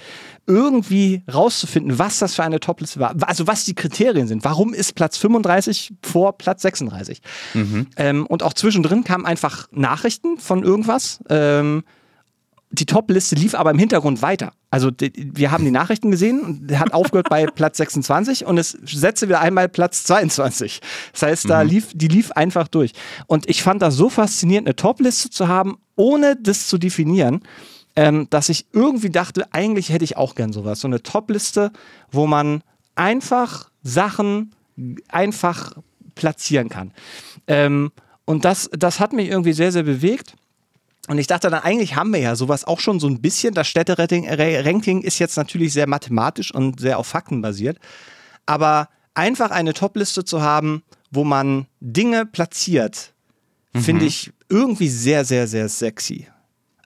[0.45, 3.15] irgendwie rauszufinden, was das für eine Top-Liste war.
[3.21, 4.43] Also was die Kriterien sind.
[4.43, 7.21] Warum ist Platz 35 vor Platz 36?
[7.95, 11.19] Ähm, und auch zwischendrin kamen einfach Nachrichten von irgendwas.
[11.29, 11.83] Ähm,
[12.71, 14.51] die Top-Liste lief aber im Hintergrund weiter.
[14.71, 18.77] Also wir haben die Nachrichten gesehen und der hat aufgehört bei Platz 26 und es
[18.83, 20.81] setzte wieder einmal Platz 22.
[21.13, 22.93] Das heißt, da lief, die lief einfach durch.
[23.25, 27.41] Und ich fand das so faszinierend, eine Top-Liste zu haben, ohne das zu definieren,
[27.95, 30.81] ähm, dass ich irgendwie dachte, eigentlich hätte ich auch gern sowas.
[30.81, 31.71] So eine Top-Liste,
[32.11, 32.61] wo man
[32.95, 34.51] einfach Sachen
[35.07, 35.73] einfach
[36.15, 36.93] platzieren kann.
[37.47, 37.91] Ähm,
[38.25, 40.35] und das, das hat mich irgendwie sehr, sehr bewegt.
[41.09, 43.55] Und ich dachte dann, eigentlich haben wir ja sowas auch schon so ein bisschen.
[43.55, 47.79] Das Städteranking ist jetzt natürlich sehr mathematisch und sehr auf Fakten basiert.
[48.45, 53.13] Aber einfach eine Topliste zu haben, wo man Dinge platziert,
[53.73, 56.27] finde ich irgendwie sehr, sehr, sehr sexy.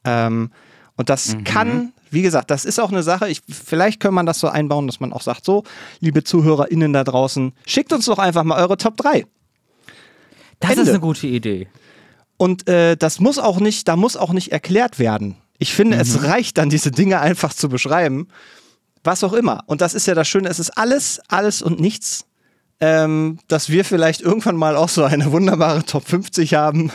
[0.05, 0.51] Ähm,
[0.95, 3.27] und das kann, wie gesagt, das ist auch eine Sache.
[3.27, 5.65] Ich, vielleicht kann man das so einbauen, dass man auch sagt: So,
[5.99, 9.25] liebe ZuhörerInnen da draußen, schickt uns doch einfach mal eure Top 3.
[10.61, 10.83] Das Ende.
[10.83, 11.67] ist eine gute Idee.
[12.43, 15.37] Und äh, das muss auch nicht, da muss auch nicht erklärt werden.
[15.59, 18.27] Ich finde, es reicht dann, diese Dinge einfach zu beschreiben.
[19.01, 19.63] Was auch immer.
[19.67, 22.25] Und das ist ja das Schöne, es ist alles, alles und nichts.
[22.81, 26.91] Ähm, dass wir vielleicht irgendwann mal auch so eine wunderbare Top 50 haben.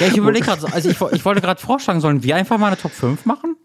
[0.00, 2.76] Ja, ich überlege gerade, also ich, ich wollte gerade vorschlagen, sollen wir einfach mal eine
[2.76, 3.56] Top 5 machen?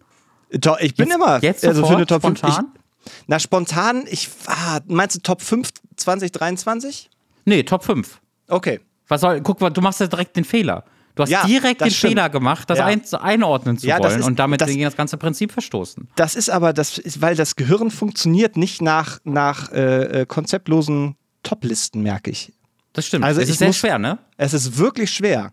[0.49, 0.61] Ich
[0.95, 2.38] bin Jetzt- immer jetzt also für eine Top 5.
[2.38, 2.67] spontan?
[3.05, 7.09] Ich, na, spontan, ich ah, meinst du Top 5 2023?
[7.43, 8.21] Nee, Top 5.
[8.47, 8.80] Okay.
[9.07, 10.84] Was soll, guck mal, du machst ja direkt den Fehler.
[11.15, 12.13] Du hast Ja, direkt den stimmt.
[12.13, 12.85] Fehler gemacht, das Ja.
[12.85, 16.07] ein, einordnen zu Ja, wollen ist- und damit das- gegen das ganze Prinzip verstoßen.
[16.15, 21.15] Das ist aber, das ist, weil das Gehirn funktioniert nicht nach, nach äh, äh, konzeptlosen
[21.43, 22.53] Top-Listen, merke ich.
[22.93, 23.25] Das stimmt.
[23.25, 24.17] Also es ist sehr muss- schwer, ne?
[24.38, 25.51] Es ist wirklich schwer.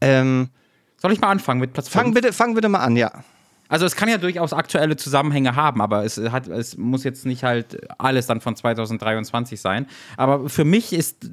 [0.00, 0.48] Ähm,
[1.00, 2.02] Soll ich mal anfangen mit Platz 5?
[2.02, 3.12] fang, bitte, fang bitte mal an, ja.
[3.68, 7.44] Also es kann ja durchaus aktuelle Zusammenhänge haben, aber es hat, es muss jetzt nicht
[7.44, 9.86] halt alles dann von 2023 sein.
[10.16, 11.30] Aber für mich ist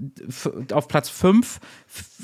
[0.74, 1.60] auf Platz 5,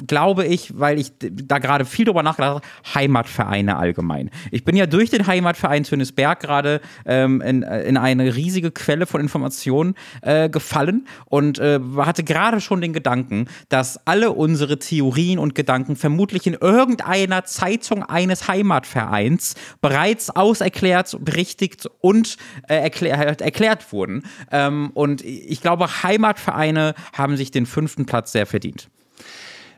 [0.05, 2.61] glaube ich, weil ich da gerade viel drüber nachgedacht habe,
[2.93, 4.29] Heimatvereine allgemein.
[4.51, 9.21] Ich bin ja durch den Heimatverein Tönisberg gerade ähm, in, in eine riesige Quelle von
[9.21, 15.55] Informationen äh, gefallen und äh, hatte gerade schon den Gedanken, dass alle unsere Theorien und
[15.55, 20.00] Gedanken vermutlich in irgendeiner Zeitung eines Heimatvereins bereits
[20.35, 22.37] auserklärt, berichtigt und
[22.67, 24.23] äh, erklär, erklärt wurden.
[24.51, 28.89] Ähm, und ich glaube, Heimatvereine haben sich den fünften Platz sehr verdient.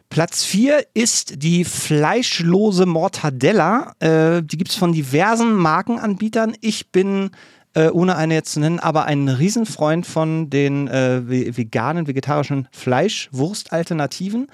[0.10, 3.94] Platz 4 ist die fleischlose Mortadella.
[4.00, 6.56] Äh, die gibt es von diversen Markenanbietern.
[6.62, 7.32] Ich bin,
[7.74, 12.68] äh, ohne eine jetzt zu nennen, aber ein Riesenfreund von den äh, ve- veganen, vegetarischen
[12.72, 14.48] Fleischwurstalternativen.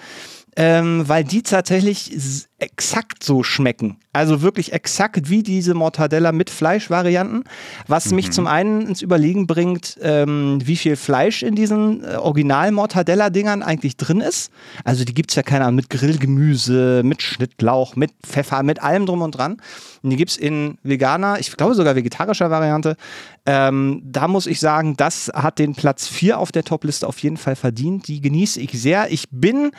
[0.61, 2.11] Ähm, weil die tatsächlich
[2.57, 3.95] exakt so schmecken.
[4.11, 7.45] Also wirklich exakt wie diese Mortadella mit Fleischvarianten.
[7.87, 13.63] Was mich zum einen ins Überlegen bringt, ähm, wie viel Fleisch in diesen äh, Original-Mortadella-Dingern
[13.63, 14.51] eigentlich drin ist.
[14.83, 19.05] Also die gibt es ja keine Ahnung, mit Grillgemüse, mit Schnittlauch, mit Pfeffer, mit allem
[19.05, 19.61] drum und dran.
[20.03, 22.97] Und die gibt es in veganer, ich glaube sogar vegetarischer Variante.
[23.45, 27.37] Ähm, da muss ich sagen, das hat den Platz 4 auf der Topliste auf jeden
[27.37, 28.09] Fall verdient.
[28.09, 29.09] Die genieße ich sehr.
[29.09, 29.71] Ich bin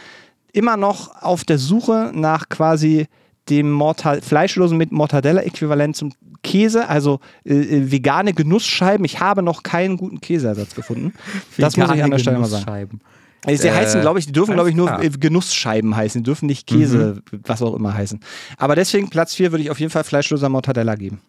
[0.52, 3.06] immer noch auf der Suche nach quasi
[3.48, 6.12] dem Mortal fleischlosen mit Mortadella-Äquivalent zum
[6.42, 9.04] Käse, also äh, äh, vegane Genussscheiben.
[9.04, 11.12] Ich habe noch keinen guten Käseersatz gefunden.
[11.58, 13.00] Das muss ich an der Stelle mal sagen.
[13.44, 15.02] Also, die Äh, heißen, glaube ich, die dürfen, glaube ich, nur klar.
[15.02, 16.22] äh, Genussscheiben heißen.
[16.22, 18.20] Die dürfen nicht Käse, was auch immer heißen.
[18.58, 21.20] Aber deswegen Platz 4 würde ich auf jeden Fall fleischloser Mortadella geben.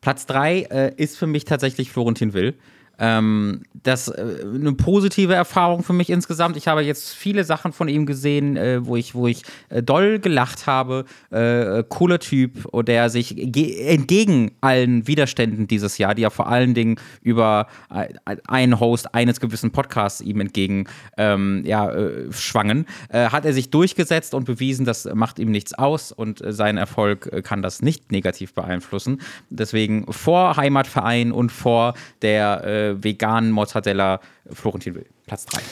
[0.00, 2.54] Platz 3 äh, ist für mich tatsächlich Florentin Will.
[2.98, 6.56] Ähm, das äh, eine positive Erfahrung für mich insgesamt.
[6.56, 10.18] Ich habe jetzt viele Sachen von ihm gesehen, äh, wo ich, wo ich äh, doll
[10.18, 11.04] gelacht habe.
[11.30, 16.74] Äh, cooler Typ, der sich ge- entgegen allen Widerständen dieses Jahr, die ja vor allen
[16.74, 18.08] Dingen über äh,
[18.48, 20.86] einen Host eines gewissen Podcasts ihm entgegen
[21.18, 25.74] ähm, ja, äh, schwangen, äh, hat er sich durchgesetzt und bewiesen, das macht ihm nichts
[25.74, 29.20] aus und äh, sein Erfolg äh, kann das nicht negativ beeinflussen.
[29.50, 34.20] Deswegen vor Heimatverein und vor der äh, veganen Mortadella
[34.52, 35.06] Florentin Will.
[35.26, 35.62] Platz 3.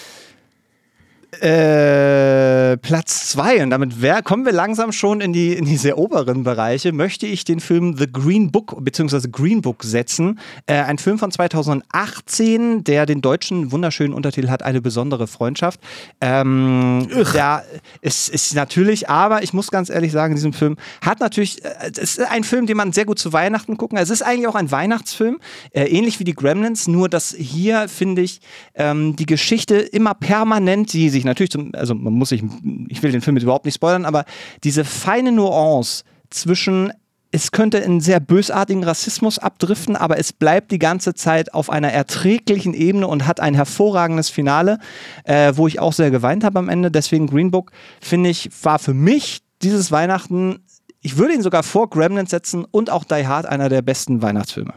[1.45, 5.99] Äh, Platz 2, und damit wär, kommen wir langsam schon in die, in die sehr
[5.99, 9.29] oberen Bereiche, möchte ich den Film The Green Book bzw.
[9.31, 10.41] Green Book setzen.
[10.65, 15.81] Äh, ein Film von 2018, der den deutschen wunderschönen Untertitel hat, eine besondere Freundschaft.
[16.23, 17.63] Ähm, da
[18.01, 22.17] ist, ist natürlich, aber ich muss ganz ehrlich sagen, diesem Film hat natürlich, äh, es
[22.17, 23.99] ist ein Film, den man sehr gut zu Weihnachten gucken.
[23.99, 25.37] Es ist eigentlich auch ein Weihnachtsfilm,
[25.73, 28.41] äh, ähnlich wie die Gremlins, nur dass hier, finde ich,
[28.77, 32.43] ähm, die Geschichte immer permanent, die sich natürlich zum, also man muss sich,
[32.89, 34.25] ich will den Film jetzt überhaupt nicht spoilern, aber
[34.63, 36.93] diese feine Nuance zwischen
[37.35, 41.91] es könnte in sehr bösartigen Rassismus abdriften, aber es bleibt die ganze Zeit auf einer
[41.91, 44.79] erträglichen Ebene und hat ein hervorragendes Finale,
[45.25, 46.93] äh, wo ich auch sehr geweint habe am Ende.
[46.93, 50.61] Deswegen Green Book, finde ich, war für mich dieses Weihnachten,
[51.01, 54.75] ich würde ihn sogar vor Gremlins setzen und auch Die Hard einer der besten Weihnachtsfilme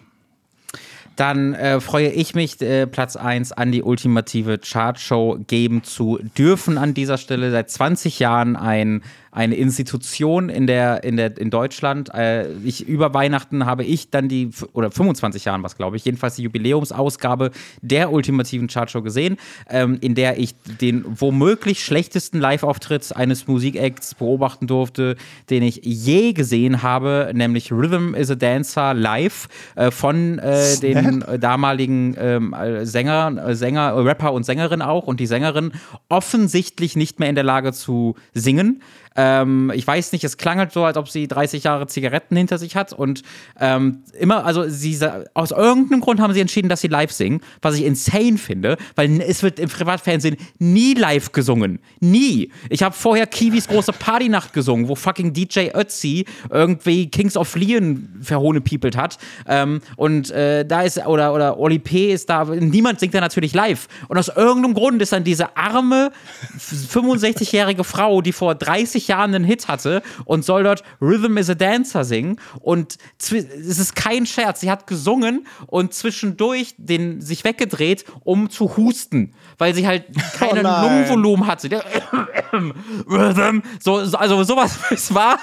[1.19, 6.77] dann äh, freue ich mich, äh, Platz 1 an die ultimative Chartshow geben zu dürfen
[6.77, 7.51] an dieser Stelle.
[7.51, 9.01] Seit 20 Jahren ein
[9.37, 12.11] eine Institution in der in der in Deutschland.
[12.11, 16.37] Äh, ich über Weihnachten habe ich dann die oder 25 Jahren was glaube ich jedenfalls
[16.37, 17.51] die Jubiläumsausgabe
[17.81, 19.37] der ultimativen Chartshow gesehen,
[19.69, 25.15] ähm, in der ich den womöglich schlechtesten Live-Auftritt eines Musikacts beobachten durfte,
[25.51, 31.23] den ich je gesehen habe, nämlich Rhythm is a Dancer live äh, von äh, den
[31.39, 35.73] damaligen ähm, Sänger, Sänger, Rapper und Sängerin auch und die Sängerin
[36.09, 38.81] offensichtlich nicht mehr in der Lage zu singen.
[39.17, 42.59] Ähm, ich weiß nicht, es klang halt so, als ob sie 30 Jahre Zigaretten hinter
[42.59, 43.23] sich hat und
[43.59, 44.97] ähm, immer, also sie,
[45.33, 49.19] aus irgendeinem Grund haben sie entschieden, dass sie live singen, was ich insane finde, weil
[49.21, 51.79] es wird im Privatfernsehen nie live gesungen.
[51.99, 52.51] Nie.
[52.69, 58.07] Ich habe vorher Kiwis große Partynacht gesungen, wo fucking DJ Ötzi irgendwie Kings of Leon
[58.21, 59.17] verhohnepiepelt hat.
[59.47, 62.13] Ähm, und äh, da ist, oder, oder Oli P.
[62.13, 63.87] ist da, niemand singt da natürlich live.
[64.09, 66.11] Und aus irgendeinem Grund ist dann diese arme
[66.59, 71.55] 65-jährige Frau, die vor 30 Jahren einen Hit hatte und soll dort Rhythm is a
[71.55, 72.39] Dancer singen.
[72.59, 74.61] Und es ist kein Scherz.
[74.61, 80.05] Sie hat gesungen und zwischendurch den, sich weggedreht, um zu husten, weil sie halt
[80.37, 81.69] kein oh Lungenvolumen hatte.
[82.53, 83.61] Rhythm.
[83.79, 85.39] So, also sowas, es war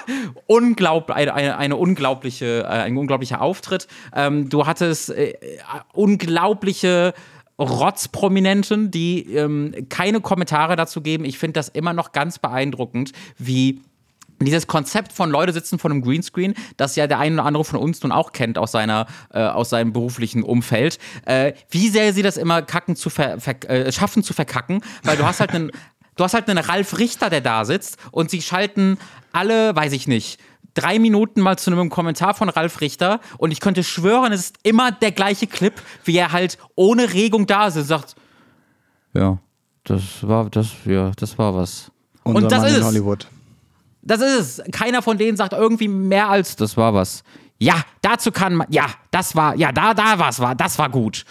[0.47, 3.87] unglaublich, eine, eine, eine unglaubliche, äh, ein unglaublicher Auftritt.
[4.13, 5.33] Ähm, du hattest äh,
[5.93, 7.13] unglaubliche
[7.59, 11.25] Rotzprominenten, die ähm, keine Kommentare dazu geben.
[11.25, 13.81] Ich finde das immer noch ganz beeindruckend, wie
[14.41, 17.79] dieses Konzept von Leute sitzen vor einem Greenscreen, das ja der eine oder andere von
[17.79, 22.21] uns nun auch kennt aus seiner äh, aus seinem beruflichen Umfeld, äh, wie sehr sie
[22.21, 25.71] das immer kacken zu ver, ver äh, schaffen zu verkacken, weil du hast halt einen
[26.17, 28.97] du hast halt einen Ralf Richter, der da sitzt und sie schalten
[29.31, 30.39] alle, weiß ich nicht,
[30.75, 34.57] drei Minuten mal zu einem Kommentar von Ralf Richter und ich könnte schwören, es ist
[34.61, 35.73] immer der gleiche Clip,
[36.03, 38.15] wie er halt ohne Regung da ist und sagt,
[39.13, 39.39] ja,
[39.83, 41.91] das war, das, ja, das war was.
[42.23, 42.83] Unser und das Mann ist.
[42.83, 43.27] Hollywood.
[44.01, 44.71] Das ist es.
[44.71, 47.23] Keiner von denen sagt irgendwie mehr als, das war was.
[47.65, 51.25] Ja, dazu kann man, ja, das war, ja, da, da was war, das war gut.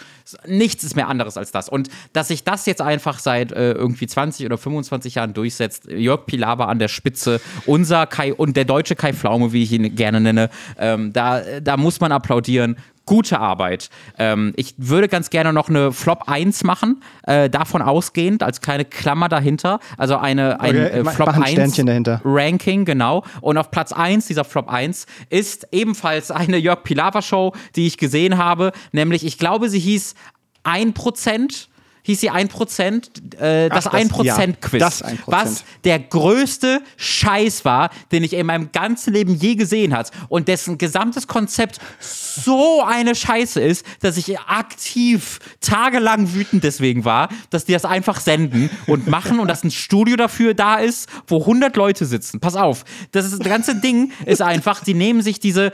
[0.45, 1.69] Nichts ist mehr anderes als das.
[1.69, 6.25] Und dass sich das jetzt einfach seit äh, irgendwie 20 oder 25 Jahren durchsetzt, Jörg
[6.25, 10.19] Pilawa an der Spitze, unser Kai und der deutsche Kai Pflaume, wie ich ihn gerne
[10.19, 12.75] nenne, ähm, da, da muss man applaudieren
[13.05, 13.89] gute Arbeit.
[14.17, 18.85] Ähm, ich würde ganz gerne noch eine Flop 1 machen, äh, davon ausgehend, als kleine
[18.85, 19.79] Klammer dahinter.
[19.97, 21.77] Also eine, ein okay, äh, Flop 1
[22.23, 23.23] Ranking, genau.
[23.41, 27.97] Und auf Platz 1 dieser Flop 1 ist ebenfalls eine Jörg Pilawa Show, die ich
[27.97, 28.71] gesehen habe.
[28.91, 30.15] Nämlich, ich glaube, sie hieß
[30.63, 31.67] 1%
[32.05, 34.79] hieß sie 1%, äh, das, Ach, das 1%-Quiz.
[34.79, 35.17] Ja, das 1%.
[35.25, 40.09] Was der größte Scheiß war, den ich in meinem ganzen Leben je gesehen habe.
[40.29, 47.29] Und dessen gesamtes Konzept so eine Scheiße ist, dass ich aktiv tagelang wütend deswegen war,
[47.49, 51.39] dass die das einfach senden und machen und dass ein Studio dafür da ist, wo
[51.39, 52.39] 100 Leute sitzen.
[52.39, 55.71] Pass auf, das, ist, das ganze Ding ist einfach, die nehmen sich diese,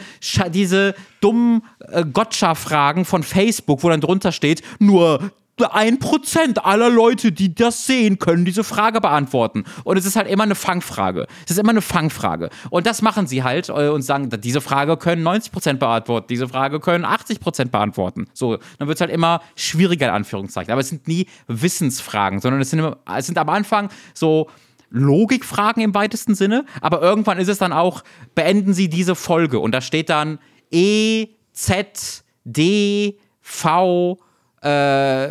[0.53, 5.31] diese dummen äh, Gotcha-Fragen von Facebook, wo dann drunter steht, nur
[5.69, 9.65] ein Prozent aller Leute, die das sehen, können diese Frage beantworten.
[9.84, 11.28] Und es ist halt immer eine Fangfrage.
[11.45, 12.49] Es ist immer eine Fangfrage.
[12.69, 16.48] Und das machen sie halt äh, und sagen, diese Frage können 90 Prozent beantworten, diese
[16.48, 18.28] Frage können 80 Prozent beantworten.
[18.34, 20.72] So, dann wird es halt immer schwieriger, in Anführungszeichen.
[20.72, 24.49] Aber es sind nie Wissensfragen, sondern es sind, immer, es sind am Anfang so
[24.90, 26.65] Logikfragen im weitesten Sinne.
[26.82, 28.03] Aber irgendwann ist es dann auch,
[28.36, 29.60] beenden Sie diese Folge.
[29.60, 30.40] Und da steht dann
[30.72, 34.19] E, Z, D, V,
[34.61, 35.29] äh,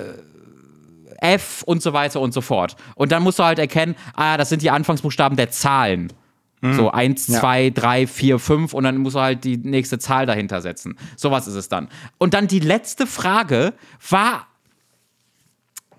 [1.20, 2.76] F und so weiter und so fort.
[2.94, 6.12] Und dann musst du halt erkennen, ah, das sind die Anfangsbuchstaben der Zahlen.
[6.62, 6.74] Mhm.
[6.74, 10.60] So 1, 2, 3, 4, 5 und dann musst du halt die nächste Zahl dahinter
[10.60, 10.98] setzen.
[11.16, 11.88] Sowas ist es dann.
[12.18, 13.72] Und dann die letzte Frage
[14.08, 14.46] war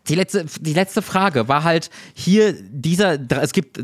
[0.08, 3.80] die letzte, die letzte Frage war halt hier dieser, es gibt,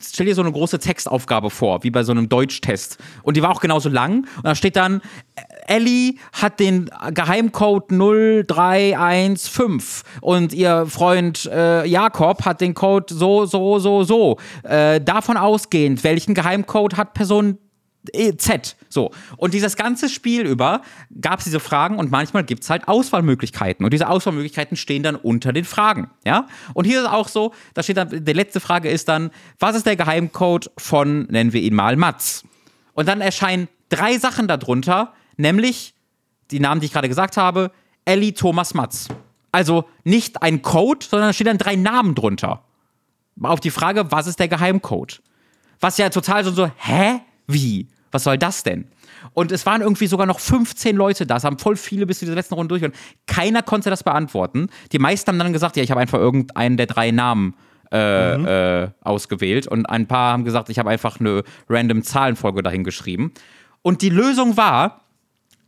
[0.00, 2.98] stell dir so eine große Textaufgabe vor, wie bei so einem Deutschtest.
[3.22, 4.26] Und die war auch genauso lang.
[4.36, 5.00] Und da steht dann,
[5.66, 9.80] Ellie hat den Geheimcode 0315
[10.20, 14.36] und ihr Freund äh, Jakob hat den Code so, so, so, so.
[14.64, 17.58] Äh, davon ausgehend, welchen Geheimcode hat Person
[18.38, 18.76] Z.
[18.88, 19.10] So.
[19.36, 20.80] Und dieses ganze Spiel über
[21.20, 23.84] gab es diese Fragen und manchmal gibt es halt Auswahlmöglichkeiten.
[23.84, 26.10] Und diese Auswahlmöglichkeiten stehen dann unter den Fragen.
[26.24, 26.46] Ja?
[26.72, 29.86] Und hier ist auch so, da steht dann, die letzte Frage ist dann, was ist
[29.86, 32.44] der Geheimcode von, nennen wir ihn mal, Mats?
[32.94, 35.94] Und dann erscheinen drei Sachen darunter, nämlich
[36.50, 37.70] die Namen, die ich gerade gesagt habe,
[38.06, 39.08] Ellie Thomas Matz.
[39.52, 42.64] Also nicht ein Code, sondern da stehen dann drei Namen drunter.
[43.42, 45.22] Auf die Frage, was ist der Geheimcode?
[45.80, 47.20] Was ja total so, so hä?
[47.46, 47.88] Wie?
[48.12, 48.86] Was soll das denn?
[49.34, 51.36] Und es waren irgendwie sogar noch 15 Leute da.
[51.36, 52.84] Es haben voll viele bis zu dieser letzten Runde durch.
[52.84, 52.94] Und
[53.26, 54.68] keiner konnte das beantworten.
[54.92, 57.54] Die meisten haben dann gesagt, ja, ich habe einfach irgendeinen der drei Namen
[57.92, 58.46] äh, mhm.
[58.46, 59.66] äh, ausgewählt.
[59.66, 63.32] Und ein paar haben gesagt, ich habe einfach eine random Zahlenfolge dahin geschrieben.
[63.82, 65.02] Und die Lösung war,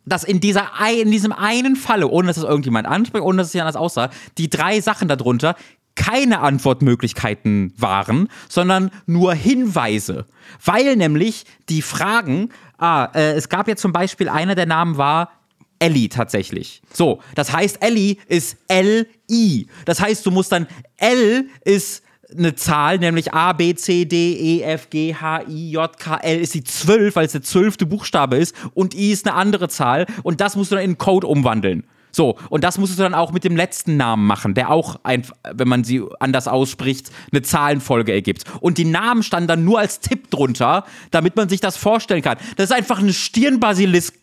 [0.05, 0.71] dass in, dieser,
[1.01, 4.11] in diesem einen Falle, ohne dass es irgendjemand anspricht, ohne dass es sich anders aussah,
[4.37, 5.55] die drei Sachen darunter
[5.95, 10.27] keine Antwortmöglichkeiten waren, sondern nur Hinweise.
[10.65, 15.31] Weil nämlich die Fragen, ah, äh, es gab ja zum Beispiel, einer der Namen war
[15.79, 16.81] Ellie tatsächlich.
[16.93, 19.67] So, das heißt, Ellie ist L-I.
[19.85, 20.67] Das heißt, du musst dann,
[20.97, 22.05] L ist
[22.37, 26.41] eine Zahl, nämlich A, B, C, D, E, F, G, H, I, J, K, L
[26.41, 30.07] ist die 12, weil es der zwölfte Buchstabe ist und I ist eine andere Zahl
[30.23, 31.85] und das musst du dann in Code umwandeln.
[32.13, 35.27] So, und das musst du dann auch mit dem letzten Namen machen, der auch, ein,
[35.53, 38.45] wenn man sie anders ausspricht, eine Zahlenfolge ergibt.
[38.61, 42.37] Und die Namen standen dann nur als Tipp drunter, damit man sich das vorstellen kann.
[42.57, 44.22] Das ist einfach eine Stirnbasilisk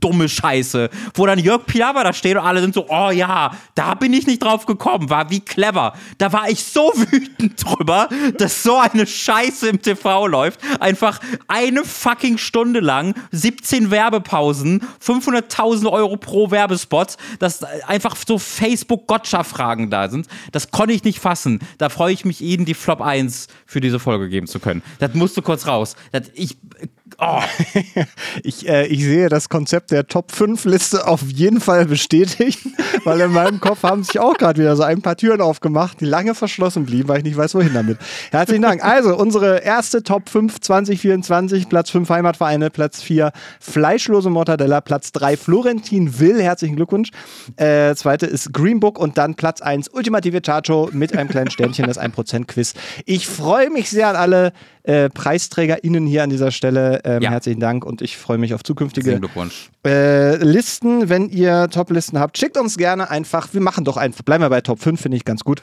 [0.00, 3.94] dumme Scheiße, wo dann Jörg Pilawa da steht und alle sind so, oh ja, da
[3.94, 5.94] bin ich nicht drauf gekommen, war wie clever.
[6.18, 8.08] Da war ich so wütend drüber,
[8.38, 10.60] dass so eine Scheiße im TV läuft.
[10.80, 19.90] Einfach eine fucking Stunde lang, 17 Werbepausen, 500.000 Euro pro Werbespot, dass einfach so Facebook-Gotcha-Fragen
[19.90, 20.26] da sind.
[20.52, 21.60] Das konnte ich nicht fassen.
[21.78, 24.82] Da freue ich mich, Ihnen die Flop 1 für diese Folge geben zu können.
[24.98, 25.96] Das musste kurz raus.
[26.12, 26.56] Das, ich
[27.20, 27.40] Oh.
[28.42, 32.60] ich, äh, ich sehe das Konzept der Top 5 Liste auf jeden Fall bestätigt,
[33.04, 36.06] weil in meinem Kopf haben sich auch gerade wieder so ein paar Türen aufgemacht, die
[36.06, 37.98] lange verschlossen blieben, weil ich nicht weiß, wohin damit.
[38.30, 38.82] Herzlichen Dank.
[38.82, 45.36] Also, unsere erste Top 5 2024, Platz 5 Heimatvereine, Platz 4 Fleischlose Mortadella, Platz 3
[45.36, 47.10] Florentin Will, herzlichen Glückwunsch.
[47.56, 51.86] Äh, zweite ist Green Book und dann Platz 1 Ultimative Chacho mit einem kleinen Sternchen,
[51.86, 52.72] das 1% Quiz.
[53.04, 57.00] Ich freue mich sehr an alle äh, PreisträgerInnen hier an dieser Stelle.
[57.04, 57.30] Ähm, ja.
[57.30, 59.20] Herzlichen Dank und ich freue mich auf zukünftige
[59.86, 61.08] äh, Listen.
[61.08, 63.48] Wenn ihr Top-Listen habt, schickt uns gerne einfach.
[63.52, 64.22] Wir machen doch einfach.
[64.22, 65.62] Bleiben wir bei Top 5, finde ich ganz gut.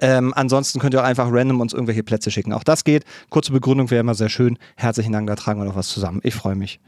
[0.00, 2.52] Ähm, ansonsten könnt ihr auch einfach random uns irgendwelche Plätze schicken.
[2.52, 3.04] Auch das geht.
[3.30, 4.58] Kurze Begründung wäre immer sehr schön.
[4.76, 6.20] Herzlichen Dank, da tragen wir noch was zusammen.
[6.22, 6.80] Ich freue mich.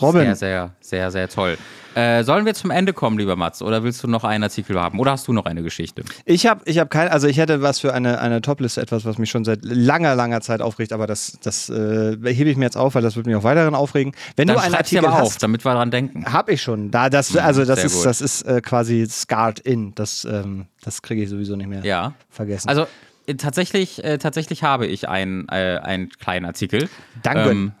[0.00, 0.22] Robin.
[0.22, 1.58] Sehr, sehr, sehr, sehr toll.
[1.94, 4.98] Äh, sollen wir zum Ende kommen, lieber Mats, oder willst du noch einen Artikel haben?
[4.98, 6.02] Oder hast du noch eine Geschichte?
[6.24, 9.18] Ich habe ich hab kein, also ich hätte was für eine, eine Top-Liste, etwas, was
[9.18, 12.76] mich schon seit langer, langer Zeit aufregt, aber das, das äh, hebe ich mir jetzt
[12.76, 14.12] auf, weil das wird mich auch weiterhin aufregen.
[14.36, 16.32] Wenn Dann du einen Artikel aber hast, auf, damit wir daran denken.
[16.32, 16.90] Habe ich schon.
[16.90, 19.94] Da, das, hm, also das ist, das ist äh, quasi scarred in.
[19.94, 22.14] Das, ähm, das kriege ich sowieso nicht mehr ja.
[22.28, 22.68] vergessen.
[22.68, 22.86] Also
[23.26, 26.88] äh, tatsächlich, äh, tatsächlich habe ich einen, einen kleinen Artikel.
[27.22, 27.50] Danke.
[27.50, 27.72] Ähm,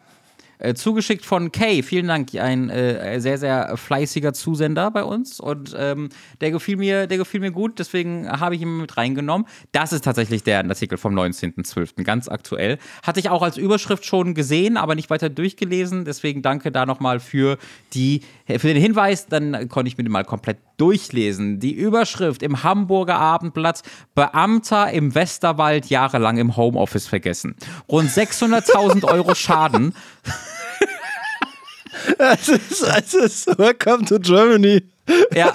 [0.58, 1.82] äh, zugeschickt von Kay.
[1.82, 5.40] Vielen Dank, ein äh, sehr, sehr fleißiger Zusender bei uns.
[5.40, 6.08] Und ähm,
[6.40, 9.46] der, gefiel mir, der gefiel mir gut, deswegen habe ich ihn mit reingenommen.
[9.72, 12.78] Das ist tatsächlich der Artikel vom 19.12., ganz aktuell.
[13.02, 16.04] Hatte ich auch als Überschrift schon gesehen, aber nicht weiter durchgelesen.
[16.04, 17.58] Deswegen danke da nochmal für,
[17.92, 19.26] für den Hinweis.
[19.26, 21.60] Dann konnte ich mir den mal komplett durchlesen.
[21.60, 23.82] Die Überschrift im Hamburger Abendblatt:
[24.14, 27.56] Beamter im Westerwald jahrelang im Homeoffice vergessen.
[27.88, 29.94] Rund 600.000 Euro Schaden.
[32.18, 34.82] Es ist, es ist Welcome to Germany.
[35.34, 35.54] Ja,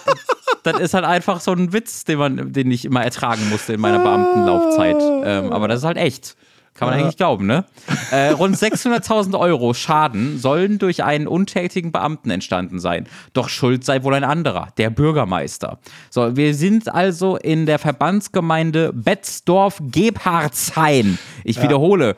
[0.63, 3.81] das ist halt einfach so ein Witz, den, man, den ich immer ertragen musste in
[3.81, 4.97] meiner Beamtenlaufzeit.
[4.99, 6.35] Ähm, aber das ist halt echt.
[6.79, 7.03] Kann man ja.
[7.03, 7.65] eigentlich glauben, ne?
[8.11, 13.05] Äh, rund 600.000 Euro Schaden sollen durch einen untätigen Beamten entstanden sein.
[13.33, 15.79] Doch Schuld sei wohl ein anderer, der Bürgermeister.
[16.09, 21.19] So, wir sind also in der Verbandsgemeinde Betzdorf-Gebhardshain.
[21.43, 21.63] Ich ja.
[21.63, 22.15] wiederhole,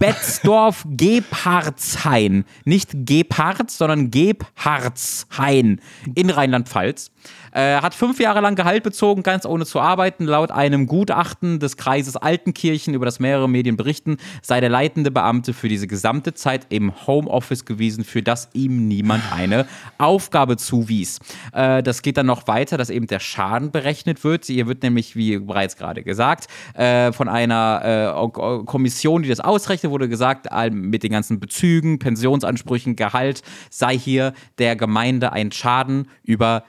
[0.00, 2.44] Betzdorf-Gebhardshain.
[2.64, 5.80] Nicht Gebhards, sondern Gebhardshain
[6.16, 7.12] in Rheinland-Pfalz.
[7.52, 10.24] Äh, hat fünf Jahre lang Gehalt bezogen, ganz ohne zu arbeiten.
[10.24, 15.52] Laut einem Gutachten des Kreises Altenkirchen, über das mehrere Medien berichten, sei der leitende Beamte
[15.52, 19.66] für diese gesamte Zeit im Homeoffice gewesen, für das ihm niemand eine
[19.98, 21.18] Aufgabe zuwies.
[21.52, 24.46] Äh, das geht dann noch weiter, dass eben der Schaden berechnet wird.
[24.46, 29.92] Hier wird nämlich, wie bereits gerade gesagt, äh, von einer äh, Kommission, die das ausrechnet,
[29.92, 36.64] wurde gesagt, mit den ganzen Bezügen, Pensionsansprüchen, Gehalt sei hier der Gemeinde ein Schaden über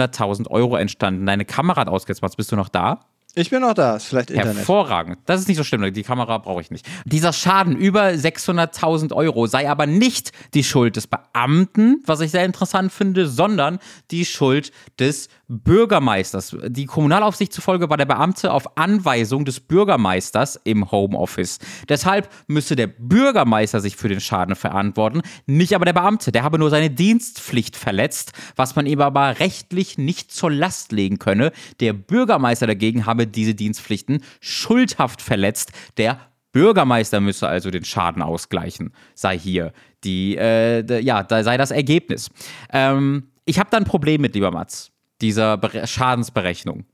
[0.00, 1.26] 600.000 Euro entstanden.
[1.26, 2.36] Deine Kamera hat ausgesetzt.
[2.36, 3.00] Bist du noch da?
[3.38, 4.56] Ich bin noch da, ist vielleicht Internet.
[4.56, 5.18] Hervorragend.
[5.26, 6.86] Das ist nicht so schlimm, die Kamera brauche ich nicht.
[7.04, 12.46] Dieser Schaden über 600.000 Euro sei aber nicht die Schuld des Beamten, was ich sehr
[12.46, 13.78] interessant finde, sondern
[14.10, 16.56] die Schuld des Bürgermeisters.
[16.66, 21.58] Die Kommunalaufsicht zufolge war der Beamte auf Anweisung des Bürgermeisters im Homeoffice.
[21.88, 26.32] Deshalb müsse der Bürgermeister sich für den Schaden verantworten, nicht aber der Beamte.
[26.32, 31.18] Der habe nur seine Dienstpflicht verletzt, was man ihm aber rechtlich nicht zur Last legen
[31.18, 31.52] könne.
[31.78, 35.70] Der Bürgermeister dagegen habe diese Dienstpflichten schuldhaft verletzt.
[35.96, 36.18] Der
[36.50, 42.30] Bürgermeister müsse also den Schaden ausgleichen, sei hier die, äh, ja, da sei das Ergebnis.
[42.72, 44.90] Ähm, ich habe da ein Problem mit, lieber Mats
[45.20, 46.84] dieser Be Schadensberechnung.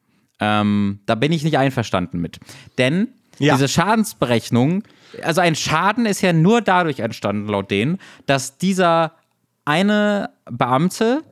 [0.41, 2.41] Ähm, da bin ich nicht einverstanden mit.
[2.79, 3.09] Denn
[3.39, 3.55] ja.
[3.55, 4.83] diese Schadensberechnung,
[5.23, 9.13] also ein Schaden ist ja nur dadurch entstanden, laut denen, dass dieser
[9.65, 11.23] eine Beamte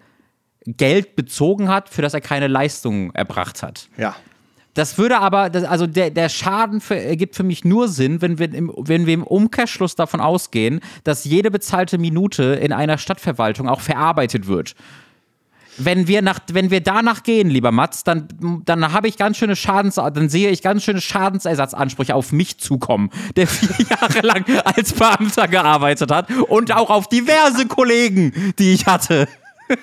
[0.67, 3.89] Geld bezogen hat, für das er keine Leistung erbracht hat.
[3.97, 4.15] Ja.
[4.75, 8.39] Das würde aber, das, also der, der Schaden für, ergibt für mich nur Sinn, wenn
[8.39, 13.69] wir, im, wenn wir im Umkehrschluss davon ausgehen, dass jede bezahlte Minute in einer Stadtverwaltung
[13.69, 14.77] auch verarbeitet wird
[15.85, 18.29] wenn wir nach, wenn wir danach gehen, lieber Mats, dann,
[18.65, 23.11] dann habe ich ganz schöne Schadens, dann sehe ich ganz schöne Schadensersatzansprüche auf mich zukommen,
[23.37, 28.87] der vier Jahre lang als Beamter gearbeitet hat und auch auf diverse Kollegen, die ich
[28.87, 29.29] hatte.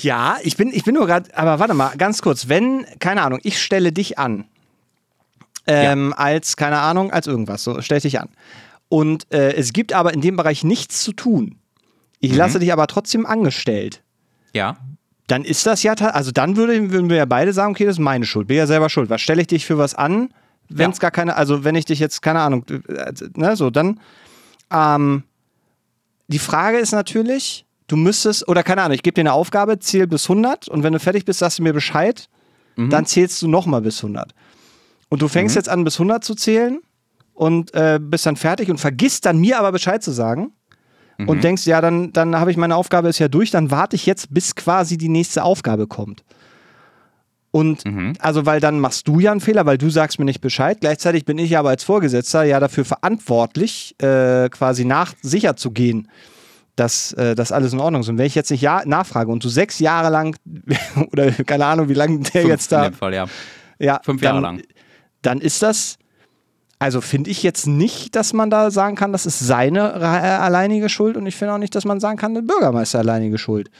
[0.00, 3.40] Ja, ich bin, ich bin nur gerade, aber warte mal, ganz kurz, wenn, keine Ahnung,
[3.42, 4.46] ich stelle dich an,
[5.66, 6.16] ähm, ja.
[6.16, 8.30] als, keine Ahnung, als irgendwas, so stell dich an.
[8.88, 11.56] Und äh, es gibt aber in dem Bereich nichts zu tun.
[12.20, 12.38] Ich mhm.
[12.38, 14.02] lasse dich aber trotzdem angestellt.
[14.52, 14.76] Ja.
[15.26, 18.00] Dann ist das ja, also dann würde, würden wir ja beide sagen, okay, das ist
[18.00, 19.08] meine Schuld, bin ja selber schuld.
[19.08, 20.32] Was stelle ich dich für was an,
[20.68, 21.02] wenn es ja.
[21.02, 24.00] gar keine, also wenn ich dich jetzt, keine Ahnung, äh, ne, so, dann,
[24.70, 25.22] ähm,
[26.28, 30.06] die Frage ist natürlich, du müsstest, oder keine Ahnung, ich gebe dir eine Aufgabe, zähl
[30.06, 32.28] bis 100 und wenn du fertig bist, sagst du mir Bescheid,
[32.76, 32.90] mhm.
[32.90, 34.34] dann zählst du nochmal bis 100.
[35.08, 35.58] Und du fängst mhm.
[35.58, 36.80] jetzt an, bis 100 zu zählen
[37.34, 40.52] und äh, bist dann fertig und vergisst dann mir aber Bescheid zu sagen
[41.18, 41.28] mhm.
[41.28, 44.06] und denkst, ja, dann, dann habe ich meine Aufgabe ist ja durch, dann warte ich
[44.06, 46.24] jetzt, bis quasi die nächste Aufgabe kommt.
[47.52, 48.14] Und mhm.
[48.18, 50.78] also, weil dann machst du ja einen Fehler, weil du sagst mir nicht Bescheid.
[50.80, 56.08] Gleichzeitig bin ich aber als Vorgesetzter ja dafür verantwortlich, äh, quasi nach sicher zu gehen,
[56.76, 58.08] dass äh, das alles in Ordnung ist.
[58.08, 60.34] Und wenn ich jetzt nicht ja, nachfrage und du sechs Jahre lang
[61.12, 62.86] oder keine Ahnung, wie lange der Fünf jetzt da.
[62.86, 63.26] In dem Fall, ja.
[63.78, 64.62] ja Fünf Jahre lang.
[65.20, 65.98] Dann ist das
[66.82, 70.88] also finde ich jetzt nicht, dass man da sagen kann, das ist seine äh, alleinige
[70.88, 73.70] Schuld und ich finde auch nicht, dass man sagen kann, der Bürgermeister alleinige Schuld.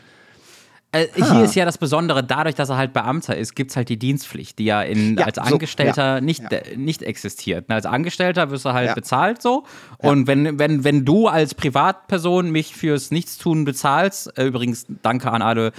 [0.92, 3.88] Äh, hier ist ja das Besondere, dadurch, dass er halt Beamter ist, gibt es halt
[3.88, 6.60] die Dienstpflicht, die ja, in, ja als Angestellter so, ja, nicht, ja.
[6.76, 7.68] nicht existiert.
[7.70, 9.64] Als Angestellter wirst du halt bezahlt so.
[9.98, 15.42] Und wenn, wenn, wenn du als Privatperson mich fürs Nichtstun bezahlst, äh, übrigens danke an
[15.42, 15.72] alle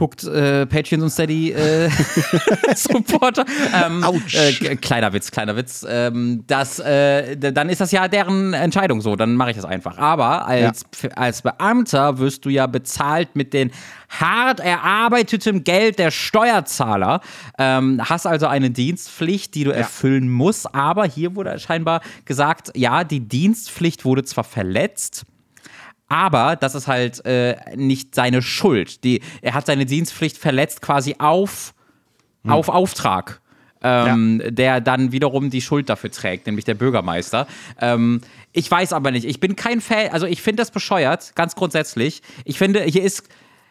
[0.00, 1.88] Hooked äh, Patreons und Steady äh,
[2.74, 3.44] Supporter.
[3.74, 4.04] Ähm.
[4.32, 5.86] Äh, kleiner Witz, kleiner Witz.
[5.88, 9.98] Ähm, das, äh, dann ist das ja deren Entscheidung so, dann mache ich das einfach.
[9.98, 11.10] Aber als, ja.
[11.10, 13.70] als Beamter wirst du ja bezahlt mit den
[14.08, 17.20] hart erarbeitetem Geld der Steuerzahler.
[17.58, 19.78] Ähm, hast also eine Dienstpflicht, die du ja.
[19.78, 20.74] erfüllen musst.
[20.74, 25.24] Aber hier wurde scheinbar gesagt, ja, die Dienstpflicht wurde zwar verletzt,
[26.08, 29.04] aber das ist halt äh, nicht seine Schuld.
[29.04, 31.74] Die, er hat seine Dienstpflicht verletzt quasi auf,
[32.44, 32.52] hm.
[32.52, 33.40] auf Auftrag.
[33.80, 34.50] Ähm, ja.
[34.50, 37.46] der dann wiederum die Schuld dafür trägt, nämlich der Bürgermeister.
[37.80, 41.54] Ähm, ich weiß aber nicht, ich bin kein Fan, also ich finde das bescheuert, ganz
[41.54, 42.22] grundsätzlich.
[42.44, 43.28] Ich finde, hier ist,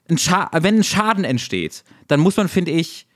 [0.10, 0.18] ein
[0.64, 3.07] wenn ein Schaden entsteht, dann muss man, finde ich,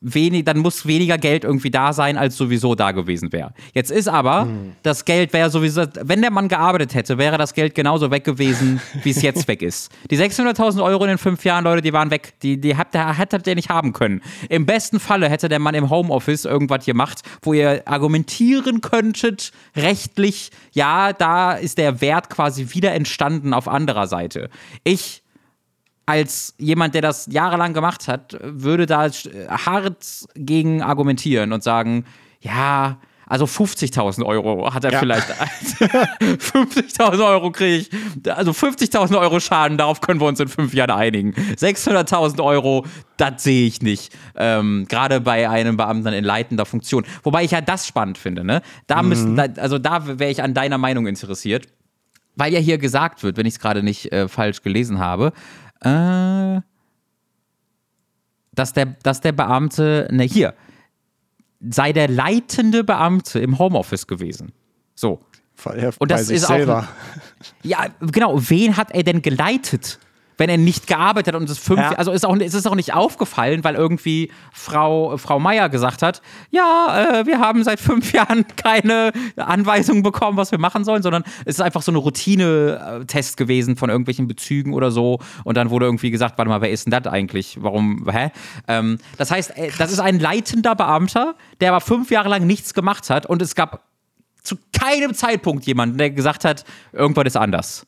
[0.00, 3.52] wenig, dann muss weniger Geld irgendwie da sein, als sowieso da gewesen wäre.
[3.74, 4.72] Jetzt ist aber, mhm.
[4.82, 8.80] das Geld wäre sowieso, wenn der Mann gearbeitet hätte, wäre das Geld genauso weg gewesen,
[9.02, 9.92] wie es jetzt weg ist.
[10.10, 12.32] Die 600.000 Euro in den fünf Jahren, Leute, die waren weg.
[12.42, 14.22] Die, die habt, hättet ihr nicht haben können.
[14.48, 20.50] Im besten Falle hätte der Mann im Homeoffice irgendwas gemacht, wo ihr argumentieren könntet, rechtlich,
[20.72, 24.48] ja, da ist der Wert quasi wieder entstanden auf anderer Seite.
[24.84, 25.22] Ich
[26.10, 29.08] als jemand, der das jahrelang gemacht hat, würde da
[29.48, 30.04] hart
[30.34, 32.04] gegen argumentieren und sagen,
[32.40, 32.98] ja,
[33.32, 34.98] Also 50.000 Euro hat er Ja.
[34.98, 35.28] vielleicht.
[36.20, 37.90] 50.000 Euro kriege ich.
[38.36, 41.32] Also 50.000 Euro Schaden, darauf können wir uns in fünf Jahren einigen.
[41.32, 42.84] 600.000 Euro,
[43.16, 44.12] das sehe ich nicht.
[44.36, 47.04] Ähm, Gerade bei einem Beamten in leitender Funktion.
[47.22, 48.42] Wobei ich ja das spannend finde.
[48.44, 48.62] Ne?
[48.88, 51.66] Da müssen, da, also da wäre ich an deiner Meinung interessiert.
[52.36, 55.32] Weil ja hier gesagt wird, wenn ich es gerade nicht äh, falsch gelesen habe,
[55.80, 56.60] äh,
[58.52, 60.54] dass, der, dass der Beamte, ne, hier,
[61.60, 64.52] sei der leitende Beamte im Homeoffice gewesen.
[64.94, 65.20] So.
[65.98, 66.80] Und das ist selber.
[66.80, 67.44] auch.
[67.62, 68.40] Ja, genau.
[68.48, 69.98] Wen hat er denn geleitet?
[70.40, 71.90] Wenn er nicht gearbeitet hat und es fünf, Ja.
[71.92, 76.22] also ist auch, es ist auch nicht aufgefallen, weil irgendwie Frau, Frau Meier gesagt hat,
[76.50, 81.24] ja, äh, wir haben seit fünf Jahren keine Anweisungen bekommen, was wir machen sollen, sondern
[81.44, 85.18] es ist einfach so eine Routine-Test gewesen von irgendwelchen Bezügen oder so.
[85.44, 87.58] Und dann wurde irgendwie gesagt, warte mal, wer ist denn das eigentlich?
[87.60, 88.30] Warum, hä?
[88.66, 92.72] Ähm, das heißt, äh, das ist ein leitender Beamter, der aber fünf Jahre lang nichts
[92.72, 93.82] gemacht hat und es gab
[94.42, 97.86] zu keinem Zeitpunkt jemanden, der gesagt hat, irgendwas ist anders.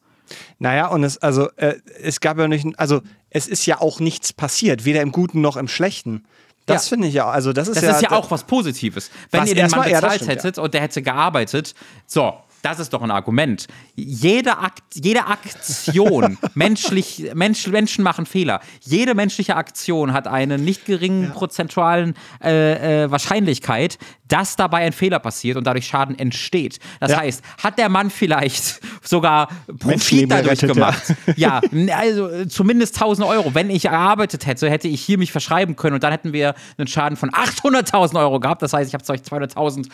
[0.59, 4.33] Naja, und es, also, äh, es gab ja nicht, also, es ist ja auch nichts
[4.33, 6.25] passiert, weder im Guten noch im Schlechten.
[6.67, 6.89] Das Ja.
[6.91, 7.91] finde ich ja, also, das ist Das ja.
[7.93, 9.11] ist ja auch was Positives.
[9.31, 11.75] Wenn Was ihr den Mann erstmal- ja, das bezahlt stimmt, hättet und der hätte gearbeitet,
[12.07, 13.67] so, das ist doch ein Argument.
[13.95, 18.61] Jede, Akt, jede Aktion, menschlich, Mensch, Menschen machen Fehler.
[18.81, 23.99] Jede menschliche Aktion hat eine nicht geringen prozentualen äh, äh, Wahrscheinlichkeit,
[24.29, 26.79] dass dabei ein Fehler passiert und dadurch Schaden entsteht.
[27.01, 27.19] Das Ja.
[27.21, 29.49] heißt, hat der Mann vielleicht sogar
[29.79, 31.03] Profit dadurch gerettet, gemacht?
[31.37, 31.61] Ja,
[31.97, 33.55] also äh, zumindest 1000 Euro.
[33.55, 36.87] Wenn ich gearbeitet hätte, hätte ich hier mich verschreiben können und dann hätten wir einen
[36.87, 38.63] Schaden von 800.000 Euro gehabt.
[38.63, 39.89] Das heißt, ich habe euch 200.000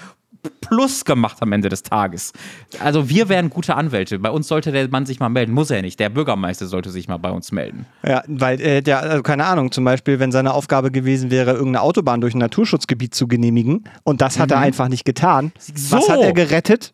[0.51, 2.33] plus gemacht am Ende des Tages.
[2.83, 4.19] Also wir wären gute Anwälte.
[4.19, 5.53] Bei uns sollte der Mann sich mal melden.
[5.53, 5.99] Muss er nicht.
[6.01, 7.87] Der Bürgermeister sollte sich mal bei uns melden.
[8.07, 11.83] Ja, weil äh, der, also keine Ahnung, zum Beispiel, wenn seine Aufgabe gewesen wäre, irgendeine
[11.83, 15.53] Autobahn durch ein Naturschutzgebiet zu genehmigen und das hat er einfach nicht getan.
[15.57, 15.77] Was Mhm.
[16.07, 16.13] So.
[16.13, 16.93] hat er gerettet?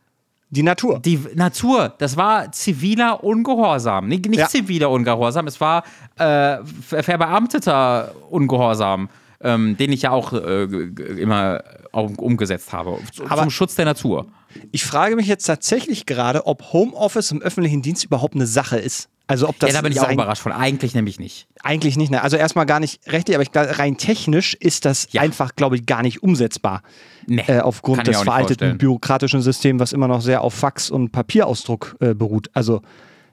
[0.50, 1.00] Die Natur.
[1.00, 4.06] Die Natur, das war ziviler Ungehorsam.
[4.06, 4.46] Nicht, nicht Ja.
[4.48, 5.82] ziviler Ungehorsam, es war
[6.16, 9.08] äh, ver- verbeamteter Ungehorsam,
[9.44, 11.62] ähm, den ich ja auch äh, immer
[11.92, 12.98] auch umgesetzt habe.
[13.12, 14.26] Zu- Aber- zum Schutz der Natur.
[14.72, 19.08] Ich frage mich jetzt tatsächlich gerade, ob Homeoffice im öffentlichen Dienst überhaupt eine Sache ist.
[19.26, 20.52] Also ob das ja, da bin ich auch überrascht von.
[20.52, 21.46] Eigentlich nämlich nicht.
[21.62, 22.10] Eigentlich nicht.
[22.10, 22.22] Ne?
[22.22, 25.22] Also erstmal gar nicht rechtlich, aber ich glaube, rein technisch ist das Ja.
[25.22, 26.82] einfach, glaube ich, gar nicht umsetzbar.
[27.26, 28.78] Nee, Äh, aufgrund des veralteten vorstellen.
[28.78, 32.50] bürokratischen Systems, was immer noch sehr auf Fax und Papierausdruck äh, beruht.
[32.52, 32.82] Also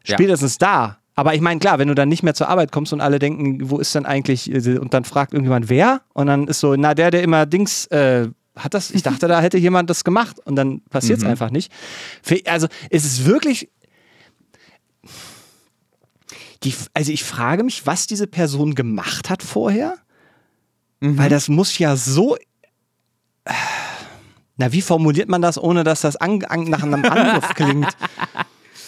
[0.06, 0.16] Ja.
[0.16, 0.98] spätestens da.
[1.16, 3.70] Aber ich meine, klar, wenn du dann nicht mehr zur Arbeit kommst und alle denken,
[3.70, 6.02] wo ist denn eigentlich, äh, und dann fragt irgendjemand, wer?
[6.14, 9.42] Und dann ist so, na, der, der immer Dings, äh, hat das, ich dachte, da
[9.42, 11.26] hätte jemand das gemacht und dann passiert Mhm.
[11.26, 11.72] es einfach nicht.
[12.46, 13.70] Also es ist wirklich,
[16.64, 19.96] die, also ich frage mich, was diese Person gemacht hat vorher,
[21.00, 21.18] Mhm.
[21.18, 22.38] weil das muss ja so.
[24.58, 27.88] Na, wie formuliert man das, ohne dass das an, an, nach einem Angriff klingt?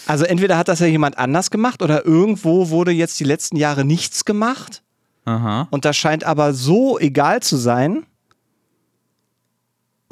[0.05, 3.85] Also entweder hat das ja jemand anders gemacht oder irgendwo wurde jetzt die letzten Jahre
[3.85, 4.83] nichts gemacht
[5.25, 5.67] Aha.
[5.71, 8.05] und das scheint aber so egal zu sein.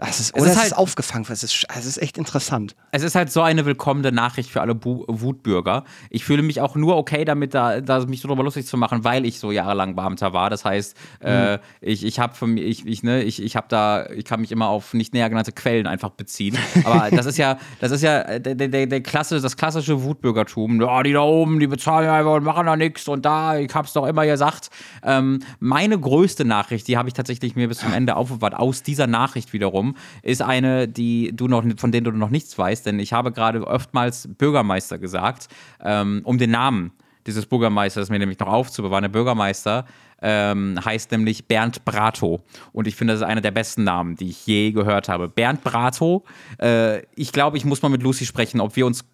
[0.02, 1.26] Das ist, ist es ist halt- aufgefangen.
[1.30, 2.76] Es ist, es ist echt interessant.
[2.91, 5.84] Es ist halt so eine willkommene Nachricht für alle Bu Wutbürger.
[6.10, 9.03] Ich fühle mich auch nur okay damit, da, da mich so drüber lustig zu machen,
[9.03, 10.49] weil ich so jahrelang Beamter war.
[10.49, 14.41] Das heißt, äh, ich, ich habe ich, ich, ne, ich, ich habe da, ich kann
[14.41, 16.57] mich immer auf nicht näher genannte Quellen einfach beziehen.
[16.84, 20.82] Aber das ist ja, das ist ja äh, der, der, der Klasse, das klassische Wutbürgertum.
[20.82, 23.94] Ja, die da oben, die bezahlen einfach und machen da nichts und da, ich hab's
[23.94, 24.69] doch immer gesagt.
[25.03, 29.06] Ähm, meine größte Nachricht, die habe ich tatsächlich mir bis zum Ende aufbewahrt, aus dieser
[29.06, 29.91] Nachricht wiederum,
[30.22, 33.66] ist eine, die du noch, von denen du noch nichts weißt, denn ich habe gerade
[33.66, 35.48] oftmals Bürgermeister gesagt,
[35.84, 36.92] ähm, um den Namen
[37.28, 39.04] dieses Bürgermeisters mir nämlich noch aufzubewahren.
[39.04, 39.86] Der Bürgermeister
[40.22, 42.42] ähm, heißt nämlich Bernd Brato.
[42.74, 45.28] Und ich finde, das ist einer der besten Namen, die ich je gehört habe.
[45.28, 46.24] Bernd Brato,
[46.60, 49.06] äh, ich glaube, ich muss mal mit Lucy sprechen, ob wir uns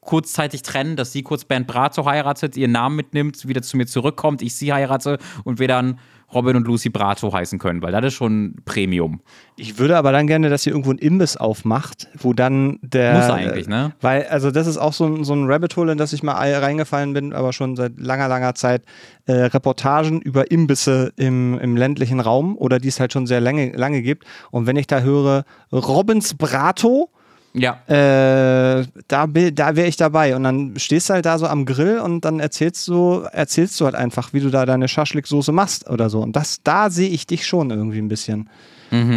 [0.00, 4.42] kurzzeitig trennen, dass sie kurz Bernd Brato heiratet, ihren Namen mitnimmt, wieder zu mir zurückkommt,
[4.42, 5.98] ich sie heirate und wir dann
[6.32, 9.20] Robin und Lucy Brato heißen können, weil das ist schon Premium.
[9.56, 13.14] Ich würde aber dann gerne, dass ihr irgendwo einen Imbiss aufmacht, wo dann der.
[13.14, 13.92] Muss eigentlich, ne?
[14.00, 16.34] Weil, also, das ist auch so ein, so ein Rabbit Hole, in das ich mal
[16.34, 18.82] reingefallen bin, aber schon seit langer, langer Zeit.
[19.26, 23.72] Äh, Reportagen über Imbisse im, im ländlichen Raum oder die es halt schon sehr lange,
[23.72, 24.24] lange gibt.
[24.50, 27.10] Und wenn ich da höre, Robins Brato,
[27.52, 27.80] Ja.
[27.88, 30.36] äh, da, da wäre ich dabei.
[30.36, 33.86] Und dann stehst du halt da so am Grill und dann erzählst du, erzählst du
[33.86, 36.20] halt einfach, wie du da deine Schaschliksoße machst oder so.
[36.20, 38.48] Und das, da sehe ich dich schon irgendwie ein bisschen.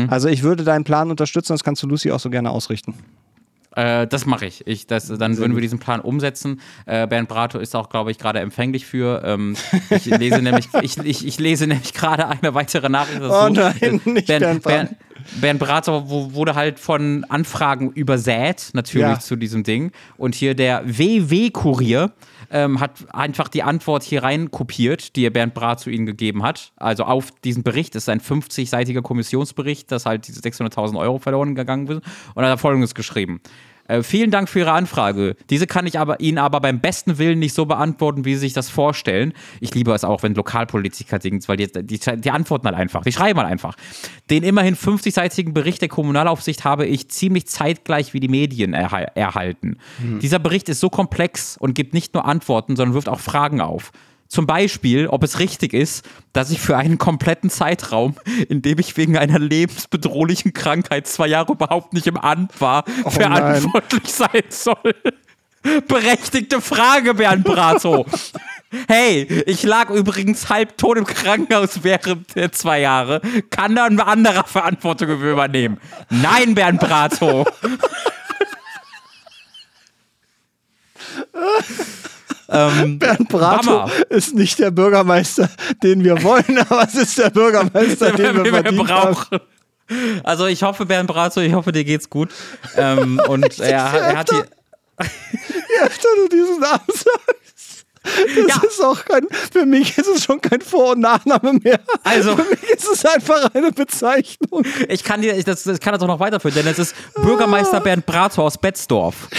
[0.10, 2.93] Also ich würde deinen Plan unterstützen, das kannst du Lucy auch so gerne ausrichten.
[3.75, 4.65] Äh, das mache ich.
[4.67, 6.61] ich das, dann würden wir diesen Plan umsetzen.
[6.85, 9.23] Äh, Bernd Brato ist auch, glaube ich, gerade empfänglich für.
[9.25, 9.55] Ähm,
[9.89, 13.21] ich lese nämlich, ich, ich, ich lese nämlich gerade eine weitere Nachricht.
[13.21, 14.75] Oh nein, nicht Bernd, Bernd Brato.
[14.75, 14.95] Bernd,
[15.41, 19.19] Bernd Brato wurde halt von Anfragen übersät, natürlich ja.
[19.19, 19.91] zu diesem Ding.
[20.17, 22.11] Und hier der WW-Kurier
[22.53, 26.71] ähm, hat einfach die Antwort hier rein kopiert, die Bernd Brato ihnen gegeben hat.
[26.77, 31.55] Also auf diesen Bericht das ist ein 50-seitiger Kommissionsbericht, dass halt diese 600.000 Euro verloren
[31.55, 32.03] gegangen sind.
[32.35, 33.41] Und er hat folgendes geschrieben.
[33.88, 35.35] Äh, vielen Dank für Ihre Anfrage.
[35.49, 38.53] Diese kann ich aber Ihnen aber beim besten Willen nicht so beantworten, wie Sie sich
[38.53, 39.34] das vorstellen.
[39.60, 43.03] Ich liebe es auch, wenn Lokalpolitiker Dings, weil die, die, die antworten halt einfach.
[43.03, 43.76] Die schreiben halt einfach.
[44.30, 49.77] Den immerhin 50-seitigen Bericht der Kommunalaufsicht habe ich ziemlich zeitgleich wie die Medien erha erhalten.
[49.99, 50.19] Mhm.
[50.19, 53.91] Dieser Bericht ist so komplex und gibt nicht nur Antworten, sondern wirft auch Fragen auf.
[54.34, 58.15] Zum Beispiel, ob es richtig ist, dass ich für einen kompletten Zeitraum,
[58.49, 63.11] in dem ich wegen einer lebensbedrohlichen Krankheit zwei Jahre überhaupt nicht im Amt war, oh
[63.11, 64.95] verantwortlich sein soll.
[65.88, 68.07] Berechtigte Frage, Bernd Brato.
[68.88, 73.22] Hey, ich lag übrigens halb tot im Krankenhaus während der zwei Jahre.
[73.51, 75.80] Kann da ein anderer Verantwortung übernehmen?
[76.10, 77.45] Nein, Bernd Brato.
[82.53, 83.91] Ähm, Bernd Brato Hammer.
[84.09, 85.49] ist nicht der Bürgermeister,
[85.81, 89.39] den wir wollen, aber es ist der Bürgermeister, den wir, wir brauchen.
[89.39, 90.21] Haben.
[90.23, 92.30] Also ich hoffe, Bernd Brato, ich hoffe, dir geht's gut.
[92.77, 94.45] Ähm, und er, er hat hier.
[94.99, 97.85] Je öfter du diesen Namen sagst.
[98.03, 98.67] Das ja.
[98.67, 101.80] ist auch kein, für mich ist es schon kein Vor- und Nachname mehr.
[102.03, 104.65] Also, für mich ist es einfach eine Bezeichnung.
[104.89, 108.05] Ich kann dir, das, das kann das auch noch weiterführen, denn es ist Bürgermeister Bernd
[108.05, 109.30] Brato aus Betzdorf.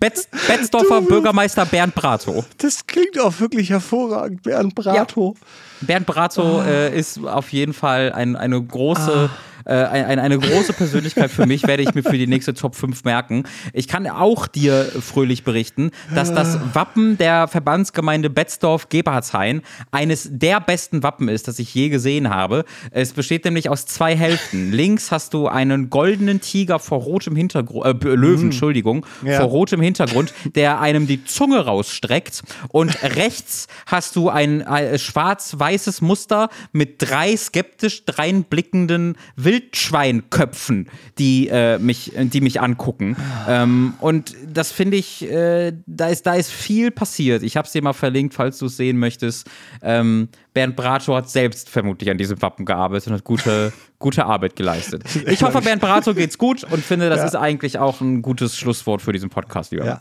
[0.00, 2.44] Betz, Betzdorfer du, Bürgermeister Bernd Brato.
[2.58, 5.34] Das klingt auch wirklich hervorragend, Bernd Brato.
[5.36, 5.86] Ja.
[5.86, 6.66] Bernd Brato ah.
[6.66, 9.30] äh, ist auf jeden Fall ein, eine große.
[9.30, 12.74] Ah äh, eine, eine große Persönlichkeit für mich, werde ich mir für die nächste Top
[12.74, 13.44] 5 merken.
[13.72, 21.02] Ich kann auch dir fröhlich berichten, dass das Wappen der Verbandsgemeinde Betzdorf-Gebertshain eines der besten
[21.02, 22.64] Wappen ist, das ich je gesehen habe.
[22.90, 24.72] Es besteht nämlich aus zwei Hälften.
[24.72, 28.44] Links hast du einen goldenen Tiger vor rotem Hintergrund, äh, Löwen, mm.
[28.46, 29.40] Entschuldigung, ja.
[29.40, 32.42] vor rotem Hintergrund, der einem die Zunge rausstreckt.
[32.68, 41.48] Und rechts hast du ein, ein schwarz-weißes Muster mit drei skeptisch dreinblickenden Wild Wildschweinköpfen, die,
[41.48, 43.16] äh, mich, die mich angucken.
[43.48, 47.42] Ähm, und das finde ich, äh, da, ist, da ist viel passiert.
[47.42, 49.48] Ich habe es dir mal verlinkt, falls du es sehen möchtest.
[49.82, 54.54] Ähm, Bernd Brato hat selbst vermutlich an diesem Wappen gearbeitet und hat gute, gute Arbeit
[54.54, 55.02] geleistet.
[55.26, 57.24] Ich hoffe, Bernd Brato geht's gut und finde, das ja.
[57.26, 59.98] ist eigentlich auch ein gutes Schlusswort für diesen Podcast, lieber ja.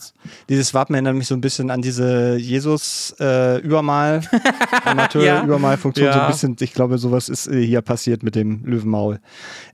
[0.50, 4.40] Dieses Wappen erinnert mich so ein bisschen an diese Jesus-Übermal, äh,
[4.90, 6.06] Amateur-Übermal-Funktion.
[6.06, 6.14] Ja.
[6.14, 9.20] So ein bisschen, ich glaube, sowas ist äh, hier passiert mit dem Löwenmaul.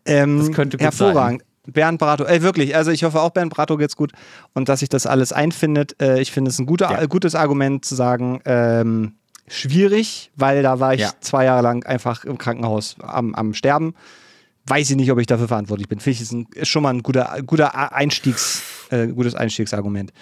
[0.06, 1.42] Ähm, das könnte gut hervorragend.
[1.42, 1.74] Sein.
[1.74, 4.14] Bernd Brato, ey, wirklich, also ich hoffe auch Bernd Brato geht's gut
[4.54, 6.02] und dass sich das alles einfindet.
[6.02, 7.06] Äh, ich finde es ein guter, ja.
[7.06, 9.19] gutes Argument zu sagen, ähm,
[9.50, 11.12] schwierig, weil da war ich ja.
[11.22, 13.94] zwei Jahre lang einfach im Krankenhaus am, am Sterben.
[14.66, 16.00] Weiß ich nicht, ob ich dafür verantwortlich bin.
[16.00, 18.62] Finde ich, ist, ein, ist schon mal ein guter, guter Einstiegs,
[18.92, 20.14] äh, gutes Einstiegsargument.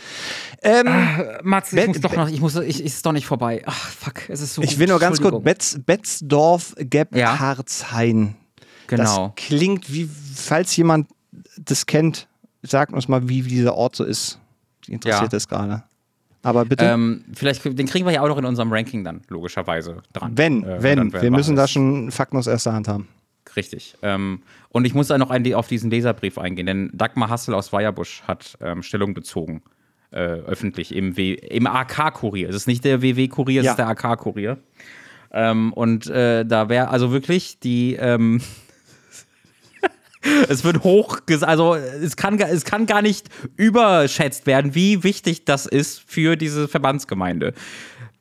[0.62, 3.64] Ähm, Ach, Mats, ich muss doch noch, ich muss, ich, ist doch nicht vorbei.
[3.66, 4.62] Ach, fuck, es ist so.
[4.62, 8.20] Ich will nur ganz kurz, Betz, Betzdorf, Gebhardshain.
[8.20, 8.34] Ja.
[8.88, 9.34] Genau.
[9.36, 11.10] Das klingt wie, falls jemand
[11.58, 12.28] das kennt,
[12.62, 14.40] sagt uns mal, wie, dieser Ort so ist.
[14.88, 15.28] Interessiert ja.
[15.28, 15.84] das gerade.
[16.44, 16.86] Aber bitte.
[16.86, 20.32] Ähm, vielleicht, den kriegen wir ja auch noch in unserem Ranking dann, logischerweise, dran.
[20.36, 21.12] Wenn, äh, wenn.
[21.12, 23.08] wir müssen da schon Fakten aus erster Hand haben.
[23.56, 23.96] Richtig.
[24.02, 27.74] Ähm, und ich muss da noch ein, auf diesen Leserbrief eingehen, denn Dagmar Hassel aus
[27.74, 29.64] Weierbusch hat ähm, Stellung bezogen,
[30.12, 32.50] äh, öffentlich, im, im AK-Kurier.
[32.50, 33.72] Es ist nicht der WW-Kurier, es ja.
[33.72, 34.58] ist der AK-Kurier.
[35.32, 37.98] Ähm, und äh, da wäre also wirklich die.
[40.50, 45.66] Es wird hoch, also es kann, es kann gar nicht überschätzt werden, wie wichtig das
[45.66, 47.54] ist für diese Verbandsgemeinde.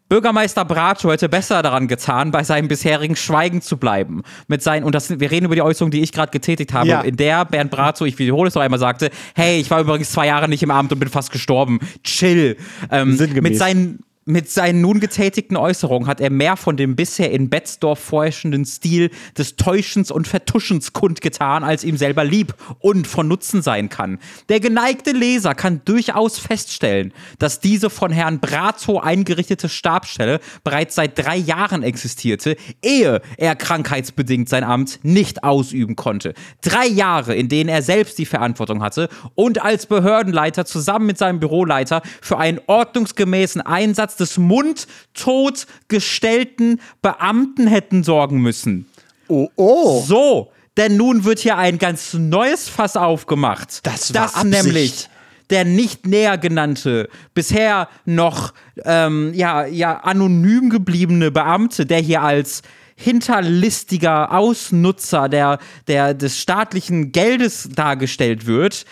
[0.08, 4.22] Bürgermeister Brato hätte besser daran getan, bei seinem bisherigen Schweigen zu bleiben.
[4.46, 7.00] Mit seinen, und das, wir reden über die Äußerung, die ich gerade getätigt habe, ja.
[7.00, 10.28] in der Bernd Brato, ich wiederhole es noch einmal, sagte: Hey, ich war übrigens zwei
[10.28, 11.80] Jahre nicht im Amt und bin fast gestorben.
[12.04, 12.56] Chill.
[12.92, 17.48] Ähm, mit seinen mit seinen nun getätigten Äußerungen hat er mehr von dem bisher in
[17.48, 23.62] Betzdorf vorherrschenden Stil des Täuschens und Vertuschens kundgetan, als ihm selber lieb und von Nutzen
[23.62, 24.18] sein kann.
[24.48, 31.16] Der geneigte Leser kann durchaus feststellen, dass diese von Herrn Brazo eingerichtete Stabstelle bereits seit
[31.16, 36.34] drei Jahren existierte, ehe er krankheitsbedingt sein Amt nicht ausüben konnte.
[36.62, 41.38] Drei Jahre, in denen er selbst die Verantwortung hatte und als Behördenleiter zusammen mit seinem
[41.38, 48.86] Büroleiter für einen ordnungsgemäßen Einsatz des mundtot gestellten Beamten hätten sorgen müssen.
[49.28, 50.02] Oh, oh.
[50.06, 53.86] So, denn nun wird hier ein ganz neues Fass aufgemacht.
[53.86, 55.08] Das war das nämlich
[55.50, 58.52] der nicht näher genannte, bisher noch
[58.84, 62.62] ähm, ja, ja anonym gebliebene Beamte, der hier als
[62.96, 68.86] hinterlistiger Ausnutzer der, der, des staatlichen Geldes dargestellt wird,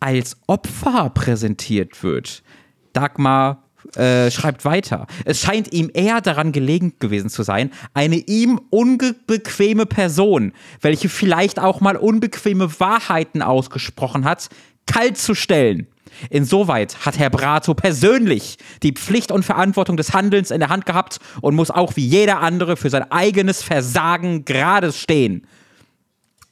[0.00, 2.42] als Opfer präsentiert wird.
[2.92, 5.06] Dagmar äh, schreibt weiter.
[5.24, 11.58] Es scheint ihm eher daran gelegen gewesen zu sein, eine ihm unbequeme Person, welche vielleicht
[11.58, 14.48] auch mal unbequeme Wahrheiten ausgesprochen hat,
[14.86, 15.86] kalt zu stellen.
[16.30, 21.18] Insoweit hat Herr Brato persönlich die Pflicht und Verantwortung des Handelns in der Hand gehabt
[21.40, 25.46] und muss auch wie jeder andere für sein eigenes Versagen gerade stehen.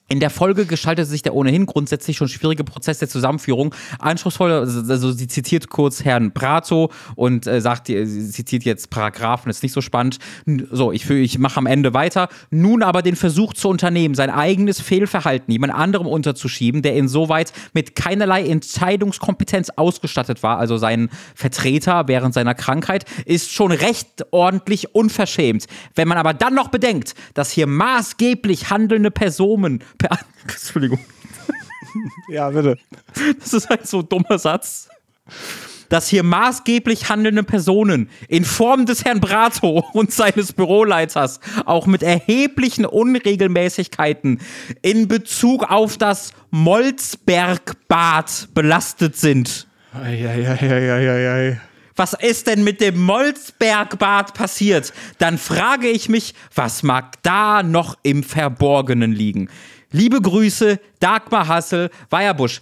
[0.09, 4.53] In der Folge gestaltete sich der ohnehin grundsätzlich schon schwierige Prozess der Zusammenführung anspruchsvoll.
[4.53, 9.65] Also, also sie zitiert kurz Herrn Prato und äh, sagt, sie zitiert jetzt Paragraphen, ist
[9.65, 10.19] nicht so spannend.
[10.71, 12.29] So, ich, ich mache am Ende weiter.
[12.51, 17.97] Nun aber den Versuch zu unternehmen, sein eigenes Fehlverhalten jemand anderem unterzuschieben, der insoweit mit
[17.97, 25.67] keinerlei Entscheidungskompetenz ausgestattet war, also sein Vertreter während seiner Krankheit, ist schon recht ordentlich unverschämt.
[25.97, 29.83] Wenn man aber dann noch bedenkt, dass hier maßgeblich handelnde Personen
[30.43, 30.99] Entschuldigung.
[32.29, 32.79] Ja, bitte.
[33.41, 34.89] Das ist ein so dummer Satz.
[35.89, 42.03] Dass hier maßgeblich handelnde Personen in Form des Herrn Brato und seines Büroleiters auch mit
[42.03, 44.41] erheblichen Unregelmäßigkeiten
[44.83, 49.69] in Bezug auf das Molzbergbad belastet sind.
[49.95, 51.61] Eieieiei.
[51.95, 54.93] Was ist denn mit dem Molzbergbad passiert?
[55.19, 59.49] Dann frage ich mich, was mag da noch im Verborgenen liegen?
[59.97, 62.61] Liebe Grüße, Dagmar Hassel, Weierbusch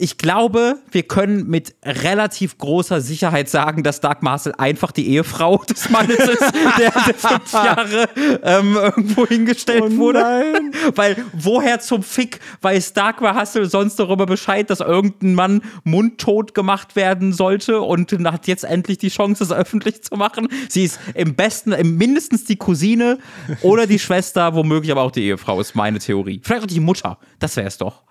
[0.00, 5.58] ich glaube, wir können mit relativ großer Sicherheit sagen, dass Dark Marcel einfach die Ehefrau
[5.68, 8.08] des Mannes ist, der, der fünf Jahre
[8.42, 10.20] ähm, irgendwo hingestellt oh wurde.
[10.94, 16.96] Weil woher zum Fick weiß Dark Hassel sonst darüber Bescheid, dass irgendein Mann mundtot gemacht
[16.96, 20.48] werden sollte und hat jetzt endlich die Chance, es öffentlich zu machen.
[20.70, 23.18] Sie ist im besten, im mindestens die Cousine
[23.60, 26.40] oder die Schwester, womöglich aber auch die Ehefrau, ist meine Theorie.
[26.42, 27.18] Vielleicht auch die Mutter.
[27.38, 28.02] Das wäre es doch.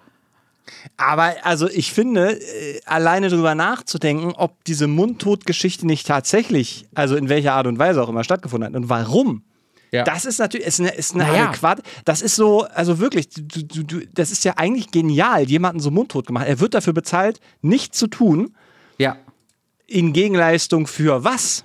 [0.97, 7.29] Aber also ich finde, äh, alleine darüber nachzudenken, ob diese Mundtot-Geschichte nicht tatsächlich, also in
[7.29, 9.43] welcher Art und Weise auch immer stattgefunden hat und warum.
[9.91, 10.03] Ja.
[10.03, 11.49] Das ist natürlich, ist eine, ist eine naja.
[11.49, 15.79] adäquate, das ist so, also wirklich, du, du, du, das ist ja eigentlich genial, jemanden
[15.79, 16.45] so mundtot gemacht.
[16.47, 18.53] Er wird dafür bezahlt, nichts zu tun.
[18.97, 19.17] Ja.
[19.87, 21.63] In Gegenleistung für was?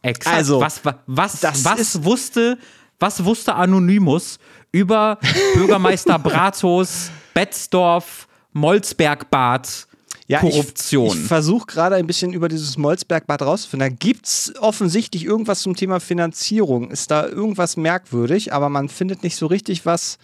[0.00, 0.36] Exakt.
[0.36, 2.58] Also, was, was, was wusste,
[2.98, 4.38] was wusste Anonymous
[4.72, 5.18] über
[5.54, 9.86] Bürgermeister Bratos Betzdorf, Molzbergbad.
[10.26, 11.08] Ja, Korruption.
[11.08, 13.90] Ich, ich versuche gerade ein bisschen über dieses Molzbergbad rauszufinden.
[13.90, 16.90] Da gibt es offensichtlich irgendwas zum Thema Finanzierung.
[16.90, 20.16] Ist da irgendwas merkwürdig, aber man findet nicht so richtig was,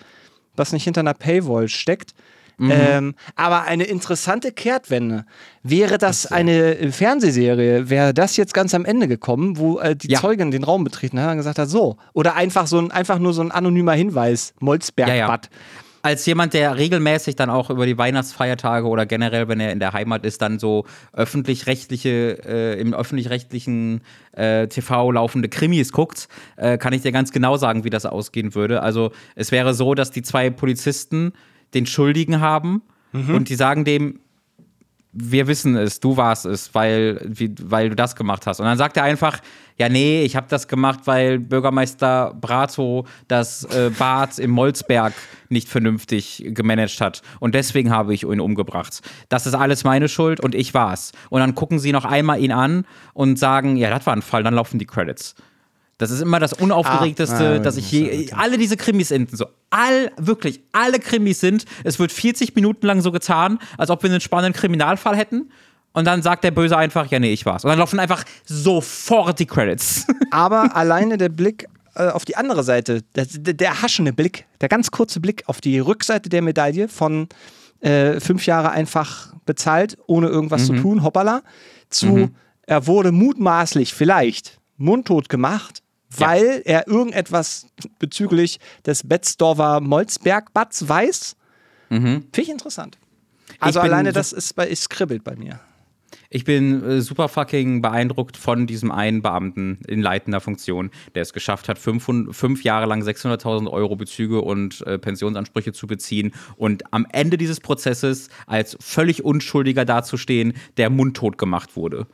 [0.56, 2.14] was nicht hinter einer Paywall steckt.
[2.56, 2.70] Mhm.
[2.72, 5.26] Ähm, aber eine interessante Kehrtwende.
[5.62, 10.20] Wäre das eine Fernsehserie, wäre das jetzt ganz am Ende gekommen, wo äh, die ja.
[10.20, 11.96] Zeugin den Raum betreten hat und gesagt hat, so.
[12.14, 15.10] Oder einfach so ein, einfach nur so ein anonymer Hinweis, Molzbergbad.
[15.16, 19.70] Ja, ja als jemand, der regelmäßig dann auch über die Weihnachtsfeiertage oder generell, wenn er
[19.70, 24.00] in der Heimat ist, dann so öffentlich-rechtliche, äh, im öffentlich-rechtlichen
[24.32, 28.56] äh, TV laufende Krimis guckt, äh, kann ich dir ganz genau sagen, wie das ausgehen
[28.56, 28.82] würde.
[28.82, 31.32] Also es wäre so, dass die zwei Polizisten
[31.72, 33.36] den Schuldigen haben mhm.
[33.36, 34.18] und die sagen dem,
[35.12, 38.60] wir wissen es, du warst es, weil, wie, weil du das gemacht hast.
[38.60, 39.38] Und dann sagt er einfach,
[39.76, 45.12] ja, nee, ich habe das gemacht, weil Bürgermeister Brato das äh, Bad im Molzberg
[45.50, 47.22] nicht vernünftig gemanagt hat.
[47.40, 49.02] Und deswegen habe ich ihn umgebracht.
[49.28, 51.12] Das ist alles meine Schuld und ich war's.
[51.28, 54.42] Und dann gucken sie noch einmal ihn an und sagen, ja, das war ein Fall,
[54.42, 55.34] dann laufen die Credits.
[56.02, 59.46] Das ist immer das Unaufgeregteste, ah, ah, dass ich je, alle diese Krimis enden so.
[59.70, 64.10] All, wirklich, alle Krimis sind, es wird 40 Minuten lang so getan, als ob wir
[64.10, 65.50] einen spannenden Kriminalfall hätten.
[65.92, 67.64] Und dann sagt der Böse einfach, ja, nee, ich war's.
[67.64, 70.06] Und dann laufen einfach sofort die Credits.
[70.30, 74.90] Aber alleine der Blick äh, auf die andere Seite, der, der, haschende Blick, der ganz
[74.90, 77.28] kurze Blick auf die Rückseite der Medaille von
[77.80, 80.76] äh, fünf Jahre einfach bezahlt, ohne irgendwas mhm.
[80.76, 81.42] zu tun, hoppala,
[81.90, 82.34] zu mhm.
[82.66, 85.82] er wurde mutmaßlich vielleicht mundtot gemacht,
[86.16, 86.72] weil ja.
[86.78, 87.66] er irgendetwas
[87.98, 91.36] bezüglich des Betzdorfer Molzbergbads weiß.
[91.90, 92.24] Mhm.
[92.32, 92.98] Finde ich interessant.
[93.58, 95.60] Also ich alleine das ist bei, es kribbelt bei mir.
[96.34, 101.34] Ich bin äh, super fucking beeindruckt von diesem einen Beamten in leitender Funktion, der es
[101.34, 106.84] geschafft hat, fünf, fünf Jahre lang 600.000 Euro Bezüge und äh, Pensionsansprüche zu beziehen und
[106.90, 112.06] am Ende dieses Prozesses als völlig Unschuldiger dazustehen, der mundtot gemacht wurde.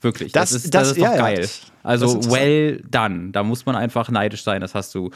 [0.00, 0.32] Wirklich.
[0.32, 1.48] Das, das ist, das, das ist doch ja, geil.
[1.82, 3.30] Also, well done.
[3.30, 4.60] Da muss man einfach neidisch sein.
[4.60, 5.10] Das hast du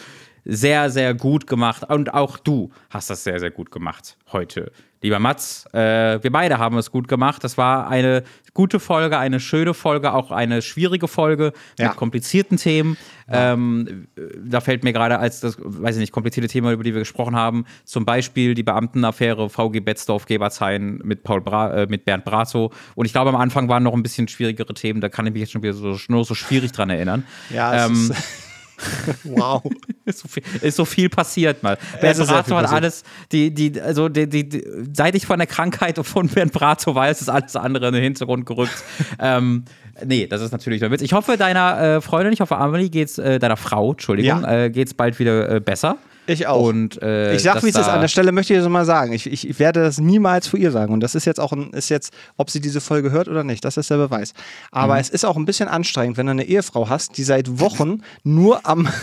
[0.44, 1.84] sehr, sehr gut gemacht.
[1.88, 4.72] Und auch du hast das sehr, sehr gut gemacht heute.
[5.02, 7.42] Lieber Mats, äh, wir beide haben es gut gemacht.
[7.42, 8.22] Das war eine
[8.52, 11.88] gute Folge, eine schöne Folge, auch eine schwierige Folge Ja.
[11.88, 12.98] mit komplizierten Themen.
[13.32, 14.08] Ähm,
[14.44, 17.34] da fällt mir gerade als das, weiß ich nicht, komplizierte Thema, über die wir gesprochen
[17.34, 22.70] haben, zum Beispiel die Beamtenaffäre VG Betzdorf, Gebertshain mit Paul Bra äh, mit Bernd Brazo.
[22.94, 25.40] Und ich glaube, am Anfang waren noch ein bisschen schwierigere Themen, da kann ich mich
[25.40, 27.24] jetzt schon wieder so, nur so schwierig dran erinnern.
[27.48, 28.14] Ja, es ähm, ist,
[29.24, 29.62] wow.
[30.04, 31.78] ist, so viel, ist so viel passiert mal.
[32.00, 36.28] Bernd viel hat alles, die, die, also die, die, seit ich von der Krankheit von
[36.28, 38.82] Bernd Brazo weiß, ist alles andere in den Hintergrund gerückt.
[39.18, 39.64] ähm,
[40.04, 41.02] nee, das ist natürlich nur Witz.
[41.02, 44.64] Ich hoffe, deiner äh, Freundin, ich hoffe, Amelie geht's, äh, deiner Frau, Entschuldigung, Ja.
[44.64, 45.98] äh, geht's bald wieder äh, besser.
[46.30, 46.62] Ich auch.
[46.68, 47.88] Und, äh, ich sag, wie es ist.
[47.88, 49.12] An der Stelle möchte ich das mal sagen.
[49.12, 50.92] Ich, ich, ich werde das niemals vor ihr sagen.
[50.92, 53.64] Und das ist jetzt auch ein, ist jetzt, ob sie diese Folge hört oder nicht,
[53.64, 54.32] das ist der Beweis.
[54.70, 55.00] Aber Mhm.
[55.00, 58.66] es ist auch ein bisschen anstrengend, wenn du eine Ehefrau hast, die seit Wochen nur
[58.66, 58.88] am.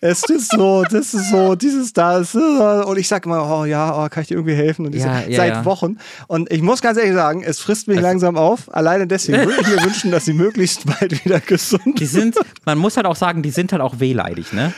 [0.00, 3.64] Es ist so, das ist so, dieses da ist, äh, und ich sage immer, oh
[3.64, 4.86] ja, oh, kann ich dir irgendwie helfen?
[4.86, 5.64] Und die Ja, so, ja, seit ja.
[5.64, 5.98] Wochen.
[6.28, 8.72] Und ich muss ganz ehrlich sagen, es frisst mich langsam auf.
[8.72, 12.78] Alleine deswegen würde ich mir wünschen, dass sie möglichst bald wieder gesund Die sind, man
[12.78, 14.72] muss halt auch sagen, die sind halt auch wehleidig, ne?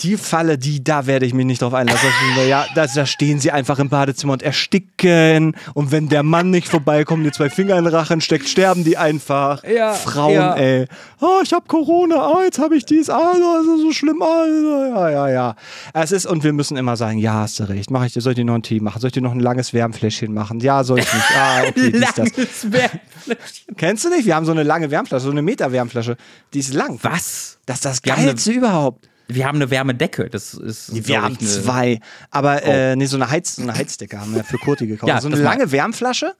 [0.00, 2.08] Die Falle, die, da werde ich mich nicht drauf einlassen.
[2.48, 5.56] Ja, da, da stehen sie einfach im Badezimmer und ersticken.
[5.74, 8.96] Und wenn der Mann nicht vorbeikommt, die zwei Finger in den Rachen steckt, sterben die
[8.96, 9.62] einfach.
[9.62, 10.54] Ja, Frauen, ja.
[10.54, 10.86] ey.
[11.20, 14.44] Oh, ich habe Corona, oh, jetzt habe ich dies, ah, das ist so schlimm, ah,
[14.44, 15.56] ja, ja, ja.
[15.92, 17.92] Es ist, und wir müssen immer sagen, ja, hast du recht.
[17.92, 19.00] Mach ich dir, soll ich dir noch einen Tee machen?
[19.00, 20.58] Soll ich dir noch ein langes Wärmfläschchen machen?
[20.60, 21.26] Ja, soll ich nicht.
[21.36, 22.16] Ah, okay, dies, das.
[22.16, 23.76] Langes Wärmfläschchen.
[23.76, 24.26] Kennst du nicht?
[24.26, 26.16] Wir haben so eine lange Wärmflasche, so eine Meter Wärmflasche.
[26.52, 26.98] Die ist lang.
[27.02, 27.58] Was?
[27.66, 29.08] Das ist das Geilste überhaupt.
[29.28, 30.28] Wir haben eine Wärmedecke.
[30.30, 31.06] Das ist.
[31.08, 32.00] Wir haben zwei.
[32.30, 35.08] Aber äh, nee, so eine, Heiz, so eine Heizdecke haben wir für Kurti gekauft.
[35.08, 36.34] Ja, so eine lange Wärmflasche.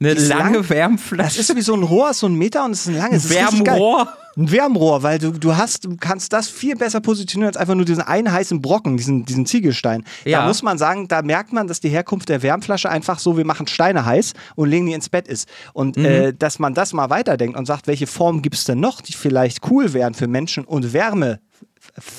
[0.00, 0.68] Eine lange lang.
[0.70, 1.38] Wärmflasche.
[1.38, 3.30] Das ist wie so ein Rohr, so ein Meter und es ist ein langes.
[3.30, 4.08] Wärmrohr.
[4.36, 7.84] Ein Wärmrohr, weil du, du hast, du kannst das viel besser positionieren als einfach nur
[7.84, 10.02] diesen einen heißen Brocken, diesen, diesen Ziegelstein.
[10.24, 10.40] Ja.
[10.40, 13.46] Da muss man sagen, da merkt man, dass die Herkunft der Wärmflasche einfach so, wir
[13.46, 15.48] machen Steine heiß und legen die ins Bett ist.
[15.72, 16.04] Und Mhm.
[16.04, 19.12] äh, dass man das mal weiterdenkt und sagt, welche Formen gibt es denn noch, die
[19.12, 20.92] vielleicht cool wären für Menschen und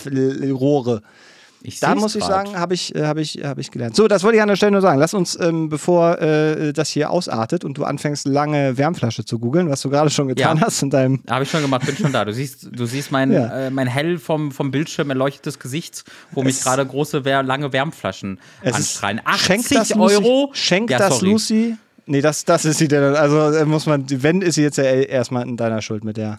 [0.03, 1.01] Wärmerohre.
[1.67, 2.45] Ich Da muss ich grad.
[2.45, 3.95] sagen, habe ich, äh, hab ich, hab ich gelernt.
[3.95, 4.99] So, das wollte ich an der Stelle nur sagen.
[4.99, 9.67] Lass uns, ähm, bevor äh, das hier ausartet und du anfängst, lange Wärmflasche zu googeln,
[9.67, 10.63] was du gerade schon getan Ja.
[10.67, 11.21] hast in deinem.
[11.27, 12.23] Habe ich schon gemacht, bin schon da.
[12.23, 13.65] Du siehst, du siehst mein, Ja.
[13.65, 18.39] äh, mein hell vom, vom Bildschirm erleuchtetes Gesicht, wo mich Es- gerade große, lange Wärmflaschen
[18.63, 19.21] anstrahlen.
[19.37, 20.49] Schenkt 80 das Lucy, Euro?
[20.53, 21.21] Schenkt ja, das.
[21.21, 21.77] Lucy.
[22.05, 23.15] Nee, das, das ist sie denn.
[23.15, 26.37] Also äh, muss man, wenn ist sie jetzt ja erstmal in deiner Schuld mit der.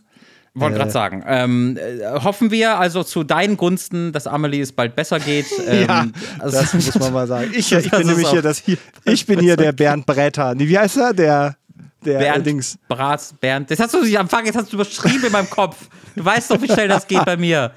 [0.59, 1.23] Wollte Äh, gerade sagen.
[1.27, 5.47] Ähm, äh, hoffen wir also zu deinen Gunsten, dass Amelie es bald besser geht.
[5.69, 6.07] Ähm, ja,
[6.39, 7.51] also- das muss man mal sagen.
[7.55, 8.63] Ich, ich bin nämlich hier das,
[9.05, 10.55] ich bin hier der Bernd Bretter.
[10.55, 11.13] Nee, wie heißt er?
[11.13, 11.57] Der,
[12.05, 12.79] der Bernd Dings.
[12.89, 13.71] Brat, Bernd.
[13.71, 15.77] Das hast du nicht am Anfang, jetzt hast du überschrieben in meinem Kopf.
[16.15, 17.73] Du weißt doch, wie schnell das geht bei mir.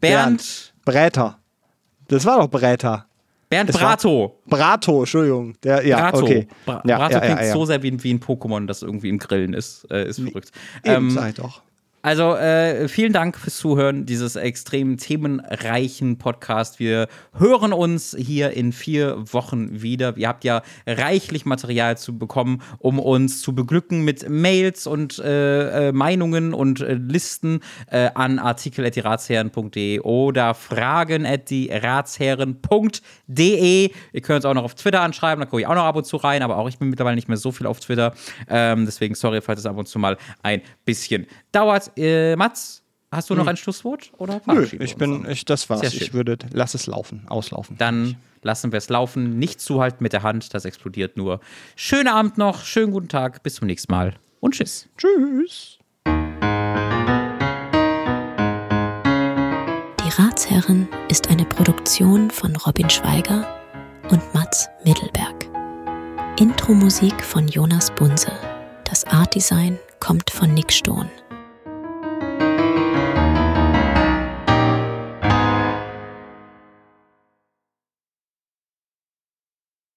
[0.00, 1.38] Bernd, Bräter.
[2.08, 3.06] Das war doch Bräter.
[3.50, 4.40] Bernd Es Brato.
[4.46, 5.54] Brato, Entschuldigung.
[5.62, 6.22] Der, ja, Brato.
[6.24, 6.48] okay.
[6.64, 7.52] Bra ja, Brato ja, klingt ja, ja.
[7.52, 9.86] so sehr wie, ein- wie ein Pokémon, das irgendwie im Grillen ist.
[9.90, 10.50] Äh, ist verrückt.
[10.82, 11.62] Eben, Ähm, ich doch.
[12.04, 16.78] Also äh, vielen Dank fürs Zuhören dieses extrem themenreichen Podcast.
[16.78, 20.14] Wir hören uns hier in vier Wochen wieder.
[20.18, 25.88] Ihr habt ja reichlich Material zu bekommen, um uns zu beglücken mit Mails und äh,
[25.88, 27.60] äh, Meinungen und äh, Listen
[27.90, 33.90] äh, an artikel.diratsherren.de oder fragen at diratsherren.de.
[34.12, 36.04] Ihr könnt uns auch noch auf Twitter anschreiben, da gucke ich auch noch ab und
[36.04, 38.12] zu rein, aber auch ich bin mittlerweile nicht mehr so viel auf Twitter.
[38.50, 41.92] Ähm, deswegen sorry, falls es ab und zu mal ein bisschen dauert.
[41.96, 44.12] Äh, Mats, hast du noch ein Schlusswort?
[44.18, 45.82] Oder Nö, ich bin, ich, das war's.
[45.94, 47.76] Ich würde, lass es laufen, auslaufen.
[47.78, 49.38] Dann lassen wir es laufen.
[49.38, 51.40] Nicht zuhalten mit der Hand, das explodiert nur.
[51.76, 54.88] Schönen Abend noch, schönen guten Tag, bis zum nächsten Mal und tschüss.
[54.98, 55.78] Tschüss.
[60.04, 63.46] Die Ratsherren ist eine Produktion von Robin Schweiger
[64.10, 65.48] und Mats Mittelberg.
[66.38, 68.32] Intro-Musik von Jonas Bunse.
[68.84, 71.08] Das Artdesign kommt von Nick Stohn.